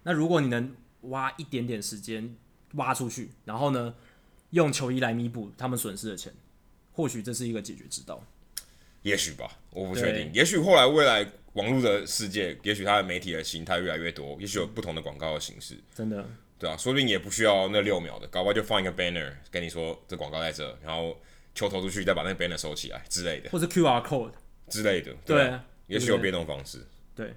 [0.04, 2.36] 那如果你能挖一点点时间
[2.74, 3.96] 挖出去，然后呢，
[4.52, 6.34] 用球衣来弥补他们损失的钱，
[6.92, 8.22] 或许这是一个解决之道。
[9.04, 10.32] 也许吧，我不确定。
[10.34, 15.78] 也许后来未来网络的世界，也许它的媒体的形态越来越多，也许有不同的广告的形式。
[15.94, 16.28] 真的，
[16.58, 21.16] 对啊，说不定也不需要那六秒的，搞不好就放一个 banner 跟你说这广告在这，然后
[21.56, 24.32] 球投出去再把那个 banner 收起来之类的，或是 QR code
[24.68, 25.14] 之类的。
[25.26, 26.86] 对，对，也许有别种方式。
[27.16, 27.28] 对。
[27.28, 27.34] 对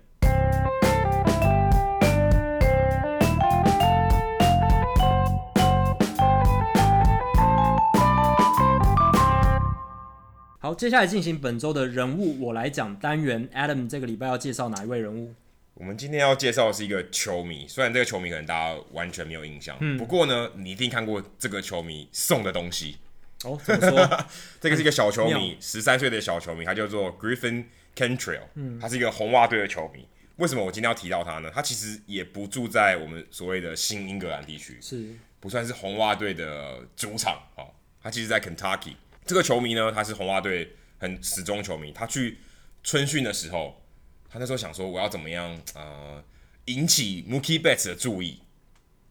[10.61, 13.49] 好，接下来进行本周的人物我来讲单元。
[13.55, 15.32] Adam 这个礼拜要介绍哪一位人物？
[15.74, 22.97] 我们今天要介绍的是一个球迷，虽然这个球迷可能大家完全没有印象，嗯、不过呢，你一定看过这个球迷送的东西。
[23.44, 24.27] 哦，怎么说？
[24.60, 30.06] 这个是一个小球迷，十三岁的小球迷，他叫做 Griffin Cantrell，嗯，他是一个红袜队的球迷。
[30.36, 31.51] 为什么我今天要提到他呢？
[31.52, 37.43] 他其实也不住在我们所谓的新英格兰地区，是不算是红袜队的主场？
[37.56, 37.66] 哦，
[38.02, 38.94] 他其实在 Kentucky。
[39.27, 41.93] 这个球迷呢，他是红袜队很始终球迷。
[41.93, 42.39] 他去
[42.82, 43.82] 春训的时候，
[44.31, 46.23] 他那时候想说，我要怎么样呃
[46.66, 48.40] 引起 Mookie Betts 的注意？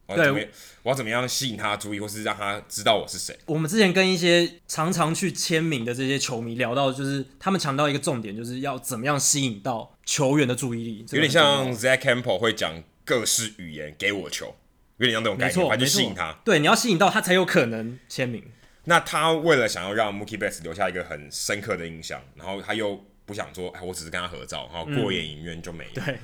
[0.07, 0.39] 我要怎么，
[0.83, 3.37] 我要怎么样吸引他的注意，或是让他知道我是谁？
[3.45, 11.05] 我们之前跟一些常常去签名的这些球迷聊到，就是他们强调一个重点，就是要怎么样吸引到球员的注意力。
[11.11, 14.55] 有点像 Zack Campbell 会讲各式语言给我球，
[14.97, 16.33] 有点像那种感觉，反正吸引他。
[16.45, 18.43] 对，你要吸引到他才有可能签名。
[18.85, 25.91] 那他为了想要让 Mookie Betts 留下一个很深刻的印象，然后他又不想说，哎，我只是跟他合照，然后过眼云烟就没了。
[25.95, 26.19] 嗯、对，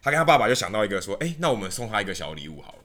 [0.00, 2.78] 他跟他爸爸就想到一个说，哎，那我们送他一个小礼物好了，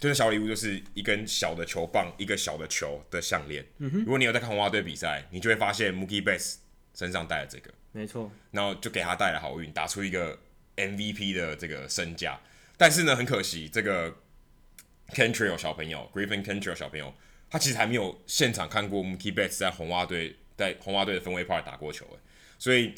[0.00, 3.64] 就是小礼物就是一根小的球棒，一个小的球的项链。
[3.78, 6.56] 嗯哼，如果你有在看红袜队比赛，你就会发现 Mookie Betts
[6.94, 10.38] 身上带了这个，没错，然后就给他带来好运，打出一个
[10.76, 12.40] MVP 的这个身价。
[12.76, 14.16] 但是呢，很可惜，这个
[15.10, 17.14] Cantrell 小朋友，Griffin Cantrell 小朋友。
[17.52, 22.06] 他其实还没有现场看过 Mookie Betts 在红袜队在红袜队的分位 Park 打过球，
[22.60, 22.94] 所以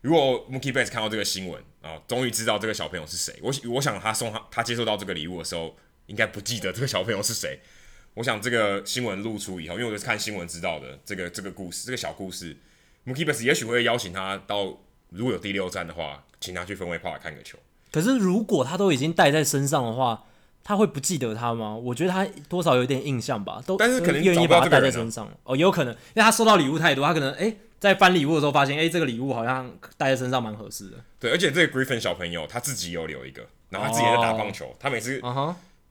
[0.00, 3.38] 如果 Mookie Betts 看到这个新闻啊，终于知道这个小朋友是谁。
[3.40, 5.76] 我我想他送他他接受到这个礼物的时候，
[6.06, 7.60] 应该不记得这个小朋友是谁。
[8.14, 12.56] 我想这个新闻露出以后，因为我是看新闻知道的这个这个故事，这个小故事
[13.04, 14.78] Betts 也许会邀请他到，
[15.10, 17.58] 如果有第六站的话，请他去分威 Park 看个球。
[17.90, 20.24] 可是如果他都已经带在身上的话，
[20.62, 21.74] 他会不记得他吗？
[21.74, 30.96] 我觉得他多少有点印象吧，都但是可能愿意把他带在身上哦，也有可能，因为他收到礼物太多，他可能哎、欸，在翻礼物的时候发现，哎、欸，这个礼物好像带在身上蛮合适的。
[31.18, 35.20] 对，而且这个 Griffin 小朋友他自己有留一个，然后他自己也在打棒球，哦、他每次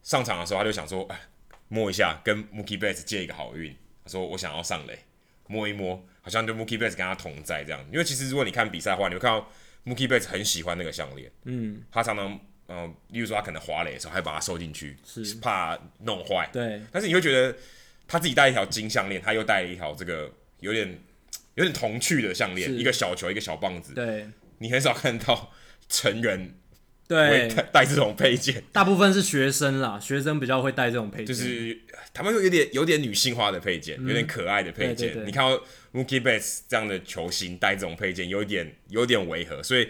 [0.04, 1.20] 上场的时候他就想说，哎，
[1.70, 3.76] 摸一下，跟 Mookie Betts 借一个好运。
[4.06, 5.00] 他说我想要上垒，
[5.48, 7.84] 摸一摸，好像就 Mookie Betts 跟他同在这样。
[7.92, 9.50] 因为其实如果你看比赛的话，你会看到
[9.86, 12.40] Mookie Betts 很喜欢那个项链，嗯，他常常。
[12.70, 16.50] 嗯，例如说他可能滑垒的时候，还把它收进去，是怕弄坏。
[16.54, 17.54] 对，但是你会觉得
[18.08, 20.32] 他自己戴一条金项链，他又戴了一条这个
[20.62, 20.98] 有点
[21.56, 23.94] 有点童趣的项链，一个小球，一个小棒子。
[23.94, 25.52] 对，你很少看到
[25.90, 26.56] 成人
[27.14, 31.80] 对带这种配件，大部分是学生啦，学生比较会带这种配件，就是
[32.14, 35.26] 他们有点有点女性化的配件，有点可爱的配件。
[35.26, 35.58] 你看到
[35.94, 39.88] Mookie Betts 这样的球星带这种配件，有点有点违和，所以。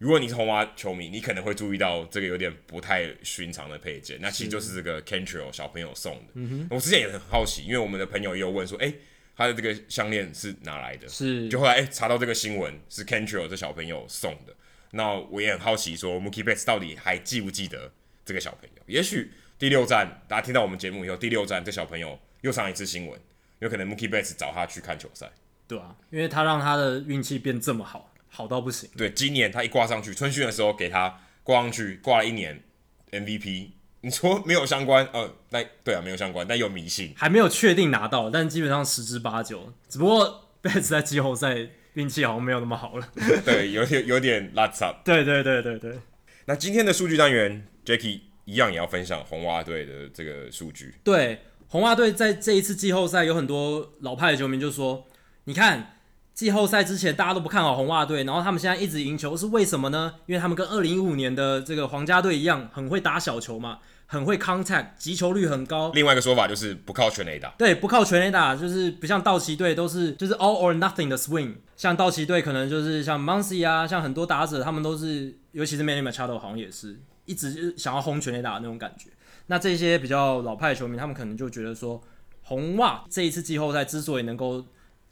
[0.00, 6.34] 如果你是红袜球迷，你可能会注意到这个有点不太寻常的配件，那其实就是这个 Cantrell 小朋友送的。
[6.34, 8.94] 嗯、我之前也很好奇，因为我们的朋友也有问说，哎、欸，
[9.36, 11.08] 他的这个项链是哪来的？
[11.08, 14.54] 是，就后来哎、欸、查到这个新闻是 Cantrell 这小朋友送的，
[14.92, 17.92] 那我也很好奇说，Mookie Betts 到底还记不记得
[18.24, 18.82] 这个小朋友？
[18.86, 23.20] 也许第六站大家听到我们节目以后，第六站这小朋友又上一次新闻，
[23.58, 25.30] 有可能 Mookie Betts 找他去看球赛。
[25.66, 28.12] 对啊，因为他让他的运气变这么好。
[28.30, 28.88] 好到不行。
[28.94, 32.62] 对，今年他一挂上去，春训的时候给他挂上去，挂了一年
[33.10, 33.70] MVP。
[34.02, 35.08] 你说没有相关？
[35.14, 39.72] 呃，那对啊，没有相关，但有迷信，还没有确定拿到，但基本上十之八九。
[39.88, 43.08] 只不过 Betts 在季后赛运气好像没有那么好了。
[43.44, 44.86] 对，有点有点拉扯。
[45.04, 45.98] 对对对对对。
[46.46, 50.94] 那今天的数据单元，Jacky 一样也要分享红袜队的这个数据。
[51.04, 55.06] 对，红袜队在这一次季后赛有很多老派的球迷就说
[55.44, 55.94] ：“你看。”
[56.38, 60.14] 季后赛之前，大家都不看好红袜队，然后他们现在一直赢球，是为什么呢？
[60.26, 65.92] 因为他们跟二零一五年的这个皇家队一样，很会打小球嘛，很会 contact，击球率很高。
[65.94, 67.50] 另外一个说法就是不靠全垒打。
[67.58, 71.56] 对，不靠全垒打，就是不像道奇队都是就是 all or nothing 的 swing。
[71.76, 79.10] 像道奇队可能就是像 Muncy 啊，像很多打者他们都是，尤其是 Manny Machado 好像也是一直想要轰全垒打的那种感觉。
[79.48, 82.02] 那这些比较老派的球迷，他们可能就觉得说，
[82.40, 84.66] 红袜这一次季后赛之所以能够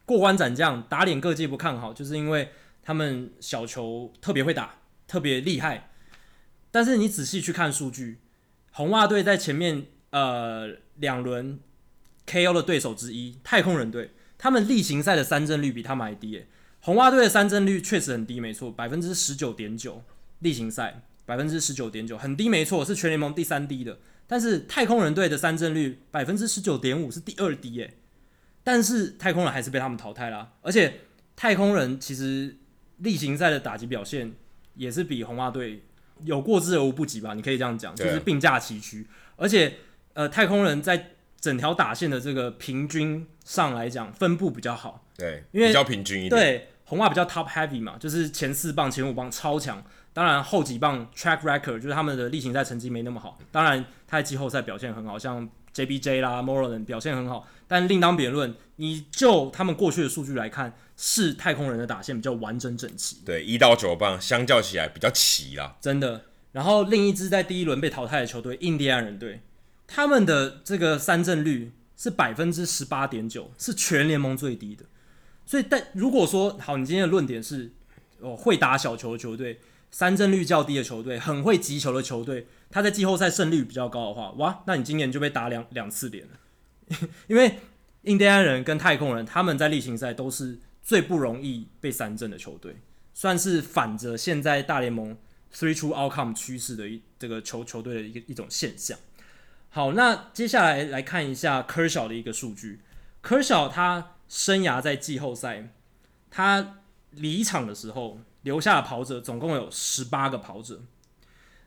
[0.07, 2.49] 过关斩将，打脸各界不看好，就是因为
[2.83, 5.91] 他们小球特别会打，特别厉害。
[6.71, 8.21] 但是你仔细去看数据，
[8.77, 11.59] 红袜队在前面呃两轮
[12.27, 16.47] KO 的对手之一太空人队，他们例行赛的三振率比他们还低耶。
[16.81, 20.03] 红袜队的三振率确实很低，没错，百分之十九点九，
[20.41, 23.99] 例行赛百分之十九点九，很低，没错，是全联盟第三低的。
[24.27, 27.95] 但是太空人队的三振率百分之十九点五是第二低耶，
[28.63, 30.53] 但是太空人还是被他们淘汰了。
[30.61, 31.01] 而且
[31.35, 32.55] 太空人其实
[32.99, 34.35] 例行赛的打击表现
[34.75, 35.85] 也是比红袜队
[36.25, 37.35] 有过之而无不及吧？
[37.35, 39.07] 你可以这样讲，就是并驾齐驱。
[39.37, 39.75] 而且
[40.15, 41.11] 呃，太空人在
[41.41, 46.31] 整条打线的这个平均上来讲分布比较好，对，因为比较平均一点。
[46.31, 49.83] 对，红袜比较 top heavy 嘛，就是前四棒、前五棒超强。
[50.13, 53.39] 当然，后几棒 track record 就是他们的例行赛成绩没那么好。
[53.53, 57.47] 当然，他在季后赛表现很好，像 JBJ 啦、Moreland 表现很好。
[57.69, 63.23] 但另当别论，你就他们过去的数据来看，是太空人的打线比较完整整齐。
[63.25, 66.27] 对，一到九棒相较起来比较齐啦，真的。
[66.53, 69.43] 然后另一支在第一轮被淘汰的球队印第安人队，
[69.87, 74.85] 他们的这个三振率是百分之十八点九，是全联盟最低的。
[75.45, 77.73] 所以，但如果说好，你今天的论点是
[78.21, 79.61] 哦，会打小球的球队。
[79.89, 87.09] 三振率较低的球队，很会击球的球队，他在季后赛胜率比较高的话，哇，那你今年就被打两两次脸了。
[87.29, 87.61] 因为
[88.03, 92.77] 印第安人跟太空人他们在例行赛都是最不容易被三振的球队，
[93.13, 95.19] 算是反着现在大联盟
[95.53, 98.97] three to outcome 趋势的一这个球球队的一个一种现象。
[99.71, 102.83] 好，那接下来来看一下 Kershaw 的一个数据。
[103.23, 105.75] Kershaw 他生涯在季后赛，
[106.31, 106.77] 他
[107.11, 108.21] 离场的时候。
[108.43, 110.81] 留下的跑者总共有十八个跑者，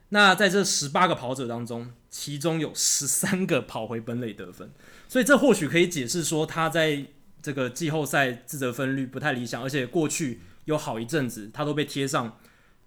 [0.08, 4.72] 那在这十八个跑者当中，其中有十三个跑回本垒得分，
[5.06, 7.04] 所以这或许可以解释说他在
[7.42, 12.38] 这个季后赛自责分率不太理想，而且过去有好一阵子他都被贴上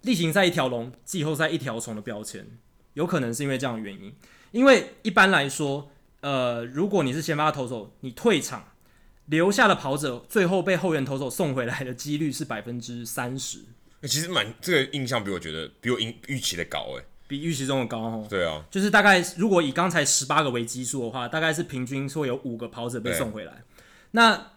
[0.02, 2.46] 例行赛一条龙、季后赛一条虫的标签，
[2.94, 4.14] 有可能是因为这样的原因。
[4.52, 5.90] 因为一般来说，
[6.20, 8.68] 呃，如果你是先发投手，你退场
[9.26, 13.60] 留下的跑者最后被后援投手送回来的几率是百分之三十。
[14.02, 18.26] 其实蛮这个印象比我觉得比我预预期的高诶，比预期中的高哦。
[18.28, 23.64] 对啊，就是大概如果以刚才十八个为基数的话，大概是平均说有五个跑者被送回来。
[24.14, 24.52] 那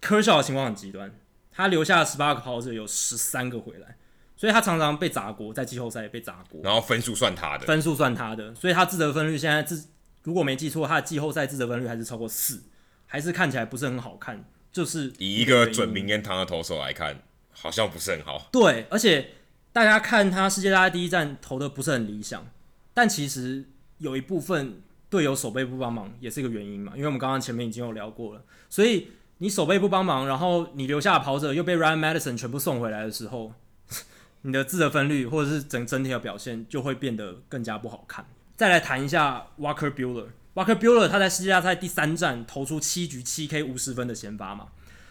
[0.00, 1.12] 科肖的情况很极端，
[1.50, 3.96] 他留下的十八个跑者有十三个回来，
[4.36, 6.60] 所以他常常被砸锅，在季后赛被砸锅。
[6.62, 9.88] 然后分数算他的，分数算他的，所以他自责分率现在自
[10.22, 12.62] 如果没记错，他的季后赛自责分率还是超过四，
[13.06, 14.44] 还是看起来不是很好看。
[14.70, 17.22] 就是以一个准名言堂的投手来看。
[17.60, 18.48] 好像不是很好。
[18.52, 19.30] 对，而且
[19.72, 22.46] 大家看他世界大赛第一站投的不是很理想，
[22.94, 23.64] 但其实
[23.96, 24.80] 有一部分
[25.10, 26.92] 队友守备不帮忙也是一个原因嘛。
[26.94, 29.08] 因为我们刚刚前面已经有聊过了，所以
[29.38, 33.52] 你守备不帮忙，然后你留下的跑者又被 Ryan Madison 全部送回来的时候，
[34.42, 38.26] 你的自责分率或者是整整体的表现就会变得更加不好看。
[38.56, 44.68] 再来谈一下 Walker Buehler，Walker Buehler 他在世界大赛第三战投出七局七 K 五十分的先发嘛。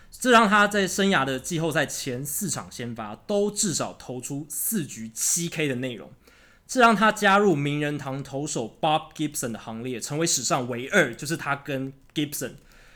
[0.10, 6.10] 这让他在生涯的季后赛前四场先发都至少投出四局七 K 的内容，
[6.68, 12.56] 这让他加入名人堂投手 Bob Gibson 的行列，成为史上唯二，就是他跟 Gibson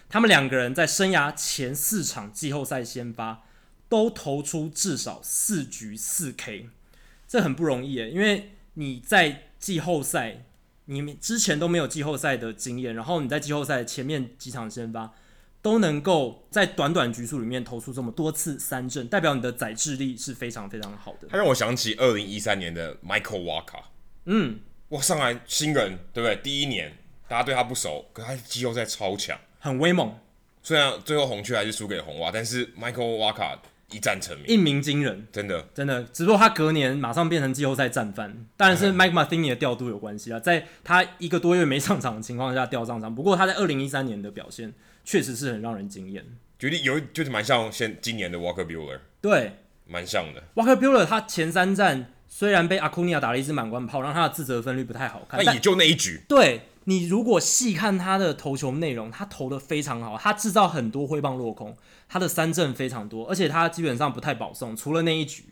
[0.10, 3.44] 他们两个人在生涯前四场季后赛先发
[3.88, 6.70] 都投出至少四局四 K，
[7.28, 10.44] 这很不容易诶，因为你在季后赛
[10.86, 15.14] 你之前都没有季后赛的经验，然后你在季后赛前面几场先发。
[15.62, 21.28] 都能够在短短局数里面投出这么多次三振，代表你的宰制力是非常非常好的。
[21.30, 23.84] 他让我想起二零一三年的 Michael Walker，
[24.26, 24.60] 嗯，
[24.90, 26.36] 哇，上来新人对不对？
[26.38, 26.92] 第一年
[27.28, 30.16] 大家对他不熟，可他季后赛超强，很威猛。
[30.64, 33.60] 虽然最后红雀还是输给红袜，但是 Michael Walker
[33.92, 36.04] 一战成名，一鸣惊人，真的真的。
[36.06, 43.14] 只不过他隔年马上变成季后赛战犯，当然是 Mike Matheny 的调度有关系啊，在他一个多月没上场的情况下调上场。
[43.14, 44.74] 不过他在二零一三年的表现。
[45.04, 46.26] 确实是很让人惊艳，
[46.60, 49.54] 觉得有就是蛮像现今年的 Walker Bueller，对，
[49.86, 50.44] 蛮像的。
[50.56, 56.22] Walker Bueller 他前三战虽然被 Acuna 打了一支满贯炮，让他的自责分率不太好看，但也就那一局。
[56.30, 61.76] 对，你如果细看他的投球内容，他投的非常好，他制造很多挥棒落空，
[62.08, 65.46] 他的三振非常多，而且他基本上不太保送，除了那一局。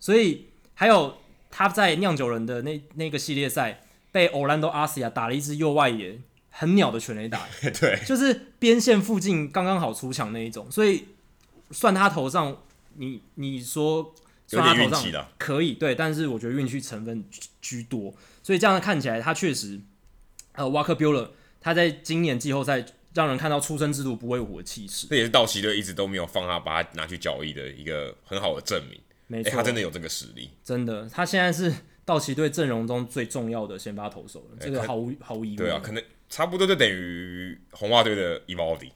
[0.00, 1.18] 所以还有
[1.50, 6.18] 他在酿酒人的那那个系列赛被 Orlando Arcia 打了一支右外野。
[6.58, 7.46] 很鸟的全垒打，
[7.78, 11.04] 对，就是边线附近刚刚好出墙那一种，所以
[11.70, 12.62] 算他头上，
[12.94, 14.14] 你你说
[14.50, 17.22] 有点运气的，可以对，但是我觉得运气成分
[17.60, 19.78] 居多，所以这样看起来他确实，
[20.52, 21.28] 呃，Walker Buehler
[21.60, 28.98] 他在今年季后赛让人看到出生之犊不畏虎的气势，这也是道奇队一直都没有放他把他拿去交易的一个很好的证明。
[29.26, 31.74] 没错，欸，他真的有这个实力，真的，他现在是
[32.04, 35.56] 道奇队阵容中最重要的先发投手了，欸，这个毫无毫无疑问。
[35.56, 38.90] 对啊，可能差不多就等于红袜队的 Evolve，。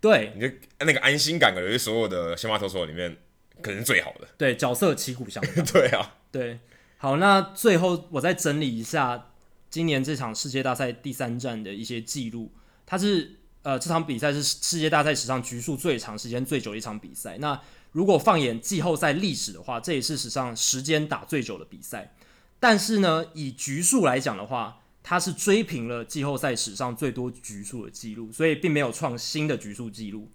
[0.00, 3.16] 对，你就那个安心感，可能是所有的先发投手里面
[3.62, 4.28] 可能是最好的。
[4.36, 5.64] 对，角色旗鼓相当。
[5.66, 6.58] 对啊，对，
[6.98, 9.30] 好，那最后我再整理一下
[9.70, 12.52] 今年这场世界大赛第三站的一些记录。
[12.84, 17.36] 它是呃，这场比赛是世界大赛史上局数最长时间最久的一场比赛。
[17.38, 22.14] 那如果放眼季后赛历史的话，这也是史上时间打最久的比赛。
[22.60, 30.28] 但是呢，以局数来讲的话，他是追平了季后赛史上最多局数的记录，所以并没有创新的局数记录。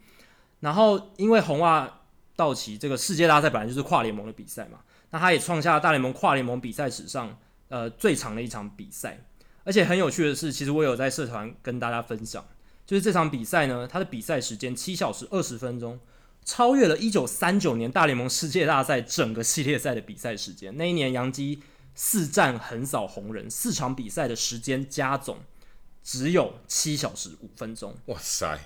[0.61, 1.99] 然后，因为红袜
[2.37, 4.79] 道奇这个世界大赛本来就是跨联盟的比赛嘛，
[5.09, 7.37] 那他也创下了大联盟跨联盟比赛史上
[7.67, 9.25] 呃最长的一场比赛。
[9.65, 12.45] 而且很有趣的是，其实我有在社团跟大家分享，
[12.85, 15.99] 就是这场比赛呢，它的比赛时间七小时二十分钟。
[16.43, 20.75] 超越了1939年大联盟世界大赛整个系列赛的比赛时间。
[20.75, 21.59] 那一年，洋基
[22.03, 25.37] 四战横扫红人，四场比赛的时间加总
[26.01, 27.95] 只有七小时五分钟。
[28.07, 28.57] 哇塞！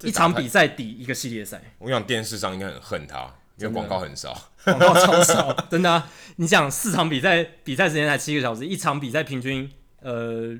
[0.00, 1.62] 一场比赛抵一个系列赛。
[1.78, 6.10] 我想电视上应该很恨他，因为广告很少，广告超少， 真的啊！
[6.34, 9.70] 你想四场比赛比赛时间才七个小时，一场比赛平均
[10.00, 10.58] 呃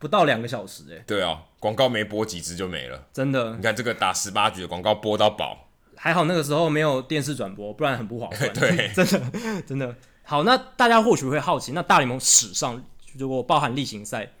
[0.00, 1.04] 不到两个小时，哎。
[1.06, 3.54] 对啊，广告没播几支就没了，真的。
[3.54, 5.68] 你看这个打十八局的广告播到饱。
[5.96, 8.52] 还好那个时候没有电视转播，不然很不划算。
[8.58, 10.42] 对， 真的真的好。
[10.42, 12.84] 那大家或许会好奇，那大联盟史上
[13.16, 14.32] 如果包含例行赛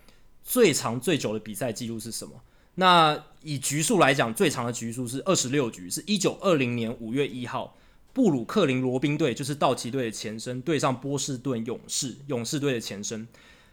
[0.42, 2.32] 最长最久的比赛记录是什么？
[2.76, 7.76] 那以局数来讲，最长的局数是二十六局，是一九二零年五月一号，
[8.12, 13.28] 布鲁克林罗宾队就是道奇队的前身，对上波士顿勇士，勇士队的前身。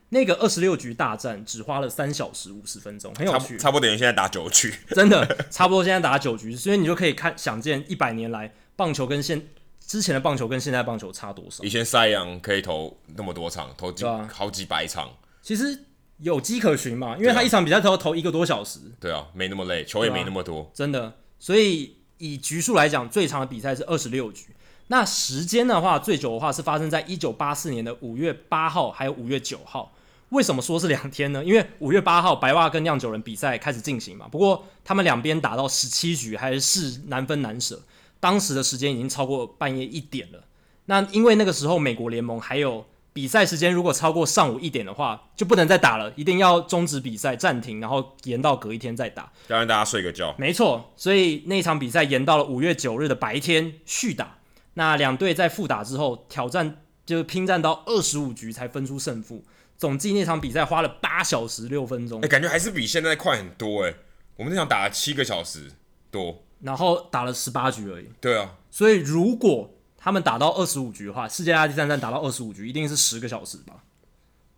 [0.10, 9.48] 那个二十六局大战只花了三小时五十分钟，很有趣，差不多等于现在打九局，真的差不多现在打九局，所以你就可以看想见一百年来棒球跟现
[9.92, 11.62] 之前的棒球跟现在棒球差多少。
[11.66, 15.10] 以前赛扬可以投那么多场，投几、啊、好几百场，
[15.42, 15.78] 其实
[16.20, 21.14] 有迹可循嘛，因为他一场比赛都要投一个多小时，对啊，没那么累，球也没那么多，啊、真的。
[21.40, 24.56] 所以以局数来讲，最长的比赛是二十六局。
[24.88, 29.94] 那时间的话，最久的话是发生在一九八四年的五月八号，还有五月九号。
[30.30, 31.44] 为什么说是两天呢？
[31.44, 37.82] 因为五月八号白袜跟酿酒人比赛开始进行嘛，不过他们两边打到十七局还是难分难舍，
[38.22, 40.46] 当时的时间已经超过半夜一点了。
[40.86, 50.34] 那因为那个时候美国联盟还有比赛时间，如果超过上午一点的话，就不能再打了，一定要终止比赛暂停，然后延到隔一天再打，要让大家睡个觉。
[50.38, 54.38] 没错，所以那场比赛延到了五月九日的白天续打。
[54.76, 59.44] 那两队在复打之后挑战，就是拼战到二十五局才分出胜负。
[59.78, 63.96] 总计那场比赛花了八小时六分钟，哎、欸，感觉还是比现在快很多哎、欸。
[64.38, 65.72] 我们那场打了七个小时
[66.10, 68.08] 多，然后打了十八局而已。
[68.20, 73.84] 对啊，所以如果他们打到二十五局的话，世界大赛第三战打到二十五局，一定是十个小时吧？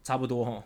[0.03, 0.63] 差不多哈。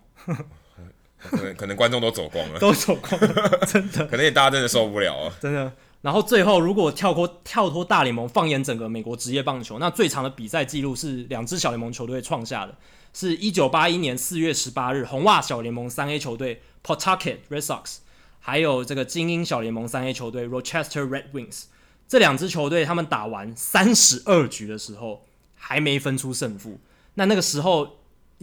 [1.19, 4.05] 可能可能观众都走光了， 都走光了，真的。
[4.07, 5.73] 可能也大家真的受不了啊，真的。
[6.01, 12.75] 然后最后，如果跳脱跳脱大联盟，放眼整个美国职业棒球，那最长的比赛记录是两支小联盟球队创下的。
[13.13, 17.97] 是一九八一年四月十八日，红袜小联盟三 A 球队 Pawtucket Red Sox，
[18.47, 21.63] 还有这个精英小联盟三 A 球队 Rochester Red Wings，
[22.07, 26.79] 这两支球队他们打完三十二局的时候还没分出胜负。
[27.15, 27.97] 那那个时候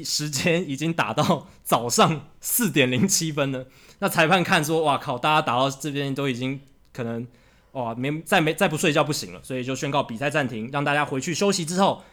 [0.04, 3.66] 时间已经打到早上四点零七分了。
[4.00, 6.60] 那裁判看说，哇靠，大家打到这边都已经
[6.92, 7.26] 可能
[7.72, 12.04] 哇没再没再不睡觉不行了，所以就宣告比赛暂停，让大家回去休息之后。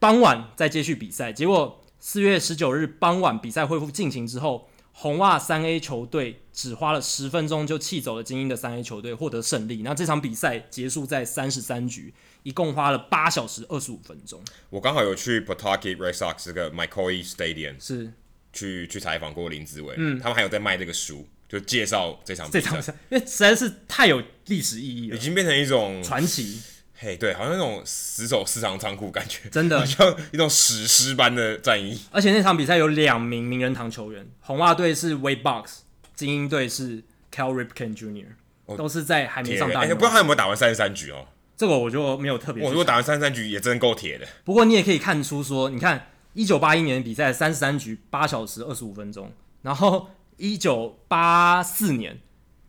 [0.00, 9.82] 傍晚再继续比赛，结果四月十九日傍晚比赛恢复进行之后，红袜三 A 球队只花了十分钟就气走了精英的三 A 球队，获得胜利。
[9.82, 12.14] 那这场比赛结束在三十三局，
[12.44, 14.40] 一共花了八小时二十五分钟。
[14.70, 18.12] 我刚好有去 Pawtucket Red Sox 这个 McCoy Stadium 是
[18.52, 26.60] 去去采访过林子伟，嗯，他们还有在卖这个书，就介绍这场比赛，这场比赛因为实在是太有历史意义了，已经变成一种传奇。
[27.04, 32.00] 嘿，对，好像那种死守市场仓库感觉，真的 像一种史诗般的战役。
[32.10, 35.80] 而且那场比赛有两名名人堂球员，红袜队是 Wade Boggs，
[36.14, 38.28] 精英队是 Cal Ripken Jr.，、
[38.64, 39.80] 哦、都是在还没上大。
[39.80, 41.26] 哎，不知道他有没有打完三十三局哦？
[41.58, 42.64] 这个我就没有特别。
[42.64, 44.26] 我如果打完三十三局也真够铁的。
[44.42, 50.08] 不过你也可以看出说，你看一九八一年的比赛三十三局八小时二十五分钟，然后
[50.38, 52.18] 一九八四年。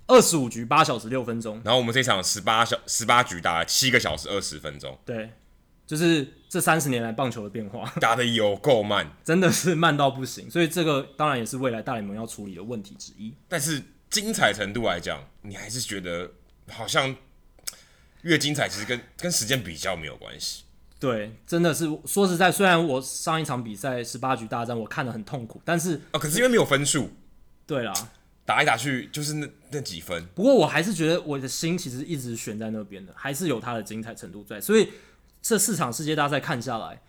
[0.07, 4.97] 二十五局八小时六分钟，然后我们这场十八小十八局打了七个小时二十分钟。
[5.05, 5.31] 对，
[5.87, 10.49] 就是这三十年来棒球的变化打的有够慢， 真的是慢到不行。
[10.49, 13.33] 所以这个当然也是未来大联盟要处理的问题之一。
[13.47, 16.31] 但是精彩程度来讲，你还是觉得
[16.69, 17.15] 好像
[18.21, 20.63] 越精彩，其实跟跟时间比较没有关系。
[20.97, 27.09] 对，真的是说实在，虽然我上一场比赛十八局大战我看得很痛苦，但是哦，可是因为没有分数。
[27.67, 27.93] 对啦，
[28.45, 30.25] 打来打去就是那那几分。
[30.35, 34.61] 不过我还是觉得我的心其实一直悬在那边的，还是有它的精彩程度在。
[34.61, 34.89] 所以
[35.41, 37.01] 这四场世界大赛看下来，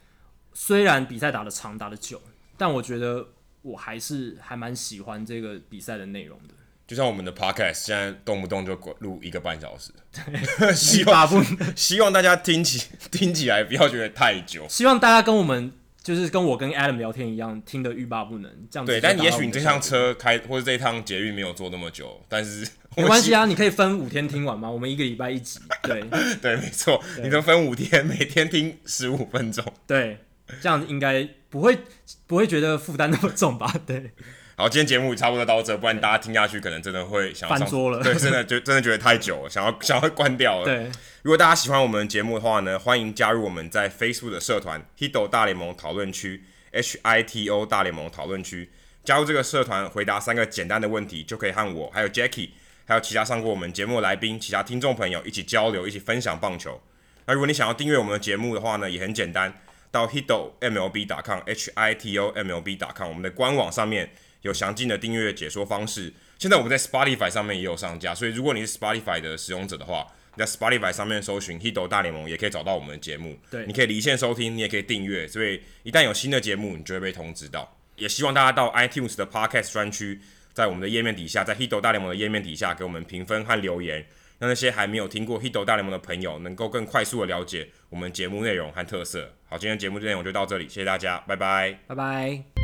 [0.54, 2.20] 虽然比赛打的长打的久，
[2.56, 3.28] 但我觉得
[3.62, 6.54] 我还是还蛮喜欢这个比赛的内容的。
[6.86, 11.44] 就像我们的 podcast 现在动不动就录一个半小时，对 希望
[11.74, 15.72] 希望大家听起听起来不要觉得太久，希望大家跟我们
[16.06, 18.92] 就是跟我跟 Adam 聊天一样，听得欲罢不能，这样子。
[18.92, 22.64] 对，但也许你这趟车开或者这一趟捷运没有坐那么久，但是
[22.96, 24.70] 没关系啊，你可以分五天听完吗？
[24.70, 26.00] 我们一个礼拜一集，对
[26.40, 30.18] 对，没错，你能分五天，每天听十五分钟，对，
[30.60, 31.76] 这样应该不会
[32.28, 33.74] 不会觉得负担那么重吧？
[33.84, 34.12] 对。
[34.58, 38.02] 好，今天节目差不多到这，不然大家听下去可能真的会想要翻桌了。
[38.02, 40.64] 对，真的就真的觉得太久了，想要想要关掉了。
[40.64, 48.70] 对，如果大家喜欢我们节目的话呢，欢迎加入我们在 Facebook 的社团 Hito 大联盟讨论区 H I T O 大联盟讨论区。
[49.04, 52.48] 加入这个社团，回答三个简单的问题，就可以和我、还有 Jackie，
[52.86, 56.80] 还有其他上过我们节目的来宾、其他听众朋友一起交流，一起分享棒球。
[57.26, 59.52] 那如果你想要订阅我们的节目的话呢，也很简单，
[59.90, 64.08] 到 Hito MLB.com H I T O M L B.com 我们的官网上面。
[64.46, 66.12] 有详尽的订阅解说方式。
[66.38, 73.36] 现在我们在 Spotify 上面也有上架，所以如果你是 Spotify 的使用者的话，你在 Spotify 上面搜寻 h i d o 大联盟，也可以找到我们的节目。
[73.50, 77.76] 对，你可以离线收听，你也可以订阅，所以一旦有新的节目，你就会被通知到。
[77.96, 80.20] 也希望大家到 iTunes 的 Podcast 专区，
[80.52, 84.06] 在我们的页面底下，在 h i d o 大联盟的页面底下给我们评分和留言，
[84.38, 89.32] 让那些还没有听过 h i d o 大联盟的朋友能够更快速的了解我们节目内容和特色。
[89.48, 92.55] 好，今天节目内容就到这里，谢谢大家，拜拜，拜拜。